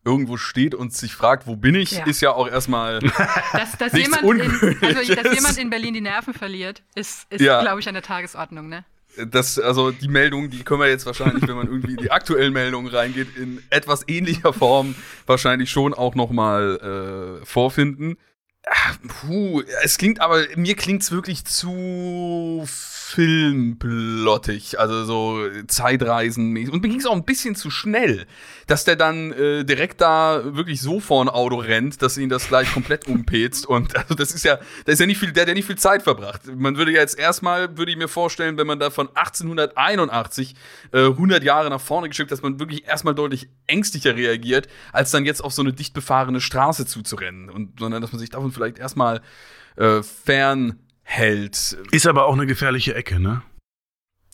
irgendwo 0.05 0.37
steht 0.37 0.75
und 0.75 0.93
sich 0.95 1.15
fragt, 1.15 1.49
wo 1.49 1.57
bin 1.57 1.75
ich, 1.75 1.91
ja. 1.91 2.07
ist 2.07 2.21
ja 2.21 2.31
auch 2.31 2.49
erstmal. 2.49 3.01
dass, 3.53 3.77
dass, 3.77 3.93
jemand 3.93 4.23
in, 4.23 4.41
also, 4.81 5.15
dass 5.15 5.35
jemand 5.35 5.59
in 5.59 5.69
Berlin 5.69 5.95
die 5.95 6.01
Nerven 6.01 6.33
verliert, 6.33 6.83
ist, 6.95 7.27
ist 7.31 7.41
ja. 7.41 7.61
glaube 7.61 7.81
ich, 7.81 7.89
an 7.89 7.95
der 7.95 8.05
Tagesordnung, 8.05 8.69
ne? 8.69 8.85
Das, 9.31 9.59
also 9.59 9.91
die 9.91 10.09
Meldung, 10.09 10.51
die 10.51 10.63
können 10.63 10.81
wir 10.81 10.89
jetzt 10.89 11.07
wahrscheinlich, 11.07 11.47
wenn 11.49 11.57
man 11.57 11.67
irgendwie 11.67 11.93
in 11.93 11.99
die 11.99 12.11
aktuellen 12.11 12.53
Meldungen 12.53 12.93
reingeht, 12.93 13.37
in 13.37 13.63
etwas 13.71 14.07
ähnlicher 14.09 14.53
Form 14.53 14.95
wahrscheinlich 15.27 15.71
schon 15.71 15.95
auch 15.95 16.15
noch 16.15 16.31
mal 16.31 17.41
äh, 17.43 17.47
vorfinden. 17.47 18.17
Ach, 18.69 18.97
puh, 19.07 19.63
es 19.83 19.97
klingt 19.97 20.21
aber, 20.21 20.45
mir 20.57 20.75
klingt 20.75 21.03
es 21.03 21.13
wirklich 21.13 21.45
zu 21.45 22.67
filmplottig, 23.09 24.81
also 24.81 25.05
so 25.05 25.39
Zeitreisen 25.69 26.57
Und 26.71 26.83
mir 26.83 26.89
ging 26.89 26.99
es 26.99 27.07
auch 27.07 27.15
ein 27.15 27.25
bisschen 27.25 27.55
zu 27.55 27.71
schnell, 27.71 28.27
dass 28.67 28.85
der 28.85 28.97
dann 28.97 29.31
äh, 29.33 29.65
direkt 29.65 30.01
da 30.01 30.43
wirklich 30.45 30.81
so 30.81 30.99
vor 30.99 31.25
ein 31.25 31.29
Auto 31.29 31.55
rennt, 31.55 32.03
dass 32.03 32.19
ihn 32.19 32.29
das 32.29 32.49
gleich 32.49 32.73
komplett 32.75 33.07
umpetzt. 33.07 33.65
Und 33.65 33.97
also 33.97 34.15
das 34.15 34.33
ist 34.33 34.45
ja, 34.45 34.59
da 34.87 34.93
ist 34.93 34.99
ja 34.99 35.07
nicht 35.07 35.19
viel, 35.19 35.31
der 35.31 35.43
hat 35.43 35.49
ja 35.49 35.55
nicht 35.55 35.67
viel 35.67 35.79
Zeit 35.79 36.03
verbracht. 36.03 36.43
Man 36.53 36.77
würde 36.79 36.91
ja 36.91 37.01
jetzt 37.01 37.17
erstmal, 37.17 37.79
würde 37.79 37.93
ich 37.93 37.97
mir 37.97 38.09
vorstellen, 38.09 38.59
wenn 38.59 38.67
man 38.67 38.81
da 38.81 38.91
von 38.91 39.09
1881 39.15 40.57
äh, 40.93 41.07
100 41.07 41.45
Jahre 41.45 41.71
nach 41.71 41.81
vorne 41.81 42.09
geschickt, 42.09 42.33
dass 42.33 42.43
man 42.43 42.59
wirklich 42.59 42.89
erstmal 42.89 43.15
deutlich 43.15 43.49
ängstlicher 43.69 44.17
reagiert, 44.17 44.67
als 44.93 45.13
dann 45.13 45.25
jetzt 45.25 45.45
auf 45.45 45.53
so 45.53 45.63
eine 45.63 45.73
dicht 45.73 45.95
befahrene 45.95 46.41
Straße 46.41 46.87
zuzurennen. 46.87 47.51
Und 47.51 47.79
sondern 47.79 48.03
dass 48.03 48.11
man 48.11 48.19
sich 48.19 48.31
davon 48.31 48.51
vielleicht 48.51 48.81
erstmal 48.81 49.21
äh, 49.77 50.03
fern 50.03 50.81
hält. 51.07 51.79
Ist 51.93 52.07
aber 52.07 52.27
auch 52.27 52.35
eine 52.35 52.47
gefährliche 52.47 52.95
Ecke, 52.95 53.21
ne? 53.21 53.43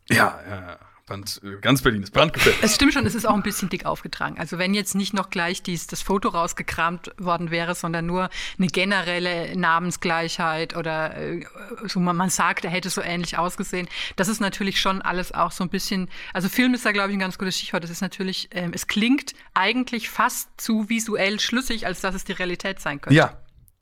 Ja, 0.08 0.40
ja. 0.48 0.78
Brand, 1.06 1.40
ganz 1.60 1.82
Berlin 1.82 2.02
ist 2.04 2.12
brandgefährlich. 2.12 2.62
Es 2.62 2.76
stimmt 2.76 2.94
schon, 2.94 3.04
es 3.04 3.14
ist 3.14 3.26
auch 3.26 3.34
ein 3.34 3.42
bisschen 3.42 3.68
dick 3.68 3.84
aufgetragen. 3.84 4.38
Also 4.38 4.56
wenn 4.58 4.72
jetzt 4.72 4.94
nicht 4.94 5.12
noch 5.12 5.30
gleich 5.30 5.62
dies, 5.62 5.88
das 5.88 6.00
Foto 6.00 6.28
rausgekramt 6.28 7.10
worden 7.18 7.50
wäre, 7.50 7.74
sondern 7.74 8.06
nur 8.06 8.30
eine 8.56 8.68
generelle 8.68 9.56
Namensgleichheit 9.56 10.76
oder 10.76 11.16
äh, 11.16 11.44
so 11.86 11.98
man, 11.98 12.16
man 12.16 12.30
sagt, 12.30 12.64
er 12.64 12.70
hätte 12.70 12.88
so 12.88 13.02
ähnlich 13.02 13.36
ausgesehen. 13.36 13.88
Das 14.14 14.28
ist 14.28 14.40
natürlich 14.40 14.80
schon 14.80 15.02
alles 15.02 15.32
auch 15.32 15.50
so 15.50 15.64
ein 15.64 15.70
bisschen, 15.70 16.08
also 16.32 16.48
Film 16.48 16.72
ist 16.72 16.86
da 16.86 16.92
glaube 16.92 17.10
ich 17.10 17.16
ein 17.16 17.20
ganz 17.20 17.36
gutes 17.36 17.58
Stichwort. 17.58 17.82
Das 17.82 17.90
ist 17.90 18.00
natürlich, 18.00 18.48
ähm, 18.52 18.70
es 18.72 18.86
klingt 18.86 19.34
eigentlich 19.54 20.08
fast 20.08 20.48
zu 20.56 20.88
visuell 20.88 21.40
schlüssig, 21.40 21.84
als 21.84 22.00
dass 22.00 22.14
es 22.14 22.24
die 22.24 22.32
Realität 22.32 22.80
sein 22.80 23.00
könnte. 23.00 23.16
Ja, 23.16 23.36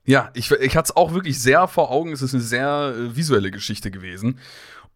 ja, 0.05 0.30
ich, 0.34 0.51
ich 0.51 0.76
hatte 0.76 0.90
es 0.90 0.96
auch 0.96 1.12
wirklich 1.12 1.40
sehr 1.40 1.68
vor 1.68 1.90
Augen. 1.90 2.12
Es 2.12 2.22
ist 2.22 2.34
eine 2.34 2.42
sehr 2.42 2.94
äh, 2.96 3.16
visuelle 3.16 3.51
Geschichte 3.51 3.90
gewesen. 3.90 4.38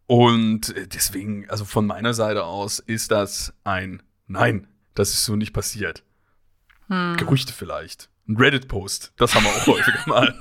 Und 0.07 0.77
äh, 0.77 0.87
deswegen, 0.87 1.49
also 1.49 1.65
von 1.65 1.87
meiner 1.87 2.15
Seite 2.15 2.45
aus, 2.45 2.79
ist 2.79 3.11
das 3.11 3.55
ein 3.65 4.03
Nein. 4.27 4.67
Das 4.95 5.11
ist 5.11 5.25
so 5.25 5.37
nicht 5.37 5.53
passiert. 5.53 6.03
Hm. 6.89 7.17
Gerüchte 7.17 7.53
vielleicht 7.53 8.09
ein 8.29 8.37
Reddit-Post. 8.37 9.13
Das 9.17 9.35
haben 9.35 9.45
wir 9.45 9.51
auch 9.51 9.67
häufiger 9.67 10.03
mal. 10.07 10.35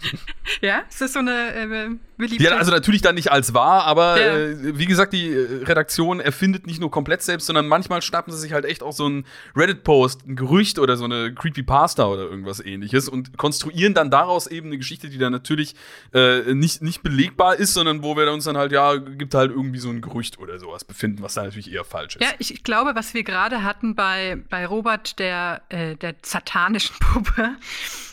Ja, 0.60 0.84
ist 0.88 1.00
das 1.00 1.12
so 1.12 1.18
eine 1.18 1.54
äh, 1.54 1.88
beliebte? 2.16 2.44
Ja, 2.44 2.56
also 2.56 2.70
natürlich 2.70 3.02
dann 3.02 3.14
nicht 3.14 3.30
als 3.30 3.52
wahr, 3.52 3.84
aber 3.84 4.20
ja. 4.20 4.36
äh, 4.36 4.78
wie 4.78 4.86
gesagt, 4.86 5.12
die 5.12 5.28
äh, 5.28 5.64
Redaktion 5.64 6.20
erfindet 6.20 6.66
nicht 6.66 6.80
nur 6.80 6.90
komplett 6.90 7.22
selbst, 7.22 7.46
sondern 7.46 7.66
manchmal 7.66 8.00
schnappen 8.00 8.32
sie 8.32 8.38
sich 8.38 8.52
halt 8.52 8.64
echt 8.64 8.82
auch 8.82 8.92
so 8.92 9.08
ein 9.08 9.26
Reddit-Post, 9.56 10.26
ein 10.26 10.36
Gerücht 10.36 10.78
oder 10.78 10.96
so 10.96 11.04
eine 11.04 11.34
Creepypasta 11.34 12.06
oder 12.06 12.22
irgendwas 12.22 12.60
ähnliches 12.60 13.08
und 13.08 13.36
konstruieren 13.36 13.92
dann 13.92 14.10
daraus 14.10 14.46
eben 14.46 14.68
eine 14.68 14.78
Geschichte, 14.78 15.10
die 15.10 15.18
dann 15.18 15.32
natürlich 15.32 15.74
äh, 16.14 16.54
nicht, 16.54 16.80
nicht 16.80 17.02
belegbar 17.02 17.56
ist, 17.56 17.74
sondern 17.74 18.02
wo 18.02 18.16
wir 18.16 18.30
uns 18.32 18.44
dann 18.44 18.56
halt, 18.56 18.72
ja, 18.72 18.96
gibt 18.96 19.34
halt 19.34 19.50
irgendwie 19.50 19.78
so 19.78 19.90
ein 19.90 20.00
Gerücht 20.00 20.38
oder 20.38 20.58
sowas 20.58 20.84
befinden, 20.84 21.22
was 21.22 21.34
da 21.34 21.42
natürlich 21.42 21.72
eher 21.72 21.84
falsch 21.84 22.16
ist. 22.16 22.22
Ja, 22.22 22.30
ich, 22.38 22.54
ich 22.54 22.62
glaube, 22.62 22.94
was 22.94 23.14
wir 23.14 23.24
gerade 23.24 23.62
hatten 23.62 23.94
bei, 23.94 24.38
bei 24.48 24.64
Robert, 24.66 25.18
der, 25.18 25.62
äh, 25.68 25.96
der 25.96 26.14
satanischen 26.22 26.96
Puppe, 27.00 27.56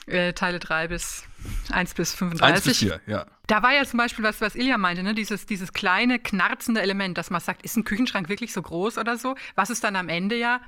äh, 0.08 0.34
Teile 0.34 0.60
3 0.60 0.88
bis 0.88 1.24
1 1.72 1.94
bis 1.94 2.14
35. 2.14 2.56
1 2.56 2.64
bis 2.66 2.78
4, 2.80 3.02
ja. 3.08 3.26
Da 3.48 3.62
war 3.62 3.74
ja 3.74 3.84
zum 3.86 3.98
Beispiel 3.98 4.24
was, 4.24 4.39
was 4.41 4.56
Ilja 4.56 4.78
meinte, 4.78 5.04
ne? 5.04 5.14
dieses, 5.14 5.46
dieses 5.46 5.74
kleine, 5.74 6.20
knarzende 6.20 6.82
Element, 6.82 7.18
dass 7.18 7.30
man 7.30 7.41
sagt, 7.41 7.64
ist 7.64 7.76
ein 7.76 7.84
Küchenschrank 7.84 8.30
wirklich 8.30 8.54
so 8.54 8.62
groß 8.62 8.98
oder 8.98 9.18
so, 9.18 9.36
was 9.56 9.70
es 9.70 9.82
dann 9.82 9.96
am 9.96 10.10
Ende 10.10 10.38
ja 10.38 10.62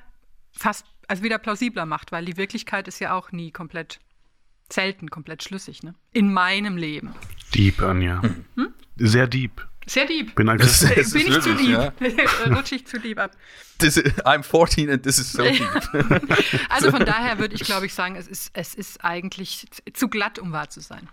fast 0.52 0.86
also 1.08 1.24
wieder 1.24 1.38
plausibler 1.38 1.86
macht, 1.86 2.12
weil 2.12 2.26
die 2.26 2.38
Wirklichkeit 2.38 2.88
ist 2.88 3.00
ja 3.00 3.14
auch 3.14 3.32
nie 3.32 3.52
komplett, 3.52 4.00
selten 4.72 5.10
komplett 5.10 5.44
schlüssig, 5.44 5.84
ne? 5.84 5.96
In 6.12 6.34
meinem 6.34 6.78
Leben. 6.78 7.14
Deep, 7.54 7.82
Anja. 7.82 8.22
Hm? 8.56 8.74
Sehr 8.98 9.28
deep. 9.28 9.68
Sehr 9.88 10.06
deep. 10.08 10.36
Bin, 10.36 10.48
das, 10.48 10.80
das 10.80 11.12
bin 11.12 11.28
ich 11.28 11.42
zu 11.42 11.56
deep. 11.56 11.70
Ja? 11.70 11.94
Rutsche 12.56 12.76
ich 12.76 12.88
zu 12.88 13.00
deep 13.00 13.20
ab. 13.20 13.32
This 13.78 13.98
is, 13.98 14.14
I'm 14.26 14.42
14 14.42 14.90
and 14.90 15.04
this 15.04 15.20
is 15.20 15.32
so 15.32 15.44
deep. 15.44 15.62
also 16.70 16.92
von 16.92 17.06
daher 17.06 17.38
würde 17.40 17.56
ich, 17.56 17.62
glaube 17.62 17.86
ich, 17.86 17.94
sagen, 17.94 18.16
es 18.16 18.28
ist, 18.28 18.52
es 18.54 18.74
ist 18.74 19.04
eigentlich 19.04 19.68
zu 19.94 20.08
glatt, 20.08 20.40
um 20.40 20.52
wahr 20.52 20.70
zu 20.70 20.82
sein. 20.82 21.08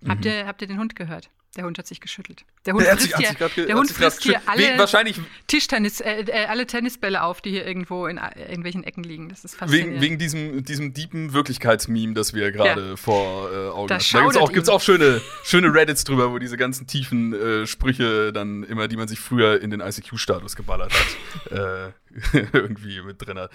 Mhm. 0.00 0.10
Habt, 0.10 0.24
ihr, 0.24 0.46
habt 0.46 0.62
ihr 0.62 0.68
den 0.68 0.78
Hund 0.78 0.94
gehört? 0.94 1.30
Der 1.56 1.64
Hund 1.64 1.78
hat 1.78 1.86
sich 1.86 2.00
geschüttelt. 2.00 2.44
Der 2.66 2.74
Hund 2.74 2.84
der 2.84 2.96
frisst 2.96 3.16
hier, 3.16 3.34
grad, 3.34 3.56
der 3.56 3.76
Hund 3.76 3.90
frisst 3.90 4.22
hier 4.22 4.40
alle 4.46 4.76
wahrscheinlich 4.78 5.20
Tischtennis, 5.46 6.00
äh, 6.00 6.22
äh, 6.22 6.46
alle 6.46 6.66
Tennisbälle 6.66 7.22
auf, 7.22 7.40
die 7.40 7.50
hier 7.50 7.66
irgendwo 7.66 8.06
in 8.06 8.18
äh, 8.18 8.30
irgendwelchen 8.48 8.82
Ecken 8.82 9.04
liegen. 9.04 9.28
Das 9.28 9.44
ist 9.44 9.54
faszinierend. 9.54 9.94
Wegen, 9.94 10.02
wegen 10.02 10.18
diesem, 10.18 10.64
diesem 10.64 10.94
deepen 10.94 11.32
Wirklichkeitsmeme, 11.32 12.14
das 12.14 12.34
wir 12.34 12.50
gerade 12.50 12.90
ja. 12.90 12.96
vor 12.96 13.52
äh, 13.52 13.68
Augen 13.68 13.88
da 13.88 13.98
hatten. 13.98 14.32
Da 14.34 14.46
gibt 14.46 14.62
es 14.64 14.68
auch, 14.68 14.74
auch, 14.74 14.80
schöne, 14.80 15.20
schöne 15.44 15.72
Reddits 15.72 16.04
drüber, 16.04 16.32
wo 16.32 16.38
diese 16.38 16.56
ganzen 16.56 16.86
tiefen 16.86 17.32
äh, 17.32 17.66
Sprüche 17.66 18.32
dann 18.32 18.64
immer, 18.64 18.88
die 18.88 18.96
man 18.96 19.06
sich 19.06 19.20
früher 19.20 19.60
in 19.60 19.70
den 19.70 19.80
ICQ-Status 19.80 20.56
geballert 20.56 20.92
hat, 20.92 21.52
äh, 22.32 22.38
irgendwie 22.52 23.00
mit 23.02 23.24
drin 23.24 23.38
hat. 23.38 23.50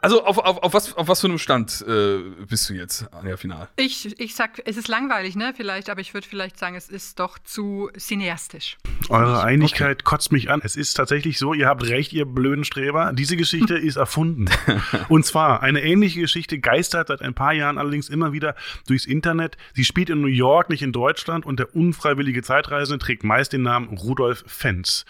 Also 0.00 0.24
auf, 0.24 0.38
auf, 0.38 0.62
auf, 0.62 0.74
was, 0.74 0.96
auf 0.96 1.08
was 1.08 1.20
für 1.20 1.26
einem 1.26 1.38
Stand 1.38 1.84
äh, 1.86 2.18
bist 2.48 2.68
du 2.68 2.74
jetzt, 2.74 3.06
Anja, 3.12 3.36
final? 3.36 3.68
Ich, 3.76 4.18
ich 4.20 4.34
sag, 4.34 4.60
es 4.64 4.76
ist 4.76 4.88
langweilig, 4.88 5.36
ne, 5.36 5.52
vielleicht, 5.56 5.90
aber 5.90 6.00
ich 6.00 6.14
würde 6.14 6.26
vielleicht 6.26 6.58
sagen, 6.58 6.76
es 6.76 6.88
ist 6.88 7.18
doch 7.18 7.38
zu 7.38 7.90
cineastisch. 7.98 8.76
Eure 9.08 9.42
Einigkeit 9.42 9.98
okay. 9.98 10.04
kotzt 10.04 10.32
mich 10.32 10.50
an. 10.50 10.60
Es 10.62 10.76
ist 10.76 10.94
tatsächlich 10.94 11.38
so, 11.38 11.54
ihr 11.54 11.66
habt 11.66 11.88
recht, 11.88 12.12
ihr 12.12 12.24
blöden 12.24 12.64
Streber. 12.64 13.12
Diese 13.14 13.36
Geschichte 13.36 13.74
ist 13.78 13.96
erfunden. 13.96 14.46
Und 15.08 15.24
zwar, 15.24 15.62
eine 15.62 15.82
ähnliche 15.82 16.20
Geschichte 16.20 16.58
geistert 16.58 17.08
seit 17.08 17.22
ein 17.22 17.34
paar 17.34 17.52
Jahren 17.52 17.78
allerdings 17.78 18.08
immer 18.08 18.32
wieder 18.32 18.54
durchs 18.86 19.06
Internet. 19.06 19.56
Sie 19.74 19.84
spielt 19.84 20.10
in 20.10 20.20
New 20.20 20.26
York, 20.26 20.70
nicht 20.70 20.82
in 20.82 20.92
Deutschland 20.92 21.46
und 21.46 21.58
der 21.58 21.74
unfreiwillige 21.74 22.42
Zeitreisende 22.42 23.04
trägt 23.04 23.24
meist 23.24 23.52
den 23.52 23.62
Namen 23.62 23.88
Rudolf 23.96 24.44
Fenz. 24.46 25.04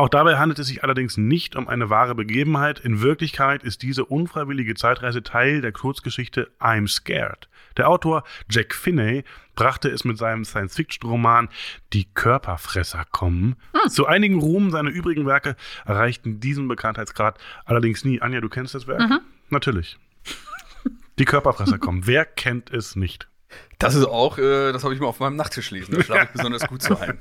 Auch 0.00 0.08
dabei 0.08 0.38
handelt 0.38 0.58
es 0.58 0.68
sich 0.68 0.82
allerdings 0.82 1.18
nicht 1.18 1.56
um 1.56 1.68
eine 1.68 1.90
wahre 1.90 2.14
Begebenheit. 2.14 2.80
In 2.80 3.02
Wirklichkeit 3.02 3.62
ist 3.62 3.82
diese 3.82 4.06
unfreiwillige 4.06 4.74
Zeitreise 4.74 5.22
Teil 5.22 5.60
der 5.60 5.72
Kurzgeschichte 5.72 6.50
I'm 6.58 6.88
Scared. 6.88 7.50
Der 7.76 7.86
Autor 7.86 8.24
Jack 8.48 8.74
Finney 8.74 9.24
brachte 9.56 9.90
es 9.90 10.04
mit 10.04 10.16
seinem 10.16 10.46
Science-Fiction-Roman 10.46 11.50
Die 11.92 12.06
Körperfresser 12.14 13.04
kommen. 13.10 13.56
Hm. 13.74 13.90
Zu 13.90 14.06
einigen 14.06 14.40
Ruhm 14.40 14.70
seine 14.70 14.88
übrigen 14.88 15.26
Werke 15.26 15.54
erreichten 15.84 16.40
diesen 16.40 16.66
Bekanntheitsgrad 16.66 17.38
allerdings 17.66 18.02
nie. 18.02 18.22
Anja, 18.22 18.40
du 18.40 18.48
kennst 18.48 18.74
das 18.74 18.86
Werk? 18.86 19.00
Mhm. 19.00 19.20
Natürlich. 19.50 19.98
Die 21.18 21.26
Körperfresser 21.26 21.76
kommen. 21.76 22.00
Wer 22.06 22.24
kennt 22.24 22.70
es 22.70 22.96
nicht? 22.96 23.28
Das 23.78 23.94
ist 23.94 24.06
auch, 24.06 24.38
äh, 24.38 24.72
das 24.72 24.82
habe 24.82 24.94
ich 24.94 25.00
mir 25.00 25.08
auf 25.08 25.20
meinem 25.20 25.36
Nachttisch 25.36 25.70
lesen. 25.70 25.94
Da 25.94 26.02
schlafe 26.02 26.24
ich 26.24 26.30
besonders 26.30 26.66
gut 26.66 26.80
so 26.80 26.96
ein. 26.96 27.18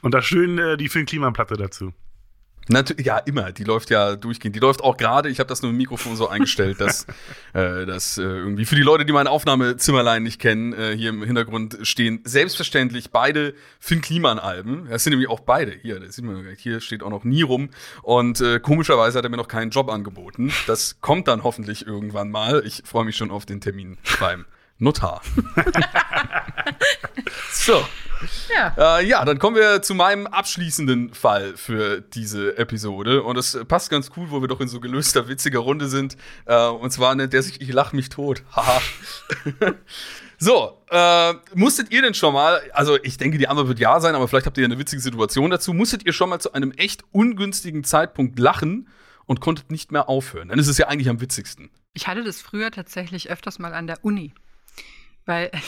Und 0.00 0.14
da 0.14 0.22
schön 0.22 0.58
äh, 0.58 0.76
die 0.76 0.88
Finn 0.88 1.06
Kliman-Platte 1.06 1.56
dazu. 1.56 1.92
Natürlich, 2.70 3.04
ja, 3.04 3.18
immer. 3.18 3.50
Die 3.50 3.64
läuft 3.64 3.90
ja 3.90 4.14
durchgehend. 4.14 4.54
Die 4.54 4.60
läuft 4.60 4.82
auch 4.82 4.96
gerade. 4.96 5.28
Ich 5.28 5.40
habe 5.40 5.48
das 5.48 5.60
nur 5.60 5.72
im 5.72 5.76
Mikrofon 5.76 6.14
so 6.14 6.28
eingestellt, 6.28 6.80
dass 6.80 7.04
äh, 7.52 7.84
das 7.84 8.16
äh, 8.16 8.22
irgendwie 8.22 8.64
für 8.64 8.76
die 8.76 8.82
Leute, 8.82 9.04
die 9.04 9.12
mein 9.12 9.26
Aufnahmezimmerlein 9.26 10.22
nicht 10.22 10.40
kennen, 10.40 10.72
äh, 10.72 10.96
hier 10.96 11.10
im 11.10 11.24
Hintergrund 11.24 11.78
stehen 11.82 12.20
selbstverständlich 12.24 13.10
beide 13.10 13.54
Finn 13.80 14.00
Kliman-Alben. 14.00 14.86
Das 14.88 15.02
sind 15.02 15.10
nämlich 15.10 15.28
auch 15.28 15.40
beide. 15.40 15.72
Hier, 15.72 15.98
das 15.98 16.14
sieht 16.14 16.24
man, 16.24 16.46
hier 16.56 16.80
steht 16.80 17.02
auch 17.02 17.10
noch 17.10 17.24
nie 17.24 17.42
rum. 17.42 17.70
Und 18.02 18.40
äh, 18.40 18.60
komischerweise 18.60 19.18
hat 19.18 19.24
er 19.24 19.30
mir 19.30 19.36
noch 19.36 19.48
keinen 19.48 19.70
Job 19.70 19.90
angeboten. 19.90 20.52
Das 20.68 21.00
kommt 21.00 21.26
dann 21.26 21.42
hoffentlich 21.42 21.86
irgendwann 21.86 22.30
mal. 22.30 22.62
Ich 22.64 22.82
freue 22.84 23.04
mich 23.04 23.16
schon 23.16 23.32
auf 23.32 23.46
den 23.46 23.60
Termin 23.60 23.98
beim 24.20 24.44
Notar. 24.80 25.20
so. 27.52 27.84
Ja. 28.54 28.98
Äh, 28.98 29.06
ja, 29.06 29.24
dann 29.24 29.38
kommen 29.38 29.56
wir 29.56 29.82
zu 29.82 29.94
meinem 29.94 30.26
abschließenden 30.26 31.12
Fall 31.14 31.56
für 31.56 32.00
diese 32.00 32.56
Episode. 32.58 33.22
Und 33.22 33.36
es 33.36 33.58
passt 33.68 33.90
ganz 33.90 34.10
cool, 34.16 34.30
wo 34.30 34.40
wir 34.40 34.48
doch 34.48 34.60
in 34.60 34.68
so 34.68 34.80
gelöster, 34.80 35.28
witziger 35.28 35.60
Runde 35.60 35.88
sind. 35.88 36.16
Äh, 36.46 36.66
und 36.66 36.90
zwar 36.90 37.14
nennt 37.14 37.32
der 37.32 37.42
sich 37.42 37.60
Ich 37.60 37.72
lach 37.72 37.92
mich 37.92 38.08
tot. 38.08 38.42
Haha. 38.56 38.80
so, 40.38 40.82
äh, 40.90 41.34
musstet 41.54 41.92
ihr 41.92 42.02
denn 42.02 42.14
schon 42.14 42.34
mal, 42.34 42.60
also 42.72 42.98
ich 43.02 43.18
denke, 43.18 43.36
die 43.36 43.48
Antwort 43.48 43.68
wird 43.68 43.78
ja 43.78 44.00
sein, 44.00 44.14
aber 44.14 44.28
vielleicht 44.28 44.46
habt 44.46 44.58
ihr 44.58 44.64
eine 44.64 44.78
witzige 44.78 45.02
Situation 45.02 45.50
dazu. 45.50 45.72
Musstet 45.74 46.06
ihr 46.06 46.12
schon 46.12 46.30
mal 46.30 46.40
zu 46.40 46.52
einem 46.52 46.72
echt 46.72 47.04
ungünstigen 47.12 47.84
Zeitpunkt 47.84 48.38
lachen 48.38 48.88
und 49.26 49.40
konntet 49.40 49.70
nicht 49.70 49.92
mehr 49.92 50.08
aufhören? 50.08 50.48
Dann 50.48 50.58
ist 50.58 50.68
es 50.68 50.78
ja 50.78 50.88
eigentlich 50.88 51.08
am 51.10 51.20
witzigsten. 51.20 51.70
Ich 51.92 52.06
hatte 52.06 52.24
das 52.24 52.40
früher 52.40 52.70
tatsächlich 52.70 53.30
öfters 53.30 53.58
mal 53.58 53.74
an 53.74 53.86
der 53.86 54.04
Uni. 54.04 54.32
Weil. 55.30 55.52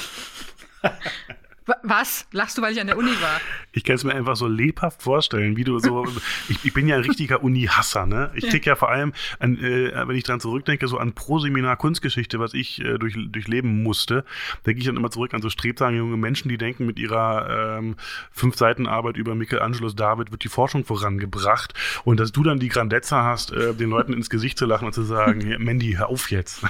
Wa- 1.66 1.76
Was? 1.82 2.26
Lachst 2.32 2.58
du, 2.58 2.62
weil 2.62 2.72
ich 2.72 2.80
an 2.80 2.86
der 2.88 2.96
Uni 2.98 3.10
war? 3.20 3.40
Ich 3.72 3.84
kann 3.84 3.94
es 3.96 4.04
mir 4.04 4.14
einfach 4.14 4.36
so 4.36 4.48
lebhaft 4.48 5.02
vorstellen, 5.02 5.56
wie 5.56 5.64
du 5.64 5.78
so. 5.78 6.06
ich, 6.48 6.64
ich 6.64 6.72
bin 6.72 6.88
ja 6.88 6.96
ein 6.96 7.02
richtiger 7.02 7.42
Uni-Hasser, 7.42 8.06
ne? 8.06 8.30
Ich 8.34 8.48
krieg 8.48 8.66
ja 8.66 8.74
vor 8.74 8.90
allem, 8.90 9.12
an, 9.38 9.56
äh, 9.58 9.92
wenn 10.06 10.16
ich 10.16 10.24
dran 10.24 10.40
zurückdenke, 10.40 10.88
so 10.88 10.98
an 10.98 11.12
Pro-Seminar 11.12 11.76
Kunstgeschichte, 11.76 12.38
was 12.40 12.52
ich 12.54 12.80
äh, 12.80 12.98
durch, 12.98 13.16
durchleben 13.16 13.82
musste, 13.82 14.24
denke 14.66 14.80
ich 14.80 14.86
dann 14.86 14.96
immer 14.96 15.10
zurück 15.10 15.34
an 15.34 15.42
so 15.42 15.50
strebsame 15.50 15.96
junge 15.96 16.16
Menschen, 16.16 16.48
die 16.48 16.58
denken, 16.58 16.84
mit 16.86 16.98
ihrer 16.98 17.78
ähm, 17.78 17.96
fünf 18.32 18.56
Seiten 18.56 18.86
Arbeit 18.86 19.16
über 19.16 19.34
Michelangelos 19.34 19.94
David 19.94 20.32
wird 20.32 20.44
die 20.44 20.48
Forschung 20.48 20.84
vorangebracht. 20.84 21.74
Und 22.04 22.18
dass 22.20 22.32
du 22.32 22.42
dann 22.42 22.58
die 22.58 22.68
Grandezza 22.68 23.22
hast, 23.24 23.52
äh, 23.52 23.74
den 23.74 23.90
Leuten 23.90 24.12
ins 24.12 24.28
Gesicht 24.30 24.58
zu 24.58 24.66
lachen 24.66 24.86
und 24.86 24.92
zu 24.92 25.02
sagen, 25.02 25.48
"Ja, 25.50 25.58
Mandy, 25.58 25.94
hör 25.96 26.08
auf 26.08 26.30
jetzt. 26.30 26.62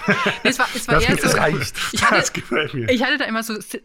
Nee, 0.44 0.50
es 0.50 0.58
war, 0.58 0.66
es 0.74 0.86
war 0.88 0.94
Das, 0.96 1.04
eher 1.04 1.16
so. 1.18 1.36
reicht. 1.36 1.76
Ich 1.92 2.02
hatte, 2.02 2.14
das 2.16 2.32
gefällt 2.32 2.74
mir. 2.74 2.88
Ich 2.90 3.02
hatte 3.02 3.18
da 3.18 3.24
immer 3.24 3.42
so 3.42 3.60
Si- 3.60 3.80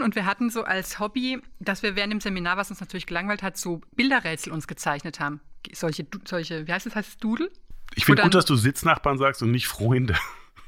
Sitznachbarn 0.00 0.02
und 0.02 0.14
wir 0.14 0.26
hatten 0.26 0.50
so 0.50 0.64
als 0.64 0.98
Hobby, 0.98 1.40
dass 1.58 1.82
wir 1.82 1.96
während 1.96 2.12
dem 2.12 2.20
Seminar, 2.20 2.56
was 2.56 2.70
uns 2.70 2.80
natürlich 2.80 3.06
gelangweilt 3.06 3.42
hat, 3.42 3.56
so 3.56 3.80
Bilderrätsel 3.94 4.52
uns 4.52 4.66
gezeichnet 4.66 5.20
haben. 5.20 5.40
Solche, 5.72 6.06
solche 6.24 6.66
wie 6.66 6.72
heißt 6.72 6.86
das, 6.86 6.94
heißt 6.94 7.08
es 7.08 7.18
Doodle? 7.18 7.50
ich 7.96 8.04
finde 8.04 8.22
gut, 8.22 8.34
dass 8.34 8.44
du 8.44 8.54
Sitznachbarn 8.54 9.18
sagst 9.18 9.42
und 9.42 9.50
nicht 9.50 9.68
Freunde. 9.68 10.16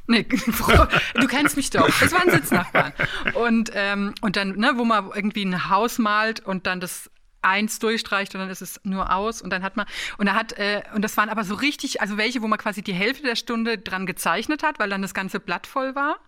Nee, 0.09 0.25
du 0.25 1.27
kennst 1.29 1.57
mich 1.57 1.71
doch. 1.71 1.89
Das 2.01 2.13
waren 2.13 2.29
Sitznachbarn. 2.29 2.93
Und, 3.35 3.71
ähm, 3.73 4.13
und 4.21 4.35
dann, 4.35 4.57
ne, 4.57 4.73
wo 4.75 4.85
man 4.85 5.13
irgendwie 5.15 5.45
ein 5.45 5.71
Haus 5.71 5.99
malt 5.99 6.41
und 6.41 6.67
dann 6.67 6.81
das 6.81 7.09
eins 7.41 7.79
durchstreicht 7.79 8.35
und 8.35 8.41
dann 8.41 8.51
ist 8.51 8.63
es 8.63 8.81
nur 8.83 9.15
aus 9.15 9.41
und 9.41 9.51
dann 9.51 9.63
hat 9.63 9.77
man 9.77 9.87
und 10.19 10.27
er 10.27 10.35
hat 10.35 10.55
äh, 10.59 10.83
und 10.95 11.03
das 11.03 11.17
waren 11.17 11.29
aber 11.29 11.45
so 11.45 11.55
richtig 11.55 12.01
also 12.01 12.17
welche 12.17 12.43
wo 12.43 12.49
man 12.49 12.59
quasi 12.59 12.83
die 12.83 12.93
Hälfte 12.93 13.23
der 13.23 13.37
Stunde 13.37 13.79
dran 13.79 14.05
gezeichnet 14.05 14.65
hat 14.65 14.81
weil 14.81 14.91
dann 14.91 15.03
das 15.03 15.15
ganze 15.15 15.39
Blatt 15.39 15.69
voll 15.69 15.95
war 15.95 16.19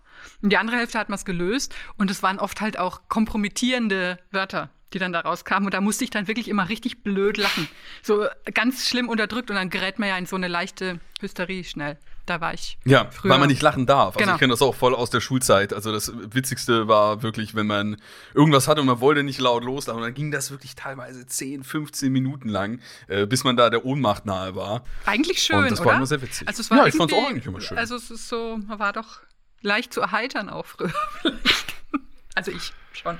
und 0.41 0.51
die 0.51 0.57
andere 0.57 0.77
Hälfte 0.77 0.99
hat 0.99 1.09
man 1.09 1.15
es 1.17 1.25
gelöst 1.25 1.73
und 1.97 2.09
es 2.11 2.23
waren 2.23 2.39
oft 2.39 2.61
halt 2.61 2.77
auch 2.79 3.01
kompromittierende 3.09 4.19
Wörter 4.31 4.69
die 4.93 4.99
dann 4.99 5.11
da 5.11 5.19
rauskamen 5.21 5.65
und 5.65 5.73
da 5.73 5.81
musste 5.81 6.05
ich 6.05 6.09
dann 6.09 6.27
wirklich 6.29 6.47
immer 6.47 6.69
richtig 6.69 7.03
blöd 7.03 7.35
lachen 7.35 7.67
so 8.01 8.27
ganz 8.53 8.87
schlimm 8.87 9.09
unterdrückt 9.09 9.49
und 9.49 9.57
dann 9.57 9.69
gerät 9.69 9.99
man 9.99 10.07
ja 10.07 10.17
in 10.17 10.25
so 10.25 10.37
eine 10.37 10.47
leichte 10.47 10.99
Hysterie 11.19 11.65
schnell 11.65 11.97
da 12.25 12.39
war 12.41 12.53
ich 12.53 12.77
Ja, 12.85 13.09
früher. 13.11 13.31
weil 13.33 13.39
man 13.39 13.49
nicht 13.49 13.61
lachen 13.61 13.85
darf. 13.85 14.15
Also 14.15 14.19
Genau. 14.19 14.33
ich 14.33 14.39
kenne 14.39 14.51
das 14.53 14.61
auch 14.63 14.73
voll 14.73 14.95
aus 14.95 15.11
der 15.11 15.21
Schulzeit. 15.21 15.73
Also 15.73 15.91
das 15.91 16.11
Witzigste 16.33 16.87
war 16.87 17.21
wirklich, 17.21 17.53
wenn 17.53 17.67
man 17.67 17.97
irgendwas 18.33 18.67
hatte 18.67 18.81
und 18.81 18.87
man 18.87 18.99
wollte 18.99 19.21
nicht 19.21 19.39
laut 19.39 19.63
loslachen. 19.63 19.97
Und 19.97 20.03
dann 20.05 20.13
ging 20.15 20.31
das 20.31 20.49
wirklich 20.49 20.73
teilweise 20.73 21.27
10, 21.27 21.63
15 21.63 22.11
Minuten 22.11 22.49
lang, 22.49 22.79
äh, 23.07 23.27
bis 23.27 23.43
man 23.43 23.55
da 23.57 23.69
der 23.69 23.85
Ohnmacht 23.85 24.25
nahe 24.25 24.55
war. 24.55 24.83
Eigentlich 25.05 25.37
schön, 25.43 25.57
Und 25.65 25.71
das 25.71 25.79
war 25.81 25.85
oder? 25.87 25.95
immer 25.97 26.07
sehr 26.07 26.19
witzig. 26.23 26.47
Also 26.47 26.61
es 26.61 26.71
war 26.71 26.79
Ja, 26.79 26.85
ich 26.87 26.95
fand's 26.95 27.13
irgendwie- 27.13 27.27
auch 27.27 27.29
eigentlich 27.29 27.45
immer 27.45 27.61
schön. 27.61 27.77
Also 27.77 27.95
es 27.95 28.09
ist 28.09 28.27
so, 28.27 28.57
man 28.65 28.79
war 28.79 28.91
doch 28.91 29.19
leicht 29.61 29.93
zu 29.93 30.01
erheitern 30.01 30.49
auch 30.49 30.65
früher. 30.65 30.93
vielleicht. 31.21 31.75
also 32.35 32.51
ich 32.51 32.73
schon. 32.93 33.17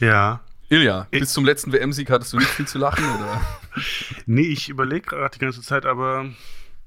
Ja. 0.00 0.40
Ilja, 0.68 1.08
Ich- 1.10 1.20
bis 1.20 1.32
zum 1.32 1.44
letzten 1.44 1.72
WM-Sieg 1.72 2.10
hattest 2.10 2.32
du 2.32 2.38
nicht 2.38 2.48
viel 2.50 2.66
zu 2.66 2.78
lachen, 2.78 3.04
oder? 3.04 3.40
Nee, 4.26 4.46
ich 4.48 4.68
überlege 4.68 5.02
gerade 5.02 5.30
die 5.34 5.38
ganze 5.40 5.62
Zeit, 5.62 5.84
aber 5.86 6.26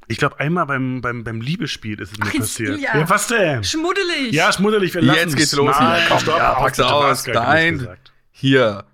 ich 0.07 0.17
glaube, 0.17 0.39
einmal 0.39 0.65
beim, 0.65 1.01
beim, 1.01 1.23
beim 1.23 1.41
Liebesspiel 1.41 1.99
ist 1.99 2.11
es 2.13 2.17
mir 2.19 2.25
Ach, 2.29 2.37
passiert. 2.37 2.77
Ilja. 2.77 2.97
Ja, 2.97 3.09
was 3.09 3.27
denn? 3.27 3.63
Schmuddelig. 3.63 4.31
Ja, 4.33 4.51
schmuddelig, 4.51 4.93
wir 4.93 5.01
lassen 5.01 5.19
Jetzt 5.19 5.35
geht's 5.37 5.53
los. 5.53 5.75
Nein, 5.79 6.03
komm, 6.09 6.19
stopp, 6.19 6.37
ja, 6.37 6.53
pack's 6.55 6.79
aus. 6.79 7.23
Gesagt. 7.23 8.11
Hier, 8.31 8.85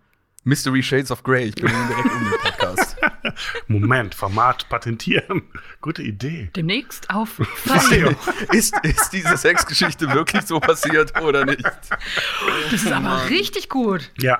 Mystery 0.50 0.82
Shades 0.82 1.12
of 1.12 1.24
Grey. 1.24 1.45
Ich 1.45 1.56
bin 1.56 1.68
direkt 1.68 2.12
um 2.12 2.24
den 2.24 2.39
Podcast. 2.41 2.97
Moment, 3.68 4.16
Format 4.16 4.68
patentieren. 4.68 5.43
Gute 5.80 6.02
Idee. 6.02 6.50
Demnächst 6.56 7.10
auf 7.12 7.39
ist, 8.52 8.76
ist 8.84 9.14
diese 9.14 9.38
Sexgeschichte 9.38 10.12
wirklich 10.12 10.41
so 10.47 10.60
passiert 10.60 11.20
oder 11.22 11.45
nicht? 11.45 11.64
Das 11.64 12.74
ist 12.74 12.91
aber 12.91 13.30
richtig 13.30 13.70
gut. 13.70 14.12
Ja, 14.18 14.39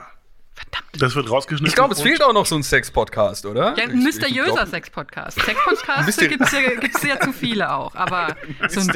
Verdammt. 0.56 0.88
das 1.02 1.14
wird 1.16 1.30
rausgeschnitten. 1.30 1.68
Ich 1.68 1.76
glaube, 1.76 1.94
es 1.94 2.02
fehlt 2.02 2.24
auch 2.24 2.34
noch 2.34 2.48
so 2.48 2.56
ein 2.56 2.64
Sex-Podcast, 2.64 3.46
oder? 3.46 3.78
Ja, 3.78 3.84
ein 3.84 4.04
mysteriöser 4.04 4.66
Sex-Podcast. 4.66 5.40
Sex-Podcasts 5.40 6.18
gibt 6.18 6.42
es 6.42 6.52
ja, 6.52 6.76
gibt's 6.76 7.04
ja 7.04 7.20
zu 7.20 7.32
viele 7.32 7.72
auch, 7.72 7.94
aber 7.94 8.36
so 8.68 8.80
ein 8.80 8.92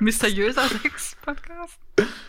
mysteriöser 0.00 0.68
Sex-Podcast? 0.68 1.78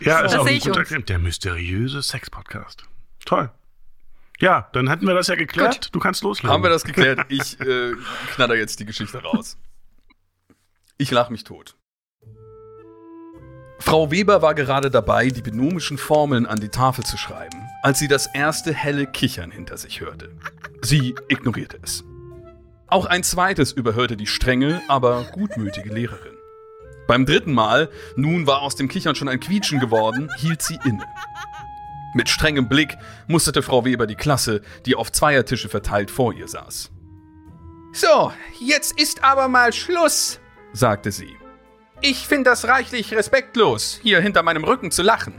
Ja, 0.00 0.20
ist 0.20 0.32
Das 0.32 0.40
auch 0.40 0.46
ein 0.46 0.54
ich 0.54 0.64
guter. 0.64 0.82
Der 0.82 1.18
mysteriöse 1.18 2.02
Sex-Podcast. 2.02 2.84
Toll. 3.26 3.50
Ja, 4.40 4.68
dann 4.72 4.88
hätten 4.88 5.06
wir 5.06 5.14
das 5.14 5.26
ja 5.26 5.34
geklärt. 5.34 5.94
Du 5.94 5.98
kannst 5.98 6.22
loslegen. 6.22 6.50
Haben 6.50 6.62
wir 6.62 6.70
das 6.70 6.84
geklärt? 6.84 7.20
Ich 7.28 7.60
äh, 7.60 7.92
knatter 8.34 8.54
jetzt 8.54 8.80
die 8.80 8.86
Geschichte 8.86 9.22
raus. 9.22 9.58
Ich 10.96 11.10
lach 11.10 11.30
mich 11.30 11.44
tot. 11.44 11.76
Frau 13.78 14.10
Weber 14.10 14.42
war 14.42 14.54
gerade 14.54 14.90
dabei, 14.90 15.28
die 15.28 15.40
binomischen 15.40 15.96
Formeln 15.96 16.46
an 16.46 16.60
die 16.60 16.68
Tafel 16.68 17.04
zu 17.04 17.16
schreiben, 17.16 17.66
als 17.82 17.98
sie 17.98 18.08
das 18.08 18.26
erste 18.34 18.74
helle 18.74 19.06
Kichern 19.06 19.50
hinter 19.50 19.78
sich 19.78 20.00
hörte. 20.00 20.30
Sie 20.82 21.14
ignorierte 21.28 21.78
es. 21.82 22.04
Auch 22.88 23.06
ein 23.06 23.22
zweites 23.22 23.72
überhörte 23.72 24.16
die 24.16 24.26
strenge, 24.26 24.82
aber 24.88 25.24
gutmütige 25.32 25.88
Lehrerin. 25.88 26.34
Beim 27.06 27.24
dritten 27.24 27.52
Mal, 27.54 27.88
nun 28.16 28.46
war 28.46 28.62
aus 28.62 28.76
dem 28.76 28.88
Kichern 28.88 29.14
schon 29.14 29.28
ein 29.28 29.40
Quietschen 29.40 29.80
geworden, 29.80 30.28
hielt 30.36 30.62
sie 30.62 30.78
inne. 30.84 31.04
Mit 32.14 32.28
strengem 32.28 32.68
Blick 32.68 32.96
musterte 33.28 33.62
Frau 33.62 33.84
Weber 33.84 34.06
die 34.06 34.16
Klasse, 34.16 34.62
die 34.86 34.96
auf 34.96 35.12
Zweiertische 35.12 35.68
verteilt 35.68 36.10
vor 36.10 36.32
ihr 36.32 36.48
saß. 36.48 36.90
So, 37.92 38.32
jetzt 38.60 39.00
ist 39.00 39.24
aber 39.24 39.48
mal 39.48 39.72
Schluss, 39.72 40.40
sagte 40.72 41.12
sie. 41.12 41.36
Ich 42.00 42.26
finde 42.26 42.50
das 42.50 42.66
reichlich 42.66 43.12
respektlos, 43.14 43.98
hier 44.02 44.20
hinter 44.20 44.42
meinem 44.42 44.64
Rücken 44.64 44.90
zu 44.90 45.02
lachen. 45.02 45.34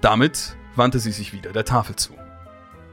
Damit 0.00 0.56
wandte 0.76 0.98
sie 0.98 1.12
sich 1.12 1.32
wieder 1.32 1.52
der 1.52 1.64
Tafel 1.64 1.96
zu. 1.96 2.12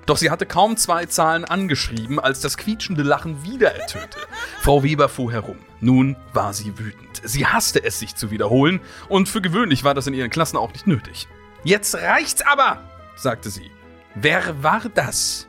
Doch 0.05 0.17
sie 0.17 0.29
hatte 0.29 0.45
kaum 0.45 0.77
zwei 0.77 1.05
Zahlen 1.07 1.45
angeschrieben, 1.45 2.19
als 2.19 2.39
das 2.39 2.57
quietschende 2.57 3.01
Lachen 3.03 3.43
wieder 3.43 3.73
ertönte. 3.73 4.19
Frau 4.61 4.83
Weber 4.83 5.09
fuhr 5.09 5.31
herum. 5.31 5.57
Nun 5.81 6.15
war 6.33 6.53
sie 6.53 6.77
wütend. 6.77 7.21
Sie 7.23 7.45
hasste 7.45 7.83
es, 7.83 7.99
sich 7.99 8.15
zu 8.15 8.29
wiederholen, 8.31 8.81
und 9.09 9.27
für 9.27 9.41
gewöhnlich 9.41 9.83
war 9.83 9.95
das 9.95 10.07
in 10.07 10.13
ihren 10.13 10.29
Klassen 10.29 10.57
auch 10.57 10.71
nicht 10.73 10.85
nötig. 10.87 11.27
Jetzt 11.65 11.95
reicht's 11.95 12.43
aber, 12.43 12.79
sagte 13.15 13.49
sie. 13.49 13.71
Wer 14.13 14.61
war 14.61 14.83
das? 14.93 15.47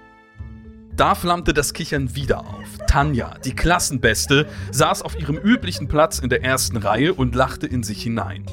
Da 0.97 1.14
flammte 1.14 1.53
das 1.53 1.75
Kichern 1.75 2.17
wieder 2.17 2.41
auf. 2.41 2.79
Tanja, 2.89 3.37
die 3.45 3.55
Klassenbeste, 3.55 4.49
saß 4.73 5.03
auf 5.03 5.14
ihrem 5.21 5.37
üblichen 5.37 5.89
Platz 5.89 6.19
in 6.19 6.31
der 6.31 6.43
ersten 6.43 6.79
Reihe 6.79 7.12
und 7.12 7.35
lachte 7.35 7.67
in 7.67 7.83
sich 7.83 8.03
hinein. 8.03 8.47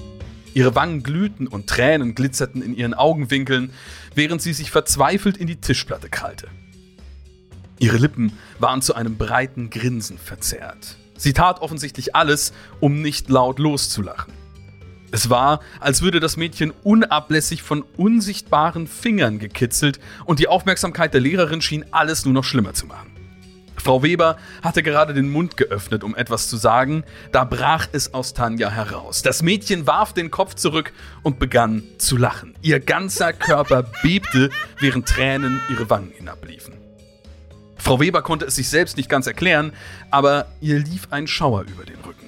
Ihre 0.53 0.75
Wangen 0.75 1.03
glühten 1.03 1.47
und 1.47 1.67
Tränen 1.67 2.15
glitzerten 2.15 2.61
in 2.61 2.75
ihren 2.75 2.93
Augenwinkeln, 2.93 3.71
während 4.13 4.41
sie 4.41 4.51
sich 4.51 4.69
verzweifelt 4.69 5.37
in 5.37 5.47
die 5.47 5.61
Tischplatte 5.61 6.09
krallte. 6.09 6.49
Ihre 7.79 7.95
Lippen 7.95 8.33
waren 8.59 8.81
zu 8.81 8.93
einem 8.93 9.17
breiten 9.17 9.69
Grinsen 9.69 10.17
verzerrt. 10.17 10.97
Sie 11.15 11.31
tat 11.31 11.61
offensichtlich 11.61 12.13
alles, 12.13 12.51
um 12.81 13.01
nicht 13.01 13.29
laut 13.29 13.57
loszulachen. 13.57 14.42
Es 15.13 15.29
war, 15.29 15.59
als 15.79 16.01
würde 16.01 16.19
das 16.19 16.37
Mädchen 16.37 16.73
unablässig 16.81 17.61
von 17.61 17.85
unsichtbaren 17.97 18.87
Fingern 18.87 19.37
gekitzelt 19.37 19.99
und 20.25 20.39
die 20.39 20.47
Aufmerksamkeit 20.47 21.13
der 21.13 21.21
Lehrerin 21.21 21.61
schien 21.61 21.85
alles 21.91 22.25
nur 22.25 22.33
noch 22.33 22.43
schlimmer 22.43 22.73
zu 22.73 22.87
machen. 22.87 23.11
Frau 23.77 24.01
Weber 24.01 24.37
hatte 24.63 24.81
gerade 24.81 25.13
den 25.13 25.29
Mund 25.29 25.55
geöffnet, 25.55 26.03
um 26.03 26.15
etwas 26.15 26.49
zu 26.49 26.57
sagen, 26.57 27.03
da 27.31 27.43
brach 27.43 27.87
es 27.91 28.15
aus 28.15 28.33
Tanja 28.33 28.71
heraus. 28.71 29.21
Das 29.21 29.43
Mädchen 29.43 29.85
warf 29.85 30.13
den 30.13 30.31
Kopf 30.31 30.55
zurück 30.55 30.93
und 31.21 31.37
begann 31.37 31.83
zu 31.99 32.17
lachen. 32.17 32.55
Ihr 32.63 32.79
ganzer 32.79 33.33
Körper 33.33 33.83
bebte, 34.01 34.49
während 34.79 35.07
Tränen 35.07 35.61
ihre 35.69 35.91
Wangen 35.91 36.11
hinabliefen. 36.17 36.73
Frau 37.77 37.99
Weber 37.99 38.23
konnte 38.23 38.45
es 38.45 38.55
sich 38.55 38.67
selbst 38.67 38.97
nicht 38.97 39.09
ganz 39.09 39.27
erklären, 39.27 39.73
aber 40.09 40.47
ihr 40.59 40.79
lief 40.79 41.09
ein 41.11 41.27
Schauer 41.27 41.65
über 41.71 41.85
den 41.85 41.97
Rücken. 41.97 42.22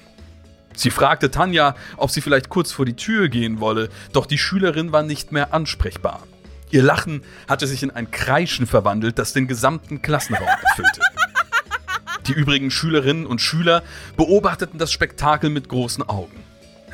Sie 0.76 0.89
fragte 0.89 1.32
Tanja, 1.32 1.76
ob 1.97 2.11
sie 2.11 2.21
vielleicht 2.21 2.49
kurz 2.49 2.71
vor 2.71 2.86
die 2.86 2.95
Tür 2.95 3.30
gehen 3.30 3.59
wolle, 3.59 3.89
doch 4.13 4.26
die 4.26 4.38
Schülerin 4.38 4.91
war 4.91 5.03
nicht 5.03 5.32
mehr 5.32 5.53
ansprechbar. 5.53 6.23
Ihr 6.71 6.84
Lachen 6.84 7.23
hatte 7.47 7.67
sich 7.67 7.84
in 7.84 7.91
ein 7.91 8.11
Kreischen 8.11 8.67
verwandelt, 8.67 9.19
das 9.19 9.34
den 9.34 9.47
gesamten 9.47 10.01
Klassenraum 10.01 10.47
erfüllte. 10.47 11.01
Die 12.28 12.34
übrigen 12.34 12.71
Schülerinnen 12.71 13.28
und 13.28 13.39
Schüler 13.39 13.84
beobachteten 14.17 14.80
das 14.80 14.91
Spektakel 14.91 15.49
mit 15.49 15.69
großen 15.69 16.07
Augen. 16.09 16.43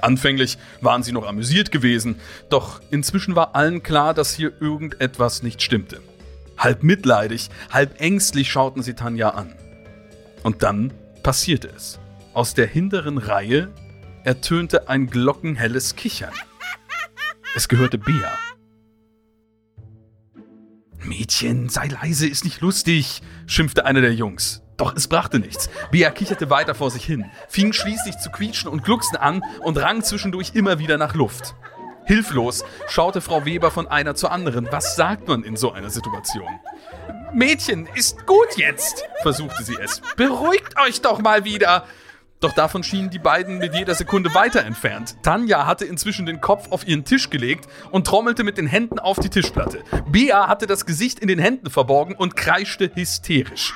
Anfänglich 0.01 0.57
waren 0.81 1.03
sie 1.03 1.13
noch 1.13 1.25
amüsiert 1.25 1.71
gewesen, 1.71 2.19
doch 2.49 2.81
inzwischen 2.91 3.35
war 3.35 3.55
allen 3.55 3.81
klar, 3.81 4.13
dass 4.13 4.33
hier 4.33 4.51
irgendetwas 4.59 5.41
nicht 5.41 5.61
stimmte. 5.61 6.01
Halb 6.57 6.83
mitleidig, 6.83 7.49
halb 7.69 8.01
ängstlich 8.01 8.51
schauten 8.51 8.83
sie 8.83 8.93
Tanja 8.93 9.29
an. 9.29 9.55
Und 10.43 10.63
dann 10.63 10.91
passierte 11.23 11.69
es. 11.75 12.00
Aus 12.33 12.53
der 12.53 12.65
hinteren 12.65 13.17
Reihe 13.17 13.73
ertönte 14.23 14.87
ein 14.87 15.07
glockenhelles 15.07 15.97
Kichern. 15.97 16.33
Es 17.55 17.67
gehörte 17.67 17.97
Bea. 17.97 18.31
Mädchen, 20.99 21.67
sei 21.67 21.87
leise, 21.87 22.27
ist 22.27 22.45
nicht 22.45 22.61
lustig, 22.61 23.21
schimpfte 23.47 23.85
einer 23.85 23.99
der 23.99 24.13
Jungs. 24.13 24.61
Doch 24.77 24.95
es 24.95 25.09
brachte 25.09 25.39
nichts. 25.39 25.69
Bea 25.91 26.09
kicherte 26.09 26.49
weiter 26.49 26.73
vor 26.73 26.89
sich 26.89 27.03
hin, 27.03 27.25
fing 27.49 27.73
schließlich 27.73 28.17
zu 28.19 28.29
quietschen 28.29 28.69
und 28.69 28.83
glucksen 28.83 29.17
an 29.17 29.43
und 29.59 29.77
rang 29.77 30.01
zwischendurch 30.01 30.51
immer 30.53 30.79
wieder 30.79 30.97
nach 30.97 31.15
Luft. 31.15 31.55
Hilflos 32.05 32.63
schaute 32.87 33.19
Frau 33.19 33.45
Weber 33.45 33.71
von 33.71 33.87
einer 33.87 34.15
zur 34.15 34.31
anderen. 34.31 34.67
Was 34.71 34.95
sagt 34.95 35.27
man 35.27 35.43
in 35.43 35.57
so 35.57 35.73
einer 35.73 35.89
Situation? 35.89 36.47
Mädchen, 37.33 37.87
ist 37.93 38.25
gut 38.25 38.57
jetzt, 38.57 39.03
versuchte 39.21 39.63
sie 39.63 39.77
es. 39.81 40.01
Beruhigt 40.15 40.79
euch 40.79 41.01
doch 41.01 41.19
mal 41.19 41.43
wieder. 41.45 41.85
Doch 42.41 42.53
davon 42.53 42.81
schienen 42.81 43.11
die 43.11 43.19
beiden 43.19 43.59
mit 43.59 43.75
jeder 43.75 43.93
Sekunde 43.93 44.33
weiter 44.33 44.65
entfernt. 44.65 45.15
Tanja 45.21 45.67
hatte 45.67 45.85
inzwischen 45.85 46.25
den 46.25 46.41
Kopf 46.41 46.71
auf 46.71 46.87
ihren 46.87 47.05
Tisch 47.05 47.29
gelegt 47.29 47.67
und 47.91 48.07
trommelte 48.07 48.43
mit 48.43 48.57
den 48.57 48.65
Händen 48.65 48.97
auf 48.97 49.19
die 49.19 49.29
Tischplatte. 49.29 49.83
Bea 50.11 50.47
hatte 50.47 50.65
das 50.65 50.87
Gesicht 50.87 51.19
in 51.19 51.27
den 51.27 51.37
Händen 51.37 51.69
verborgen 51.69 52.15
und 52.15 52.35
kreischte 52.35 52.91
hysterisch. 52.95 53.75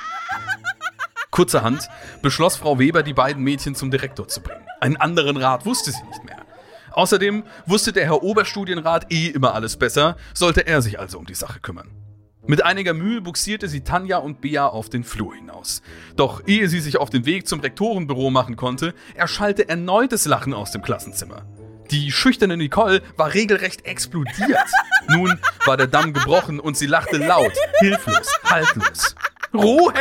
Kurzerhand 1.30 1.88
beschloss 2.22 2.56
Frau 2.56 2.80
Weber, 2.80 3.04
die 3.04 3.14
beiden 3.14 3.44
Mädchen 3.44 3.76
zum 3.76 3.92
Direktor 3.92 4.26
zu 4.26 4.40
bringen. 4.40 4.66
Einen 4.80 4.96
anderen 4.96 5.36
Rat 5.36 5.64
wusste 5.64 5.92
sie 5.92 6.02
nicht 6.02 6.24
mehr. 6.24 6.44
Außerdem 6.90 7.44
wusste 7.66 7.92
der 7.92 8.06
Herr 8.06 8.24
Oberstudienrat 8.24 9.12
eh 9.12 9.28
immer 9.28 9.54
alles 9.54 9.76
besser, 9.76 10.16
sollte 10.34 10.66
er 10.66 10.82
sich 10.82 10.98
also 10.98 11.18
um 11.18 11.26
die 11.26 11.34
Sache 11.34 11.60
kümmern. 11.60 12.05
Mit 12.48 12.64
einiger 12.64 12.94
Mühe 12.94 13.20
buxierte 13.20 13.66
sie 13.68 13.80
Tanja 13.80 14.18
und 14.18 14.40
Bea 14.40 14.68
auf 14.68 14.88
den 14.88 15.02
Flur 15.02 15.34
hinaus. 15.34 15.82
Doch 16.14 16.42
ehe 16.46 16.68
sie 16.68 16.78
sich 16.78 16.96
auf 16.96 17.10
den 17.10 17.26
Weg 17.26 17.48
zum 17.48 17.58
Rektorenbüro 17.58 18.30
machen 18.30 18.56
konnte, 18.56 18.94
erschallte 19.14 19.68
erneutes 19.68 20.26
Lachen 20.26 20.54
aus 20.54 20.70
dem 20.70 20.82
Klassenzimmer. 20.82 21.44
Die 21.90 22.12
schüchterne 22.12 22.56
Nicole 22.56 23.02
war 23.16 23.34
regelrecht 23.34 23.84
explodiert. 23.84 24.58
Nun 25.08 25.40
war 25.64 25.76
der 25.76 25.88
Damm 25.88 26.12
gebrochen 26.12 26.60
und 26.60 26.76
sie 26.76 26.86
lachte 26.86 27.16
laut, 27.16 27.52
hilflos, 27.80 28.32
haltlos. 28.44 29.16
Ruhe! 29.52 29.92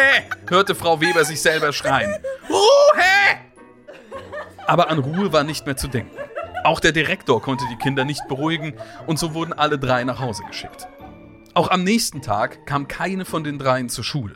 hörte 0.47 0.75
Frau 0.75 1.01
Weber 1.01 1.25
sich 1.25 1.41
selber 1.41 1.73
schreien. 1.73 2.13
Ruhe! 2.49 2.61
Aber 4.67 4.89
an 4.89 4.99
Ruhe 4.99 5.33
war 5.33 5.43
nicht 5.43 5.65
mehr 5.65 5.77
zu 5.77 5.87
denken. 5.87 6.15
Auch 6.63 6.79
der 6.79 6.91
Direktor 6.91 7.41
konnte 7.41 7.63
die 7.71 7.77
Kinder 7.77 8.05
nicht 8.05 8.27
beruhigen 8.27 8.73
und 9.05 9.19
so 9.19 9.33
wurden 9.33 9.53
alle 9.53 9.77
drei 9.77 10.03
nach 10.03 10.19
Hause 10.19 10.43
geschickt. 10.47 10.87
Auch 11.55 11.71
am 11.71 11.85
nächsten 11.85 12.21
Tag 12.21 12.65
kam 12.65 12.89
keine 12.89 13.23
von 13.23 13.45
den 13.45 13.57
dreien 13.57 13.87
zur 13.87 14.03
Schule. 14.03 14.35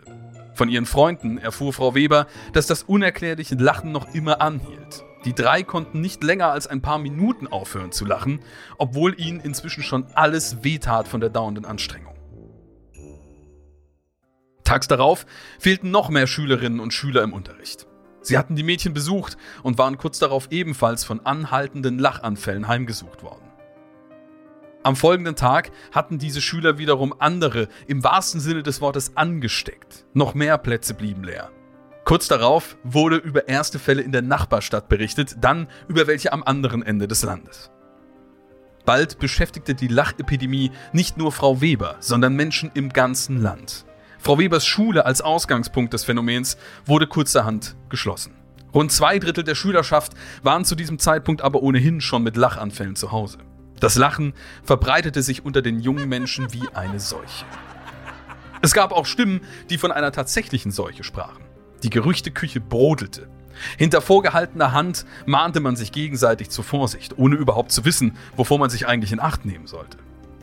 Von 0.53 0.70
ihren 0.70 0.86
Freunden 0.86 1.38
erfuhr 1.38 1.74
Frau 1.74 1.93
Weber, 1.93 2.28
dass 2.53 2.65
das 2.65 2.84
unerklärliche 2.84 3.55
Lachen 3.55 3.91
noch 3.91 4.13
immer 4.13 4.39
anhielt. 4.39 5.03
Die 5.26 5.36
drei 5.36 5.63
konnten 5.63 5.99
nicht 5.99 6.24
länger 6.24 6.47
als 6.47 6.65
ein 6.65 6.82
paar 6.82 6.97
Minuten 6.97 7.47
aufhören 7.47 7.91
zu 7.91 8.05
lachen, 8.05 8.39
obwohl 8.78 9.20
ihnen 9.20 9.41
inzwischen 9.41 9.84
schon 9.84 10.05
alles 10.13 10.63
wehtat 10.63 11.09
von 11.09 11.20
der 11.20 11.30
dauernden 11.30 11.65
Anstrengung. 11.65 12.15
Tags 14.63 14.88
darauf 14.88 15.26
fehlten 15.59 15.91
noch 15.91 16.07
mehr 16.07 16.26
Schülerinnen 16.26 16.80
und 16.80 16.93
Schüler 16.93 17.24
im 17.24 17.34
Unterricht. 17.34 17.86
Sie 18.22 18.38
hatten 18.38 18.55
die 18.55 18.63
Mädchen 18.63 18.93
besucht 18.93 19.36
und 19.61 19.78
waren 19.78 19.97
kurz 19.97 20.20
darauf 20.20 20.53
ebenfalls 20.53 21.03
von 21.03 21.26
anhaltenden 21.26 21.99
Lachanfällen 21.99 22.70
heimgesucht 22.70 23.24
worden. 23.24 23.49
Am 24.82 24.96
folgenden 24.96 25.36
Tag 25.36 25.72
hatten 25.92 26.20
diese 26.20 26.40
Schüler 26.40 26.78
wiederum 26.78 27.14
andere, 27.20 27.68
im 27.88 28.04
wahrsten 28.04 28.40
Sinne 28.40 28.64
des 28.64 28.80
Wortes, 28.80 29.18
angesteckt. 29.18 30.06
Noch 30.14 30.34
mehr 30.34 30.58
Plätze 30.58 30.94
blieben 30.94 31.24
leer. 31.24 31.52
Kurz 32.06 32.28
darauf 32.30 32.78
wurde 32.84 33.18
über 33.18 33.50
erste 33.50 33.78
Fälle 33.78 34.02
in 34.02 34.14
der 34.14 34.22
Nachbarstadt 34.22 34.88
berichtet, 34.88 35.36
dann 35.42 35.68
über 35.90 36.08
welche 36.08 36.32
am 36.32 36.44
anderen 36.44 36.82
Ende 36.82 37.08
des 37.08 37.24
Landes. 37.24 37.72
Bald 38.86 39.20
beschäftigte 39.20 39.76
die 39.76 39.90
Lachepidemie 39.90 40.72
nicht 40.94 41.18
nur 41.18 41.34
Frau 41.34 41.60
Weber, 41.60 41.98
sondern 42.00 42.36
Menschen 42.36 42.72
im 42.74 42.90
ganzen 42.90 43.42
Land. 43.42 43.86
Frau 44.18 44.40
Webers 44.40 44.66
Schule 44.66 45.06
als 45.06 45.22
Ausgangspunkt 45.22 45.94
des 45.94 46.06
Phänomens 46.06 46.58
wurde 46.86 47.06
kurzerhand 47.06 47.76
geschlossen. 47.90 48.34
Rund 48.74 48.92
zwei 48.92 49.20
Drittel 49.20 49.44
der 49.44 49.56
Schülerschaft 49.56 50.14
waren 50.42 50.64
zu 50.64 50.76
diesem 50.76 51.00
Zeitpunkt 51.00 51.42
aber 51.42 51.62
ohnehin 51.62 52.02
schon 52.02 52.24
mit 52.24 52.38
Lachanfällen 52.38 52.96
zu 52.96 53.12
Hause. 53.12 53.40
Das 53.80 53.96
Lachen 53.96 54.34
verbreitete 54.64 55.22
sich 55.22 55.46
unter 55.46 55.62
den 55.62 55.80
jungen 55.80 56.10
Menschen 56.10 56.52
wie 56.54 56.68
eine 56.74 57.00
Seuche. 57.00 57.46
Es 58.62 58.74
gab 58.74 58.92
auch 58.92 59.06
Stimmen, 59.06 59.42
die 59.70 59.78
von 59.78 59.92
einer 59.92 60.12
tatsächlichen 60.12 60.72
Seuche 60.72 61.04
sprachen. 61.04 61.44
Die 61.84 61.90
Gerüchteküche 61.90 62.60
brodelte. 62.60 63.30
Hinter 63.78 64.02
vorgehaltener 64.02 64.74
Hand 64.74 65.06
mahnte 65.26 65.60
man 65.60 65.76
sich 65.76 65.92
gegenseitig 65.92 66.50
zur 66.50 66.64
Vorsicht, 66.64 67.18
ohne 67.18 67.36
überhaupt 67.36 67.72
zu 67.72 67.86
wissen, 67.86 68.18
wovor 68.36 68.60
man 68.60 68.70
sich 68.70 68.88
eigentlich 68.88 69.12
in 69.12 69.20
Acht 69.20 69.46
nehmen 69.46 69.68
sollte. 69.68 69.98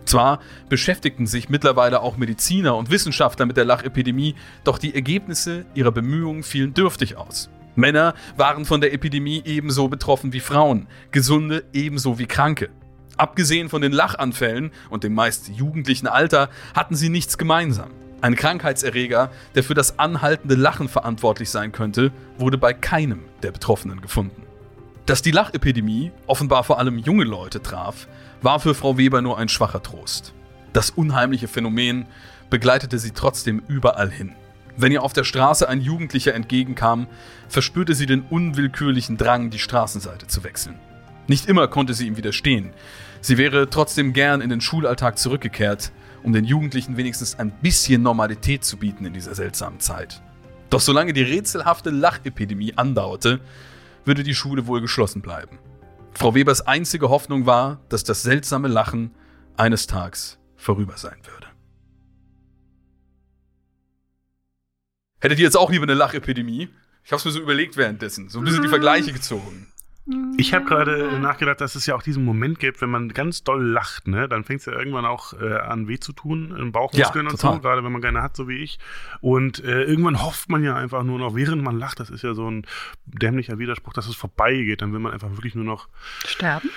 Zwar 0.06 0.40
beschäftigten 0.68 1.26
sich 1.26 1.48
mittlerweile 1.48 2.00
auch 2.00 2.16
Mediziner 2.16 2.76
und 2.76 2.90
Wissenschaftler 2.90 3.44
mit 3.44 3.56
der 3.56 3.64
Lachepidemie, 3.64 4.36
doch 4.64 4.78
die 4.78 4.94
Ergebnisse 4.94 5.66
ihrer 5.74 5.90
Bemühungen 5.90 6.42
fielen 6.42 6.74
dürftig 6.74 7.16
aus. 7.16 7.50
Männer 7.74 8.14
waren 8.36 8.64
von 8.64 8.80
der 8.80 8.94
Epidemie 8.94 9.42
ebenso 9.44 9.88
betroffen 9.88 10.32
wie 10.32 10.40
Frauen, 10.40 10.86
Gesunde 11.10 11.64
ebenso 11.72 12.18
wie 12.18 12.26
Kranke. 12.26 12.70
Abgesehen 13.16 13.68
von 13.68 13.80
den 13.80 13.92
Lachanfällen 13.92 14.70
und 14.90 15.04
dem 15.04 15.14
meist 15.14 15.48
jugendlichen 15.48 16.06
Alter 16.06 16.50
hatten 16.74 16.96
sie 16.96 17.08
nichts 17.08 17.38
gemeinsam. 17.38 17.90
Ein 18.20 18.36
Krankheitserreger, 18.36 19.30
der 19.54 19.62
für 19.62 19.74
das 19.74 19.98
anhaltende 19.98 20.54
Lachen 20.54 20.88
verantwortlich 20.88 21.50
sein 21.50 21.72
könnte, 21.72 22.12
wurde 22.38 22.58
bei 22.58 22.72
keinem 22.72 23.20
der 23.42 23.52
Betroffenen 23.52 24.00
gefunden. 24.00 24.42
Dass 25.06 25.22
die 25.22 25.30
Lachepidemie 25.30 26.12
offenbar 26.26 26.64
vor 26.64 26.78
allem 26.78 26.98
junge 26.98 27.24
Leute 27.24 27.62
traf, 27.62 28.08
war 28.42 28.58
für 28.58 28.74
Frau 28.74 28.98
Weber 28.98 29.22
nur 29.22 29.38
ein 29.38 29.48
schwacher 29.48 29.82
Trost. 29.82 30.32
Das 30.72 30.90
unheimliche 30.90 31.48
Phänomen 31.48 32.06
begleitete 32.50 32.98
sie 32.98 33.12
trotzdem 33.12 33.62
überall 33.68 34.10
hin. 34.10 34.34
Wenn 34.76 34.92
ihr 34.92 35.02
auf 35.02 35.14
der 35.14 35.24
Straße 35.24 35.68
ein 35.68 35.80
Jugendlicher 35.80 36.34
entgegenkam, 36.34 37.06
verspürte 37.48 37.94
sie 37.94 38.06
den 38.06 38.22
unwillkürlichen 38.22 39.16
Drang, 39.16 39.48
die 39.48 39.58
Straßenseite 39.58 40.26
zu 40.26 40.44
wechseln. 40.44 40.78
Nicht 41.28 41.46
immer 41.46 41.66
konnte 41.68 41.94
sie 41.94 42.06
ihm 42.06 42.16
widerstehen. 42.16 42.72
Sie 43.20 43.38
wäre 43.38 43.68
trotzdem 43.70 44.12
gern 44.12 44.40
in 44.40 44.50
den 44.50 44.60
Schulalltag 44.60 45.18
zurückgekehrt, 45.18 45.92
um 46.22 46.32
den 46.32 46.44
Jugendlichen 46.44 46.96
wenigstens 46.96 47.38
ein 47.38 47.50
bisschen 47.50 48.02
Normalität 48.02 48.64
zu 48.64 48.76
bieten 48.76 49.04
in 49.04 49.12
dieser 49.12 49.34
seltsamen 49.34 49.80
Zeit. 49.80 50.22
Doch 50.70 50.80
solange 50.80 51.12
die 51.12 51.22
rätselhafte 51.22 51.90
Lachepidemie 51.90 52.74
andauerte, 52.76 53.40
würde 54.04 54.22
die 54.22 54.34
Schule 54.34 54.66
wohl 54.66 54.80
geschlossen 54.80 55.22
bleiben. 55.22 55.58
Frau 56.12 56.34
Webers 56.34 56.62
einzige 56.62 57.10
Hoffnung 57.10 57.46
war, 57.46 57.80
dass 57.88 58.04
das 58.04 58.22
seltsame 58.22 58.68
Lachen 58.68 59.10
eines 59.56 59.86
Tages 59.86 60.38
vorüber 60.56 60.96
sein 60.96 61.18
würde. 61.24 61.46
Hättet 65.20 65.38
ihr 65.38 65.44
jetzt 65.44 65.56
auch 65.56 65.70
lieber 65.70 65.84
eine 65.84 65.94
Lachepidemie? 65.94 66.68
Ich 67.04 67.12
habe 67.12 67.18
es 67.18 67.24
mir 67.24 67.30
so 67.30 67.40
überlegt 67.40 67.76
währenddessen, 67.76 68.28
so 68.28 68.38
ein 68.38 68.44
bisschen 68.44 68.62
die 68.62 68.68
Vergleiche 68.68 69.12
gezogen. 69.12 69.68
Ich 70.36 70.54
habe 70.54 70.64
gerade 70.64 71.18
nachgedacht, 71.18 71.60
dass 71.60 71.74
es 71.74 71.84
ja 71.86 71.96
auch 71.96 72.02
diesen 72.02 72.24
Moment 72.24 72.60
gibt, 72.60 72.80
wenn 72.80 72.90
man 72.90 73.08
ganz 73.08 73.42
doll 73.42 73.64
lacht, 73.64 74.06
ne? 74.06 74.28
Dann 74.28 74.44
fängt 74.44 74.60
es 74.60 74.66
ja 74.66 74.72
irgendwann 74.72 75.04
auch 75.04 75.32
äh, 75.32 75.54
an 75.54 75.88
weh 75.88 75.98
zu 75.98 76.12
tun, 76.12 76.54
in 76.56 76.70
Bauchmuskeln 76.70 77.26
Ja, 77.26 77.32
und 77.32 77.40
so, 77.40 77.58
gerade 77.58 77.82
wenn 77.82 77.90
man 77.90 78.02
keine 78.02 78.22
hat, 78.22 78.36
so 78.36 78.46
wie 78.46 78.58
ich. 78.58 78.78
Und 79.20 79.64
äh, 79.64 79.82
irgendwann 79.82 80.22
hofft 80.22 80.48
man 80.48 80.62
ja 80.62 80.76
einfach 80.76 81.02
nur 81.02 81.18
noch, 81.18 81.34
während 81.34 81.62
man 81.62 81.76
lacht, 81.76 81.98
das 81.98 82.10
ist 82.10 82.22
ja 82.22 82.34
so 82.34 82.48
ein 82.48 82.66
dämlicher 83.06 83.58
Widerspruch, 83.58 83.94
dass 83.94 84.06
es 84.06 84.14
vorbeigeht. 84.14 84.80
Dann 84.80 84.92
will 84.92 85.00
man 85.00 85.12
einfach 85.12 85.30
wirklich 85.32 85.56
nur 85.56 85.64
noch, 85.64 85.88
Sterben? 86.24 86.70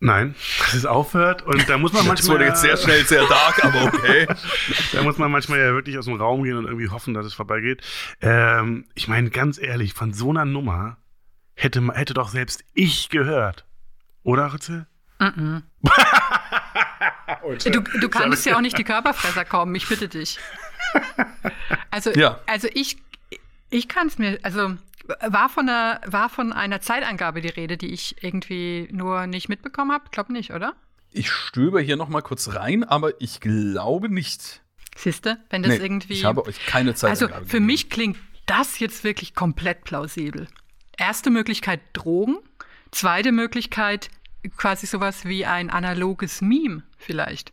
nein, 0.00 0.34
dass 0.58 0.74
es 0.74 0.84
aufhört. 0.84 1.42
Und 1.42 1.66
da 1.66 1.78
muss 1.78 1.94
man 1.94 2.06
manchmal. 2.06 2.16
Das 2.16 2.28
wurde 2.28 2.44
jetzt 2.44 2.60
sehr 2.60 2.76
schnell 2.76 3.06
sehr 3.06 3.26
dark, 3.26 3.64
aber 3.64 3.84
okay. 3.84 4.26
Da 4.92 5.02
muss 5.02 5.16
man 5.16 5.30
manchmal 5.30 5.60
ja 5.60 5.72
wirklich 5.72 5.96
aus 5.96 6.04
dem 6.04 6.16
Raum 6.16 6.42
gehen 6.42 6.58
und 6.58 6.66
irgendwie 6.66 6.90
hoffen, 6.90 7.14
dass 7.14 7.24
es 7.24 7.32
vorbeigeht. 7.32 7.80
Ähm, 8.20 8.84
ich 8.94 9.08
meine, 9.08 9.30
ganz 9.30 9.58
ehrlich, 9.58 9.94
von 9.94 10.12
so 10.12 10.28
einer 10.28 10.44
Nummer 10.44 10.98
hätte, 11.54 11.82
hätte 11.94 12.14
doch 12.14 12.28
selbst 12.28 12.64
ich 12.74 13.08
gehört. 13.08 13.64
Oder, 14.22 14.52
Ritze? 14.52 14.86
Du, 17.64 17.80
du 17.80 18.08
kannst 18.08 18.46
ja 18.46 18.56
auch 18.56 18.60
nicht 18.60 18.78
die 18.78 18.84
Körperfresser 18.84 19.44
kommen, 19.44 19.74
ich 19.74 19.88
bitte 19.88 20.08
dich. 20.08 20.38
Also, 21.90 22.10
Ja. 22.12 22.40
also 22.46 22.68
ich, 22.72 22.98
ich 23.70 23.88
kann 23.88 24.06
es 24.08 24.18
mir, 24.18 24.38
also 24.42 24.76
war 25.20 25.48
von, 25.48 25.68
einer, 25.68 26.00
war 26.06 26.28
von 26.28 26.52
einer 26.52 26.80
Zeitangabe 26.80 27.40
die 27.40 27.48
Rede, 27.48 27.76
die 27.76 27.92
ich 27.92 28.22
irgendwie 28.22 28.88
nur 28.90 29.26
nicht 29.26 29.48
mitbekommen 29.48 29.92
habe? 29.92 30.04
Glaub 30.10 30.30
nicht, 30.30 30.52
oder? 30.52 30.74
Ich 31.12 31.30
stöber 31.30 31.80
hier 31.80 31.96
noch 31.96 32.08
mal 32.08 32.22
kurz 32.22 32.54
rein, 32.54 32.84
aber 32.84 33.20
ich 33.20 33.40
glaube 33.40 34.08
nicht. 34.08 34.62
Siehste, 34.96 35.38
wenn 35.50 35.62
das 35.62 35.78
Nee, 35.78 35.84
irgendwie. 35.84 36.14
Ich 36.14 36.24
habe 36.24 36.44
euch 36.46 36.64
keine 36.66 36.94
Zeit 36.94 37.10
Also 37.10 37.28
für 37.46 37.60
mich 37.60 37.90
klingt 37.90 38.16
das 38.46 38.78
jetzt 38.78 39.04
wirklich 39.04 39.34
komplett 39.34 39.84
plausibel. 39.84 40.48
Erste 40.96 41.30
Möglichkeit 41.30 41.80
Drogen. 41.92 42.38
Zweite 42.90 43.32
Möglichkeit, 43.32 44.08
quasi 44.56 44.86
sowas 44.86 45.24
wie 45.24 45.46
ein 45.46 45.70
analoges 45.70 46.40
Meme 46.40 46.82
vielleicht. 46.96 47.50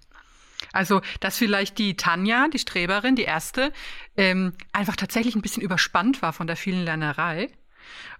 Also, 0.74 1.02
dass 1.20 1.38
vielleicht 1.38 1.78
die 1.80 1.98
Tanja, 1.98 2.48
die 2.48 2.60
Streberin, 2.60 3.16
die 3.16 3.24
erste, 3.24 3.74
ähm, 4.16 4.54
einfach 4.72 4.96
tatsächlich 4.96 5.36
ein 5.36 5.42
bisschen 5.42 5.64
überspannt 5.64 6.22
war 6.22 6.34
von 6.34 6.48
der 6.48 6.56
vielen 6.56 6.86
Lernerei 6.86 7.50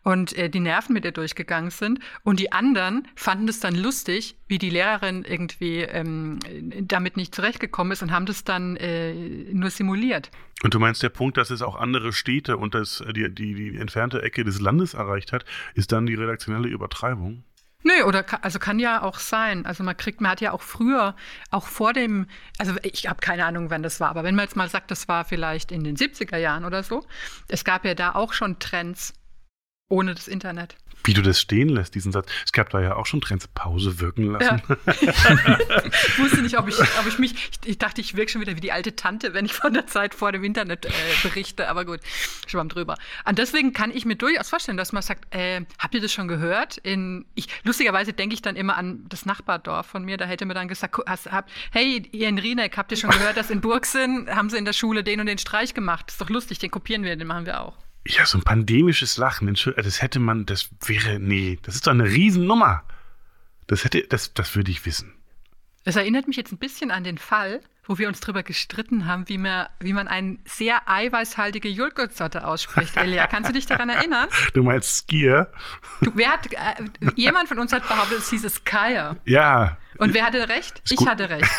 und 0.04 0.38
äh, 0.38 0.50
die 0.50 0.60
Nerven 0.60 0.94
mit 0.94 1.06
ihr 1.06 1.12
durchgegangen 1.12 1.72
sind. 1.72 2.00
Und 2.24 2.40
die 2.40 2.52
anderen 2.52 3.08
fanden 3.16 3.48
es 3.48 3.60
dann 3.60 3.76
lustig, 3.76 4.36
wie 4.48 4.58
die 4.58 4.70
Lehrerin 4.70 5.24
irgendwie 5.24 5.82
ähm, 5.82 6.40
damit 6.82 7.18
nicht 7.18 7.36
zurechtgekommen 7.36 7.94
ist 7.94 8.02
und 8.02 8.12
haben 8.12 8.26
das 8.26 8.44
dann 8.44 8.76
äh, 8.78 9.14
nur 9.54 9.70
simuliert. 9.70 10.32
Und 10.64 10.74
du 10.74 10.80
meinst, 10.80 11.02
der 11.02 11.10
Punkt, 11.10 11.38
dass 11.38 11.50
es 11.50 11.62
auch 11.62 11.76
andere 11.76 12.14
Städte 12.14 12.58
und 12.58 12.76
das, 12.76 13.04
die, 13.16 13.34
die, 13.34 13.54
die 13.54 13.78
entfernte 13.78 14.22
Ecke 14.22 14.44
des 14.44 14.60
Landes 14.60 14.94
erreicht 14.94 15.32
hat, 15.32 15.46
ist 15.74 15.92
dann 15.92 16.06
die 16.06 16.16
redaktionelle 16.16 16.68
Übertreibung? 16.68 17.44
Nö, 17.84 18.04
oder 18.04 18.24
also 18.44 18.60
kann 18.60 18.78
ja 18.78 19.02
auch 19.02 19.18
sein. 19.18 19.66
Also 19.66 19.84
man 19.84 19.98
kriegt, 19.98 20.22
man 20.22 20.32
hat 20.32 20.42
ja 20.42 20.52
auch 20.52 20.62
früher, 20.62 21.16
auch 21.50 21.66
vor 21.66 21.94
dem, 21.94 22.28
also 22.60 22.76
ich 22.84 23.10
habe 23.10 23.20
keine 23.22 23.46
Ahnung, 23.46 23.72
wann 23.72 23.82
das 23.82 24.00
war, 24.00 24.10
aber 24.10 24.24
wenn 24.24 24.36
man 24.36 24.46
jetzt 24.46 24.56
mal 24.56 24.70
sagt, 24.70 24.92
das 24.92 25.08
war 25.08 25.26
vielleicht 25.26 25.72
in 25.72 25.84
den 25.84 25.96
70er 25.96 26.38
Jahren 26.38 26.66
oder 26.66 26.84
so, 26.84 27.06
es 27.48 27.66
gab 27.66 27.84
ja 27.86 27.96
da 27.96 28.14
auch 28.14 28.34
schon 28.34 28.60
Trends 28.60 29.14
ohne 29.92 30.16
das 30.16 30.28
Internet. 30.28 30.76
Wie 31.04 31.14
du 31.14 31.22
das 31.22 31.42
stehen 31.42 31.70
lässt, 31.70 31.96
diesen 31.96 32.12
Satz. 32.12 32.30
Es 32.46 32.52
gab 32.52 32.70
da 32.70 32.80
ja 32.80 32.96
auch 32.96 33.08
schon 33.08 33.22
Trends, 33.22 33.48
Pause 33.48 34.00
wirken 34.00 34.34
lassen. 34.34 34.62
Ja. 34.68 34.78
ich 35.02 36.20
wusste 36.20 36.42
nicht, 36.44 36.60
ob 36.60 36.68
ich, 36.68 36.80
ob 36.80 37.08
ich 37.08 37.18
mich, 37.18 37.34
ich, 37.34 37.70
ich, 37.70 37.78
dachte, 37.80 38.02
ich 38.02 38.16
wirke 38.16 38.32
schon 38.32 38.42
wieder 38.42 38.56
wie 38.56 38.62
die 38.62 38.72
alte 38.72 38.96
Tante, 38.96 39.34
wenn 39.34 39.46
ich 39.46 39.54
von 39.54 39.74
der 39.74 39.88
Zeit 39.88 40.14
vor 40.14 40.32
dem 40.32 40.44
Internet 40.44 40.86
äh, 40.86 40.90
berichte, 41.24 41.70
aber 41.70 41.86
gut, 41.86 42.02
schwamm 42.46 42.70
drüber. 42.70 42.98
Und 43.28 43.40
deswegen 43.40 43.74
kann 43.74 43.90
ich 43.90 44.06
mir 44.06 44.16
durchaus 44.16 44.50
vorstellen, 44.50 44.78
dass 44.78 44.92
man 44.92 45.02
sagt, 45.02 45.34
äh, 45.34 45.62
habt 45.80 45.96
ihr 45.96 46.02
das 46.02 46.14
schon 46.14 46.28
gehört? 46.28 46.78
In, 46.78 47.26
ich, 47.34 47.48
lustigerweise 47.64 48.14
denke 48.14 48.36
ich 48.36 48.44
dann 48.44 48.56
immer 48.56 48.78
an 48.78 49.06
das 49.10 49.26
Nachbardorf 49.26 49.88
von 49.88 50.06
mir, 50.06 50.18
da 50.18 50.26
hätte 50.26 50.46
mir 50.46 50.54
dann 50.54 50.68
gesagt, 50.68 50.98
hast, 51.08 51.32
hab, 51.32 51.50
hey, 51.72 52.08
ihr 52.12 52.30
in 52.30 52.38
Rieneck, 52.38 52.78
habt 52.78 52.92
ihr 52.92 52.98
schon 52.98 53.10
gehört, 53.10 53.38
dass 53.38 53.50
in 53.50 53.62
Burgsinn 53.62 54.30
haben 54.30 54.52
sie 54.52 54.58
in 54.58 54.66
der 54.66 54.74
Schule 54.74 55.04
den 55.04 55.20
und 55.20 55.26
den 55.26 55.40
Streich 55.40 55.74
gemacht? 55.74 56.06
Das 56.08 56.16
ist 56.16 56.22
doch 56.22 56.30
lustig, 56.30 56.60
den 56.60 56.70
kopieren 56.70 57.04
wir, 57.04 57.16
den 57.16 57.28
machen 57.28 57.48
wir 57.48 57.62
auch. 57.62 57.76
Ja, 58.08 58.26
so 58.26 58.38
ein 58.38 58.44
pandemisches 58.44 59.18
Lachen, 59.18 59.54
das 59.54 60.02
hätte 60.02 60.20
man, 60.20 60.46
das 60.46 60.70
wäre, 60.86 61.20
nee, 61.20 61.60
das 61.62 61.76
ist 61.76 61.86
doch 61.88 61.92
eine 61.92 62.06
Riesennummer. 62.06 62.84
Das 63.68 63.84
hätte, 63.84 64.02
das, 64.08 64.34
das 64.34 64.56
würde 64.56 64.72
ich 64.72 64.86
wissen. 64.86 65.14
Es 65.84 65.96
erinnert 65.96 66.28
mich 66.28 66.38
jetzt 66.38 66.52
ein 66.52 66.58
bisschen 66.58 66.92
an 66.92 67.04
den 67.04 67.18
Fall, 67.18 67.62
wo 67.86 67.98
wir 67.98 68.08
uns 68.08 68.20
darüber 68.20 68.44
gestritten 68.44 69.06
haben, 69.06 69.28
wie 69.30 69.38
man, 69.38 69.68
wie 69.80 69.94
man 69.94 70.08
eine 70.08 70.38
sehr 70.46 70.88
eiweißhaltige 70.88 71.70
Joghurtsorte 71.70 72.46
ausspricht. 72.46 72.98
Elia, 72.98 73.28
kannst 73.28 73.50
du 73.50 73.54
dich 73.54 73.66
daran 73.66 73.90
erinnern? 73.90 74.28
Du 74.54 74.64
meinst 74.64 75.08
Skier? 75.08 75.52
Du, 76.02 76.12
wer 76.16 76.32
hat, 76.32 76.52
äh, 76.52 77.12
jemand 77.16 77.48
von 77.48 77.60
uns 77.60 77.72
hat 77.72 77.88
behauptet, 77.88 78.20
es 78.20 78.30
hieß 78.30 78.62
Skier. 78.64 79.18
Ja. 79.26 79.78
Und 79.98 80.14
wer 80.14 80.26
hatte 80.26 80.50
recht? 80.50 80.82
Ich 80.90 81.06
hatte 81.06 81.30
recht. 81.30 81.50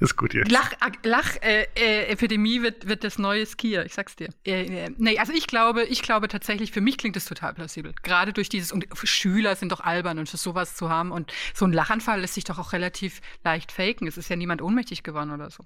Ist 0.00 0.16
gut 0.16 0.34
jetzt. 0.34 0.50
Lach-Epidemie 0.50 2.56
äh, 2.56 2.58
äh, 2.58 2.62
wird, 2.62 2.88
wird 2.88 3.04
das 3.04 3.18
neue 3.18 3.46
Skier, 3.46 3.84
ich 3.84 3.94
sag's 3.94 4.16
dir. 4.16 4.30
Äh, 4.46 4.86
äh, 4.86 4.90
nee, 4.96 5.18
also 5.18 5.32
ich 5.32 5.46
glaube, 5.46 5.84
ich 5.84 6.02
glaube 6.02 6.28
tatsächlich, 6.28 6.72
für 6.72 6.80
mich 6.80 6.98
klingt 6.98 7.16
das 7.16 7.26
total 7.26 7.54
plausibel. 7.54 7.92
Gerade 8.02 8.32
durch 8.32 8.48
dieses, 8.48 8.72
und 8.72 8.86
Schüler 9.04 9.56
sind 9.56 9.72
doch 9.72 9.80
albern 9.80 10.18
und 10.18 10.28
für 10.28 10.38
sowas 10.38 10.74
zu 10.74 10.88
haben. 10.88 11.12
Und 11.12 11.32
so 11.54 11.66
ein 11.66 11.72
Lachanfall 11.72 12.20
lässt 12.20 12.34
sich 12.34 12.44
doch 12.44 12.58
auch 12.58 12.72
relativ 12.72 13.20
leicht 13.44 13.72
faken. 13.72 14.08
Es 14.08 14.16
ist 14.16 14.30
ja 14.30 14.36
niemand 14.36 14.62
ohnmächtig 14.62 15.02
geworden 15.02 15.30
oder 15.30 15.50
so. 15.50 15.64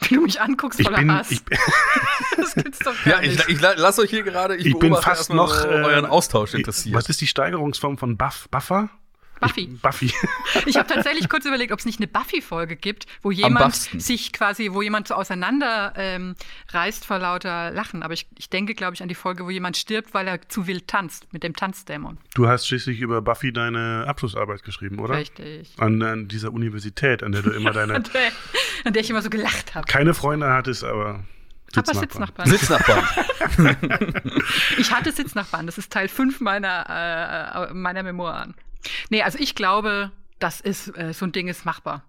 Wie 0.00 0.14
du 0.14 0.20
mich 0.20 0.40
anguckst, 0.40 0.80
voller 0.80 0.98
bin, 0.98 1.12
Hass. 1.12 1.30
Ich, 1.30 1.42
das 2.36 2.54
gibt's 2.54 2.78
doch 2.78 2.94
gar 3.04 3.22
ja, 3.22 3.28
nicht. 3.28 3.40
Ich, 3.48 3.56
ich, 3.56 3.60
lass 3.60 3.98
euch 3.98 4.10
hier 4.10 4.22
gerade, 4.22 4.56
ich, 4.56 4.66
ich 4.66 4.78
bin 4.78 4.94
fast 4.94 5.32
noch 5.32 5.52
so 5.52 5.68
euren 5.68 6.06
Austausch 6.06 6.54
interessiert. 6.54 6.94
Was 6.94 7.08
ist 7.08 7.20
die 7.20 7.26
Steigerungsform 7.26 7.98
von 7.98 8.16
Buff, 8.16 8.48
Buffer? 8.50 8.90
Buffy. 9.40 9.70
Ich, 9.72 9.80
Buffy. 9.80 10.12
Ich 10.66 10.76
habe 10.76 10.92
tatsächlich 10.92 11.28
kurz 11.28 11.44
überlegt, 11.44 11.72
ob 11.72 11.78
es 11.78 11.84
nicht 11.84 11.98
eine 11.98 12.08
Buffy-Folge 12.08 12.76
gibt, 12.76 13.06
wo 13.22 13.30
jemand 13.30 13.74
sich 13.74 14.32
quasi, 14.32 14.70
wo 14.72 14.82
jemand 14.82 15.08
so 15.08 15.14
auseinander 15.14 15.92
ähm, 15.96 16.34
reißt 16.70 17.04
vor 17.04 17.18
lauter 17.18 17.70
Lachen. 17.70 18.02
Aber 18.02 18.14
ich, 18.14 18.26
ich 18.36 18.50
denke, 18.50 18.74
glaube 18.74 18.94
ich, 18.94 19.02
an 19.02 19.08
die 19.08 19.14
Folge, 19.14 19.44
wo 19.44 19.50
jemand 19.50 19.76
stirbt, 19.76 20.14
weil 20.14 20.26
er 20.28 20.48
zu 20.48 20.66
wild 20.66 20.88
tanzt 20.88 21.32
mit 21.32 21.42
dem 21.42 21.54
Tanzdämon. 21.54 22.18
Du 22.34 22.48
hast 22.48 22.66
schließlich 22.66 23.00
über 23.00 23.22
Buffy 23.22 23.52
deine 23.52 24.04
Abschlussarbeit 24.06 24.62
geschrieben, 24.62 24.98
oder? 24.98 25.16
Richtig. 25.16 25.72
An, 25.78 26.02
an 26.02 26.28
dieser 26.28 26.52
Universität, 26.52 27.22
an 27.22 27.32
der 27.32 27.42
du 27.42 27.50
immer 27.50 27.70
deine. 27.72 27.94
an, 27.94 28.04
der, 28.14 28.32
an 28.84 28.92
der 28.92 29.02
ich 29.02 29.10
immer 29.10 29.22
so 29.22 29.30
gelacht 29.30 29.74
habe. 29.74 29.86
Keine 29.86 30.14
Freunde 30.14 30.50
hattest, 30.50 30.84
aber. 30.84 31.24
Sitznachbarn. 31.74 32.48
Sitznachbarn. 32.48 33.04
ich 34.78 34.90
hatte 34.90 35.12
Sitznachbarn. 35.12 35.66
Das 35.66 35.76
ist 35.76 35.92
Teil 35.92 36.08
5 36.08 36.40
meiner, 36.40 37.68
äh, 37.68 37.74
meiner 37.74 38.02
Memoiren. 38.02 38.54
Nee, 39.10 39.22
also 39.22 39.38
ich 39.38 39.54
glaube, 39.54 40.12
das 40.38 40.60
ist, 40.60 40.96
äh, 40.96 41.12
so 41.12 41.26
ein 41.26 41.32
Ding 41.32 41.48
ist 41.48 41.64
machbar. 41.64 42.04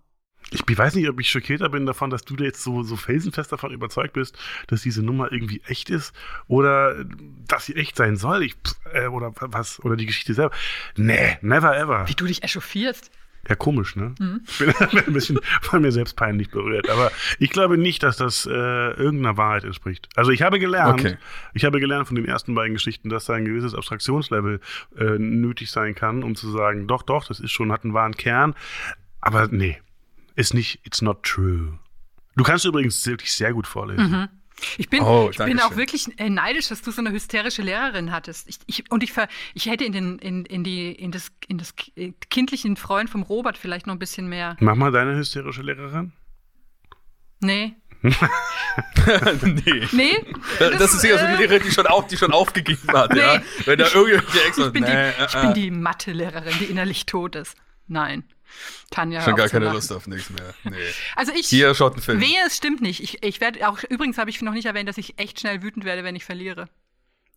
Ich 0.51 0.63
weiß 0.65 0.95
nicht, 0.95 1.07
ob 1.09 1.19
ich 1.19 1.29
schockierter 1.29 1.69
bin 1.69 1.85
davon, 1.85 2.09
dass 2.09 2.23
du 2.25 2.35
jetzt 2.35 2.63
so, 2.63 2.81
so 2.81 2.95
felsenfest 2.95 3.51
davon 3.51 3.71
überzeugt 3.71 4.13
bist, 4.13 4.37
dass 4.67 4.81
diese 4.81 5.03
Nummer 5.03 5.31
irgendwie 5.31 5.61
echt 5.67 5.89
ist 5.89 6.13
oder 6.47 7.05
dass 7.47 7.65
sie 7.65 7.75
echt 7.75 7.95
sein 7.95 8.15
soll. 8.15 8.43
Ich, 8.43 8.55
äh, 8.93 9.07
oder 9.07 9.31
was, 9.39 9.79
oder 9.83 9.95
die 9.95 10.07
Geschichte 10.07 10.33
selber. 10.33 10.55
Nee, 10.95 11.37
never 11.41 11.77
ever. 11.77 12.07
Wie 12.07 12.15
du 12.15 12.25
dich 12.25 12.41
echauffierst. 12.41 13.11
Ja, 13.47 13.55
komisch, 13.55 13.95
ne? 13.95 14.13
Mhm. 14.19 14.41
Ich 14.47 14.57
bin 14.59 14.69
ein 15.07 15.13
bisschen 15.13 15.39
von 15.61 15.81
mir 15.81 15.91
selbst 15.91 16.15
peinlich 16.15 16.49
berührt. 16.49 16.89
Aber 16.89 17.11
ich 17.39 17.49
glaube 17.49 17.77
nicht, 17.77 18.03
dass 18.03 18.17
das 18.17 18.45
äh, 18.45 18.51
irgendeiner 18.51 19.37
Wahrheit 19.37 19.63
entspricht. 19.63 20.09
Also 20.15 20.31
ich 20.31 20.41
habe 20.41 20.59
gelernt, 20.59 20.99
okay. 20.99 21.17
ich 21.53 21.65
habe 21.65 21.79
gelernt 21.79 22.07
von 22.07 22.15
den 22.15 22.25
ersten 22.25 22.53
beiden 22.53 22.73
Geschichten, 22.73 23.09
dass 23.09 23.25
da 23.25 23.33
ein 23.33 23.45
gewisses 23.45 23.73
Abstraktionslevel 23.73 24.59
äh, 24.97 25.17
nötig 25.17 25.71
sein 25.71 25.95
kann, 25.95 26.23
um 26.23 26.35
zu 26.35 26.49
sagen, 26.51 26.87
doch, 26.87 27.03
doch, 27.03 27.25
das 27.25 27.39
ist 27.39 27.51
schon, 27.51 27.71
hat 27.71 27.83
einen 27.83 27.93
wahren 27.93 28.15
Kern. 28.15 28.55
Aber 29.21 29.47
nee, 29.47 29.79
ist 30.35 30.53
nicht, 30.53 30.85
it's 30.85 31.01
not 31.01 31.23
true. 31.23 31.79
Du 32.35 32.43
kannst 32.43 32.65
übrigens 32.65 33.05
wirklich 33.05 33.33
sehr 33.33 33.53
gut 33.53 33.67
vorlesen. 33.67 34.11
Mhm. 34.11 34.29
Ich 34.77 34.89
bin, 34.89 35.03
oh, 35.03 35.29
ich 35.31 35.37
bin 35.37 35.59
auch 35.59 35.75
wirklich 35.75 36.07
äh, 36.19 36.29
neidisch, 36.29 36.69
dass 36.69 36.81
du 36.81 36.91
so 36.91 37.01
eine 37.01 37.11
hysterische 37.11 37.61
Lehrerin 37.61 38.11
hattest. 38.11 38.47
Ich, 38.49 38.59
ich, 38.65 38.91
und 38.91 39.03
ich, 39.03 39.13
ich 39.53 39.65
hätte 39.65 39.85
in, 39.85 39.91
den, 39.91 40.19
in, 40.19 40.45
in, 40.45 40.63
die, 40.63 40.91
in, 40.91 41.11
das, 41.11 41.31
in 41.47 41.57
das 41.57 41.73
äh, 41.95 42.13
kindlichen 42.29 42.75
Freund 42.75 43.09
vom 43.09 43.23
Robert 43.23 43.57
vielleicht 43.57 43.87
noch 43.87 43.95
ein 43.95 43.99
bisschen 43.99 44.29
mehr. 44.29 44.55
Mach 44.59 44.75
mal 44.75 44.91
deine 44.91 45.15
hysterische 45.15 45.61
Lehrerin. 45.61 46.13
Nee. 47.41 47.75
nee. 48.01 49.87
Nee? 49.91 50.25
Das, 50.57 50.77
das 50.77 50.93
ist 50.93 51.03
eher 51.03 51.17
so 51.19 51.25
die 51.25 51.33
äh, 51.33 51.37
Lehrerin, 51.37 51.63
die 51.63 51.71
schon, 51.71 51.87
auf, 51.87 52.07
die 52.07 52.17
schon 52.17 52.31
aufgegeben 52.31 52.87
hat. 52.93 53.13
Nee. 53.13 53.19
Ja? 53.19 53.41
Wenn 53.65 53.79
da 53.79 53.87
irgendwie 53.93 54.37
ich 54.47 54.71
bin 54.71 54.83
nee, 54.83 54.89
die, 54.89 55.21
äh, 55.21 55.25
ich 55.27 55.41
bin 55.41 55.53
die 55.53 55.71
Mathe-Lehrerin, 55.71 56.53
die 56.59 56.65
innerlich 56.65 57.05
tot 57.05 57.35
ist. 57.35 57.55
Nein. 57.87 58.23
Tanja. 58.91 59.21
Schon 59.21 59.35
gar 59.35 59.49
keine 59.49 59.65
machen. 59.65 59.75
Lust 59.75 59.91
auf 59.91 60.07
nichts 60.07 60.29
mehr. 60.29 60.53
Nee. 60.63 60.75
Also 61.15 61.31
ich. 61.33 61.47
Hier 61.47 61.73
Schottenfilm. 61.75 62.19
Wehe, 62.21 62.39
es 62.45 62.57
stimmt 62.57 62.81
nicht. 62.81 63.01
Ich, 63.01 63.23
ich 63.23 63.41
werde 63.41 63.67
auch, 63.67 63.83
übrigens 63.89 64.17
habe 64.17 64.29
ich 64.29 64.41
noch 64.41 64.53
nicht 64.53 64.65
erwähnt, 64.65 64.89
dass 64.89 64.97
ich 64.97 65.19
echt 65.19 65.39
schnell 65.39 65.61
wütend 65.61 65.85
werde, 65.85 66.03
wenn 66.03 66.15
ich 66.15 66.25
verliere. 66.25 66.67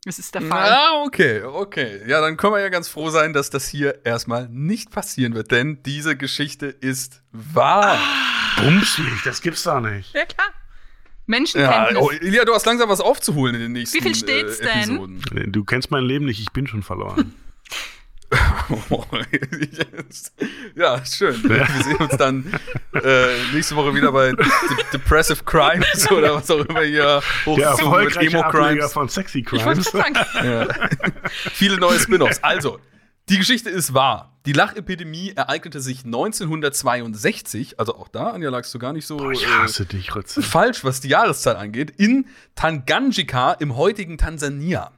Das 0.05 0.19
ist 0.19 0.35
der 0.35 0.43
Fall. 0.43 0.73
Ah, 0.73 1.03
okay, 1.05 1.43
okay. 1.43 2.01
Ja, 2.09 2.21
dann 2.21 2.37
können 2.37 2.55
wir 2.55 2.61
ja 2.61 2.71
ganz 2.71 2.89
froh 2.89 3.11
sein, 3.11 3.33
dass 3.33 3.51
das 3.51 3.69
hier 3.69 4.05
erstmal 4.05 4.49
nicht 4.49 4.91
passieren 4.91 5.35
wird, 5.35 5.53
denn 5.53 5.81
diese 5.85 6.17
Geschichte 6.17 6.67
ist 6.67 7.23
wahr. 7.31 7.99
Ah. 7.99 8.61
Bumslich, 8.63 9.23
das 9.25 9.41
gibt's 9.43 9.63
doch 9.63 9.81
nicht. 9.81 10.13
Ja, 10.13 10.25
klar. 10.25 10.49
Menschenkenntnis. 11.27 11.95
Ja, 11.95 12.01
oh, 12.01 12.11
Ilja, 12.11 12.45
du 12.45 12.53
hast 12.53 12.67
langsam 12.67 12.89
was 12.89 13.01
aufzuholen 13.01 13.55
in 13.55 13.61
den 13.61 13.73
nächsten 13.73 13.97
Wie 13.97 14.03
viel 14.03 14.15
steht's 14.17 14.59
äh, 14.59 14.87
denn? 14.87 15.53
Du 15.53 15.65
kennst 15.65 15.93
mein 15.93 16.05
Leben 16.05 16.25
nicht, 16.25 16.41
ich 16.41 16.51
bin 16.51 16.67
schon 16.67 16.83
verloren. 16.83 17.35
ja, 20.75 21.05
schön. 21.05 21.43
Wir 21.45 21.67
sehen 21.83 21.97
uns 21.97 22.17
dann 22.17 22.53
äh, 22.95 23.27
nächste 23.53 23.77
Woche 23.77 23.95
wieder 23.95 24.13
bei 24.13 24.33
De 24.33 24.47
Depressive 24.93 25.45
Crimes 25.45 26.11
oder 26.11 26.37
was 26.37 26.51
auch 26.51 26.65
immer 26.65 26.83
hier 26.83 27.23
hochgezogen 27.45 27.93
wird. 27.93 28.17
Emo 28.17 28.43
Crimes. 28.51 28.93
von 28.93 29.09
Sexy 29.09 29.43
Crimes. 29.43 29.93
ja. 30.43 30.67
Viele 31.53 31.79
neue 31.79 31.99
Spin-offs. 31.99 32.43
Also, 32.43 32.79
die 33.29 33.39
Geschichte 33.39 33.71
ist 33.71 33.95
wahr. 33.95 34.29
Die 34.45 34.53
Lachepidemie 34.53 35.33
ereignete 35.37 35.81
sich 35.81 36.05
1962, 36.05 37.79
also 37.79 37.95
auch 37.95 38.09
da, 38.09 38.31
Anja, 38.31 38.51
lagst 38.51 38.75
du 38.75 38.81
gar 38.81 38.93
nicht 38.93 39.07
so 39.07 39.19
Boah, 39.19 39.31
ich 39.31 39.47
hasse 39.47 39.85
äh, 39.85 39.87
dich, 39.87 40.17
Rütze. 40.17 40.43
falsch, 40.43 40.83
was 40.83 41.01
die 41.01 41.09
Jahreszahl 41.09 41.57
angeht, 41.57 41.93
in 41.97 42.27
Tanganjika 42.57 43.53
im 43.53 43.77
heutigen 43.77 44.19
Tansania. 44.19 44.91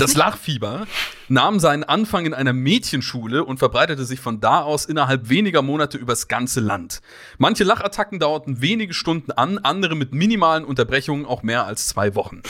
Das 0.00 0.10
nicht? 0.10 0.18
Lachfieber 0.18 0.86
nahm 1.28 1.60
seinen 1.60 1.84
Anfang 1.84 2.26
in 2.26 2.34
einer 2.34 2.52
Mädchenschule 2.52 3.44
und 3.44 3.58
verbreitete 3.58 4.04
sich 4.04 4.20
von 4.20 4.40
da 4.40 4.62
aus 4.62 4.84
innerhalb 4.84 5.28
weniger 5.28 5.62
Monate 5.62 5.98
übers 5.98 6.28
ganze 6.28 6.60
Land. 6.60 7.00
Manche 7.38 7.64
Lachattacken 7.64 8.18
dauerten 8.18 8.60
wenige 8.60 8.94
Stunden 8.94 9.32
an, 9.32 9.58
andere 9.58 9.94
mit 9.94 10.12
minimalen 10.12 10.64
Unterbrechungen 10.64 11.26
auch 11.26 11.42
mehr 11.42 11.64
als 11.66 11.88
zwei 11.88 12.14
Wochen. 12.14 12.42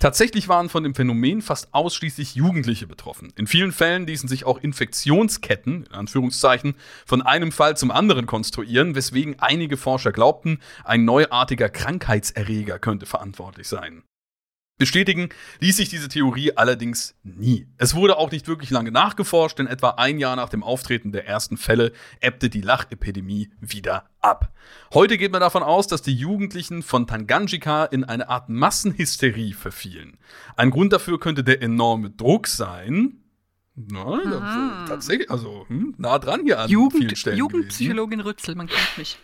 Tatsächlich 0.00 0.48
waren 0.48 0.70
von 0.70 0.82
dem 0.82 0.94
Phänomen 0.94 1.42
fast 1.42 1.74
ausschließlich 1.74 2.34
Jugendliche 2.34 2.86
betroffen. 2.86 3.34
In 3.36 3.46
vielen 3.46 3.70
Fällen 3.70 4.06
ließen 4.06 4.30
sich 4.30 4.46
auch 4.46 4.58
Infektionsketten, 4.58 5.84
in 5.84 5.92
Anführungszeichen, 5.92 6.74
von 7.04 7.20
einem 7.20 7.52
Fall 7.52 7.76
zum 7.76 7.90
anderen 7.90 8.24
konstruieren, 8.24 8.94
weswegen 8.94 9.38
einige 9.40 9.76
Forscher 9.76 10.12
glaubten, 10.12 10.60
ein 10.84 11.04
neuartiger 11.04 11.68
Krankheitserreger 11.68 12.78
könnte 12.78 13.04
verantwortlich 13.04 13.68
sein. 13.68 14.02
Bestätigen 14.80 15.28
ließ 15.60 15.76
sich 15.76 15.90
diese 15.90 16.08
Theorie 16.08 16.56
allerdings 16.56 17.14
nie. 17.22 17.66
Es 17.76 17.94
wurde 17.94 18.16
auch 18.16 18.30
nicht 18.30 18.48
wirklich 18.48 18.70
lange 18.70 18.90
nachgeforscht, 18.90 19.58
denn 19.58 19.66
etwa 19.66 19.90
ein 19.90 20.18
Jahr 20.18 20.36
nach 20.36 20.48
dem 20.48 20.62
Auftreten 20.62 21.12
der 21.12 21.26
ersten 21.26 21.58
Fälle 21.58 21.92
ebbte 22.20 22.48
die 22.48 22.62
Lachepidemie 22.62 23.50
wieder 23.60 24.08
ab. 24.22 24.54
Heute 24.94 25.18
geht 25.18 25.32
man 25.32 25.42
davon 25.42 25.62
aus, 25.62 25.86
dass 25.86 26.00
die 26.00 26.14
Jugendlichen 26.14 26.82
von 26.82 27.06
Tanganjika 27.06 27.84
in 27.84 28.04
eine 28.04 28.30
Art 28.30 28.48
Massenhysterie 28.48 29.52
verfielen. 29.52 30.16
Ein 30.56 30.70
Grund 30.70 30.94
dafür 30.94 31.20
könnte 31.20 31.44
der 31.44 31.60
enorme 31.60 32.08
Druck 32.08 32.46
sein. 32.46 33.18
Na, 33.76 34.86
tatsächlich, 34.88 35.30
also 35.30 35.66
hm, 35.68 35.94
nah 35.98 36.18
dran 36.18 36.40
hier 36.42 36.58
an 36.58 36.70
Jugend, 36.70 37.02
vielen 37.02 37.16
Stellen. 37.16 37.36
gewesen 37.36 37.52
Jugendpsychologin 37.52 38.20
Rützel, 38.20 38.54
man 38.54 38.66
kennt 38.66 38.96
mich. 38.96 39.18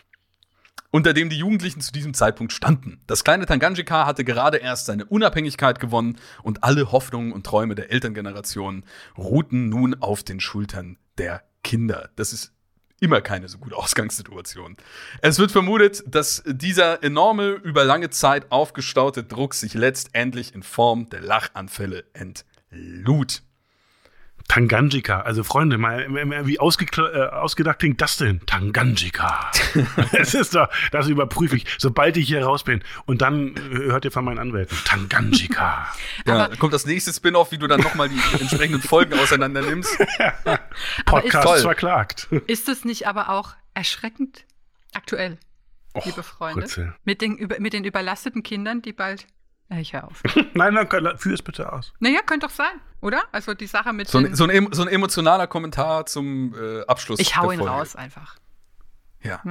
Unter 0.97 1.13
dem 1.13 1.29
die 1.29 1.37
Jugendlichen 1.37 1.83
zu 1.83 1.93
diesem 1.93 2.15
Zeitpunkt 2.15 2.55
standen. 2.55 3.03
Das 3.07 3.23
kleine 3.23 3.45
Tanganjika 3.45 4.07
hatte 4.07 4.25
gerade 4.25 4.57
erst 4.57 4.87
seine 4.87 5.05
Unabhängigkeit 5.05 5.79
gewonnen 5.79 6.17
und 6.43 6.65
alle 6.65 6.91
Hoffnungen 6.91 7.33
und 7.33 7.45
Träume 7.45 7.75
der 7.75 7.91
Elterngeneration 7.91 8.83
ruhten 9.19 9.69
nun 9.69 9.97
auf 10.01 10.23
den 10.23 10.41
Schultern 10.41 10.97
der 11.19 11.43
Kinder. 11.63 12.09
Das 12.17 12.33
ist 12.33 12.55
immer 12.99 13.21
keine 13.21 13.47
so 13.51 13.59
gute 13.59 13.77
Ausgangssituation. 13.77 14.79
Es 15.21 15.39
wird 15.39 15.53
vermutet, 15.53 16.03
dass 16.07 16.43
dieser 16.47 17.03
enorme, 17.03 17.51
über 17.51 17.85
lange 17.85 18.09
Zeit 18.09 18.51
aufgestaute 18.51 19.23
Druck 19.23 19.53
sich 19.53 19.75
letztendlich 19.75 20.55
in 20.55 20.63
Form 20.63 21.11
der 21.11 21.21
Lachanfälle 21.21 22.05
entlud. 22.15 23.43
Tanganjika, 24.49 25.21
also 25.21 25.43
Freunde, 25.45 25.77
mal, 25.77 26.07
wie 26.47 26.55
äh, 26.55 26.59
ausgedacht 26.59 27.79
klingt 27.81 28.01
das 28.01 28.17
denn? 28.17 28.41
Tanganjika. 28.47 29.51
Es 30.13 30.35
ist 30.35 30.55
doch, 30.55 30.69
das 30.93 31.09
überprüfe 31.09 31.57
ich, 31.57 31.67
sobald 31.79 32.17
ich 32.17 32.29
hier 32.29 32.45
raus 32.45 32.65
bin. 32.65 32.83
Und 33.07 33.23
dann 33.23 33.57
äh, 33.57 33.61
hört 33.91 34.05
ihr 34.05 34.11
von 34.13 34.25
meinen 34.25 34.39
Anwälten. 34.39 34.77
Tanganjika. 34.85 35.93
Ja, 36.27 36.35
Aber- 36.35 36.49
dann 36.49 36.59
kommt 36.59 36.73
das 36.75 36.87
nächste 36.87 37.13
Spin-off, 37.13 37.51
wie 37.53 37.59
du 37.59 37.67
dann 37.67 37.81
nochmal 37.81 38.09
die 38.09 38.21
entsprechenden 38.41 38.81
Folgen 38.83 39.15
auseinander 39.19 39.63
nimmst. 39.63 39.99
Ist, 40.01 41.05
Podcast 41.07 41.47
toll. 41.47 41.59
verklagt. 41.61 42.29
ist 42.47 42.69
es 42.69 42.85
nicht 42.85 43.07
aber 43.09 43.31
auch 43.31 43.55
erschreckend 43.75 44.45
aktuell, 44.95 45.39
Och, 45.95 46.05
liebe 46.07 46.23
Freunde? 46.23 46.95
Mit 47.05 47.21
den, 47.21 47.37
über, 47.37 47.59
mit 47.61 47.73
den 47.73 47.85
überlasteten 47.85 48.43
Kindern, 48.43 48.83
die 48.83 48.93
bald. 48.93 49.27
Ich 49.69 49.93
hör 49.93 50.05
auf. 50.05 50.23
Nein, 50.55 50.75
nein, 50.75 50.89
kann- 50.89 51.19
führ 51.19 51.35
es 51.35 51.43
bitte 51.43 51.73
aus. 51.73 51.93
naja, 51.99 52.21
könnte 52.25 52.47
doch 52.47 52.55
sein, 52.55 52.81
oder? 53.01 53.25
Also 53.33 53.53
die 53.55 53.67
Sache 53.67 53.93
mit 53.93 54.09
So 54.09 54.19
ein, 54.19 54.35
so, 54.35 54.45
ein, 54.47 54.69
so 54.73 54.83
ein 54.83 54.89
emotionaler 54.89 55.47
Kommentar 55.49 56.07
zum 56.07 56.55
äh, 56.55 56.83
Abschluss. 56.87 57.19
Ich 57.19 57.37
hau 57.37 57.51
ihn 57.51 57.59
Folge. 57.59 57.73
raus 57.73 57.97
einfach. 57.97 58.37
Ja. 59.23 59.43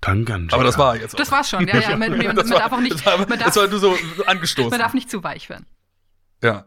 Tanganjika. 0.00 0.54
Aber 0.54 0.64
das 0.64 0.76
war 0.78 0.96
jetzt 0.96 1.14
auch. 1.14 1.18
Das 1.18 1.32
war's 1.32 1.48
schon. 1.48 1.66
Ja, 1.68 1.78
ja, 1.78 1.96
man, 1.96 2.10
man, 2.16 2.26
man 2.26 2.36
das 2.36 2.50
war, 2.50 2.58
darf 2.58 2.72
auch 2.72 2.80
nicht, 2.80 2.94
das 2.96 3.06
war, 3.06 3.18
man 3.18 3.28
das 3.38 3.38
darf, 3.54 3.56
war 3.56 3.66
nur 3.68 3.78
so 3.80 3.96
angestoßen. 4.26 4.70
man 4.70 4.78
darf 4.78 4.94
nicht 4.94 5.10
zu 5.10 5.24
weich 5.24 5.48
werden. 5.48 5.66
Ja, 6.42 6.66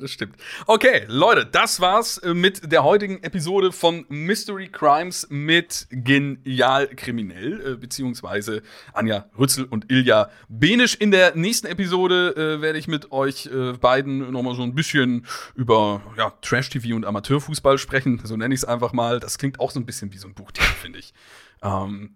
das 0.00 0.10
stimmt. 0.10 0.36
Okay, 0.66 1.04
Leute, 1.08 1.46
das 1.46 1.80
war's 1.80 2.18
äh, 2.18 2.34
mit 2.34 2.70
der 2.70 2.84
heutigen 2.84 3.22
Episode 3.22 3.72
von 3.72 4.04
Mystery 4.08 4.68
Crimes 4.68 5.26
mit 5.30 5.86
Genial 5.90 6.88
Kriminell, 6.88 7.72
äh, 7.72 7.76
beziehungsweise 7.76 8.62
Anja 8.92 9.26
Rützel 9.38 9.64
und 9.64 9.90
Ilja 9.90 10.30
Benisch. 10.48 10.94
In 10.94 11.10
der 11.10 11.34
nächsten 11.34 11.66
Episode 11.66 12.34
äh, 12.36 12.62
werde 12.62 12.78
ich 12.78 12.88
mit 12.88 13.12
euch 13.12 13.46
äh, 13.46 13.72
beiden 13.72 14.30
nochmal 14.30 14.54
so 14.54 14.62
ein 14.62 14.74
bisschen 14.74 15.26
über 15.54 16.02
ja, 16.16 16.32
Trash-TV 16.42 16.94
und 16.94 17.04
Amateurfußball 17.04 17.78
sprechen. 17.78 18.20
So 18.24 18.36
nenne 18.36 18.54
ich 18.54 18.60
es 18.60 18.64
einfach 18.64 18.92
mal. 18.92 19.20
Das 19.20 19.38
klingt 19.38 19.60
auch 19.60 19.70
so 19.70 19.80
ein 19.80 19.86
bisschen 19.86 20.12
wie 20.12 20.18
so 20.18 20.28
ein 20.28 20.34
Buchtitel, 20.34 20.72
finde 20.80 20.98
ich. 20.98 21.12
Ähm, 21.62 22.14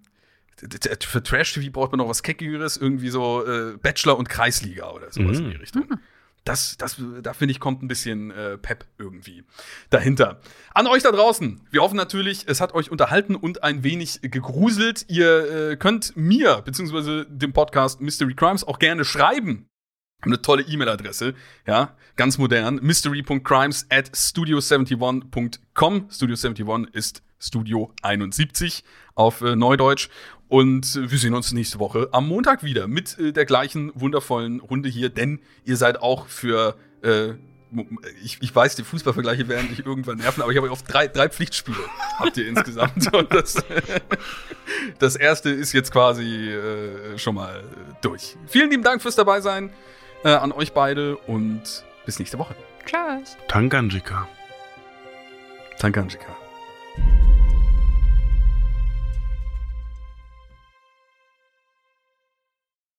für 0.56 1.22
Trash-TV 1.22 1.70
braucht 1.70 1.92
man 1.92 1.98
noch 1.98 2.08
was 2.08 2.22
Keckigeres, 2.22 2.76
irgendwie 2.76 3.10
so 3.10 3.46
äh, 3.46 3.76
Bachelor 3.76 4.16
und 4.16 4.28
Kreisliga 4.28 4.90
oder 4.90 5.12
sowas 5.12 5.38
in 5.38 5.50
die 5.50 5.56
Richtung. 5.56 5.86
Das, 6.46 6.76
das, 6.78 6.96
da 7.22 7.32
finde 7.34 7.50
ich, 7.50 7.60
kommt 7.60 7.82
ein 7.82 7.88
bisschen 7.88 8.30
äh, 8.30 8.56
Pep 8.56 8.86
irgendwie 8.98 9.42
dahinter. 9.90 10.40
An 10.74 10.86
euch 10.86 11.02
da 11.02 11.10
draußen. 11.10 11.60
Wir 11.72 11.82
hoffen 11.82 11.96
natürlich, 11.96 12.44
es 12.46 12.60
hat 12.60 12.72
euch 12.72 12.92
unterhalten 12.92 13.34
und 13.34 13.64
ein 13.64 13.82
wenig 13.82 14.20
gegruselt. 14.22 15.06
Ihr 15.08 15.70
äh, 15.72 15.76
könnt 15.76 16.16
mir, 16.16 16.62
beziehungsweise 16.64 17.26
dem 17.26 17.52
Podcast 17.52 18.00
Mystery 18.00 18.34
Crimes 18.34 18.62
auch 18.62 18.78
gerne 18.78 19.04
schreiben. 19.04 19.66
Eine 20.22 20.40
tolle 20.40 20.62
E-Mail-Adresse, 20.62 21.34
ja, 21.66 21.96
ganz 22.14 22.38
modern. 22.38 22.76
mystery.crimes 22.76 23.86
at 23.90 24.10
studio71.com. 24.10 26.08
Studio 26.10 26.36
71 26.36 26.94
ist 26.94 27.22
Studio 27.40 27.92
71 28.02 28.84
auf 29.16 29.40
äh, 29.40 29.56
Neudeutsch. 29.56 30.10
Und 30.48 31.10
wir 31.10 31.18
sehen 31.18 31.34
uns 31.34 31.52
nächste 31.52 31.78
Woche 31.78 32.08
am 32.12 32.28
Montag 32.28 32.62
wieder 32.62 32.86
mit 32.86 33.18
äh, 33.18 33.32
der 33.32 33.46
gleichen 33.46 33.90
wundervollen 33.94 34.60
Runde 34.60 34.88
hier, 34.88 35.08
denn 35.08 35.40
ihr 35.64 35.76
seid 35.76 36.00
auch 36.00 36.28
für, 36.28 36.76
äh, 37.02 37.30
ich, 38.22 38.38
ich 38.40 38.54
weiß, 38.54 38.76
die 38.76 38.84
Fußballvergleiche 38.84 39.48
werden 39.48 39.68
dich 39.68 39.84
irgendwann 39.84 40.18
nerven, 40.18 40.42
aber 40.42 40.52
ich 40.52 40.58
habe 40.58 40.70
auf 40.70 40.82
drei, 40.82 41.08
drei 41.08 41.28
Pflichtspiele 41.28 41.78
habt 42.18 42.36
ihr 42.36 42.46
insgesamt. 42.46 43.12
Und 43.12 43.34
das, 43.34 43.56
das 45.00 45.16
erste 45.16 45.50
ist 45.50 45.72
jetzt 45.72 45.90
quasi 45.90 46.50
äh, 46.50 47.18
schon 47.18 47.34
mal 47.34 47.64
durch. 48.00 48.36
Vielen 48.46 48.70
lieben 48.70 48.84
Dank 48.84 49.02
fürs 49.02 49.16
dabei 49.16 49.40
sein 49.40 49.70
äh, 50.22 50.28
an 50.28 50.52
euch 50.52 50.72
beide 50.72 51.16
und 51.16 51.84
bis 52.04 52.20
nächste 52.20 52.38
Woche. 52.38 52.54
Tschüss. 52.84 53.36
Tanganjika. 53.48 54.28
Tanganjika. 55.78 56.45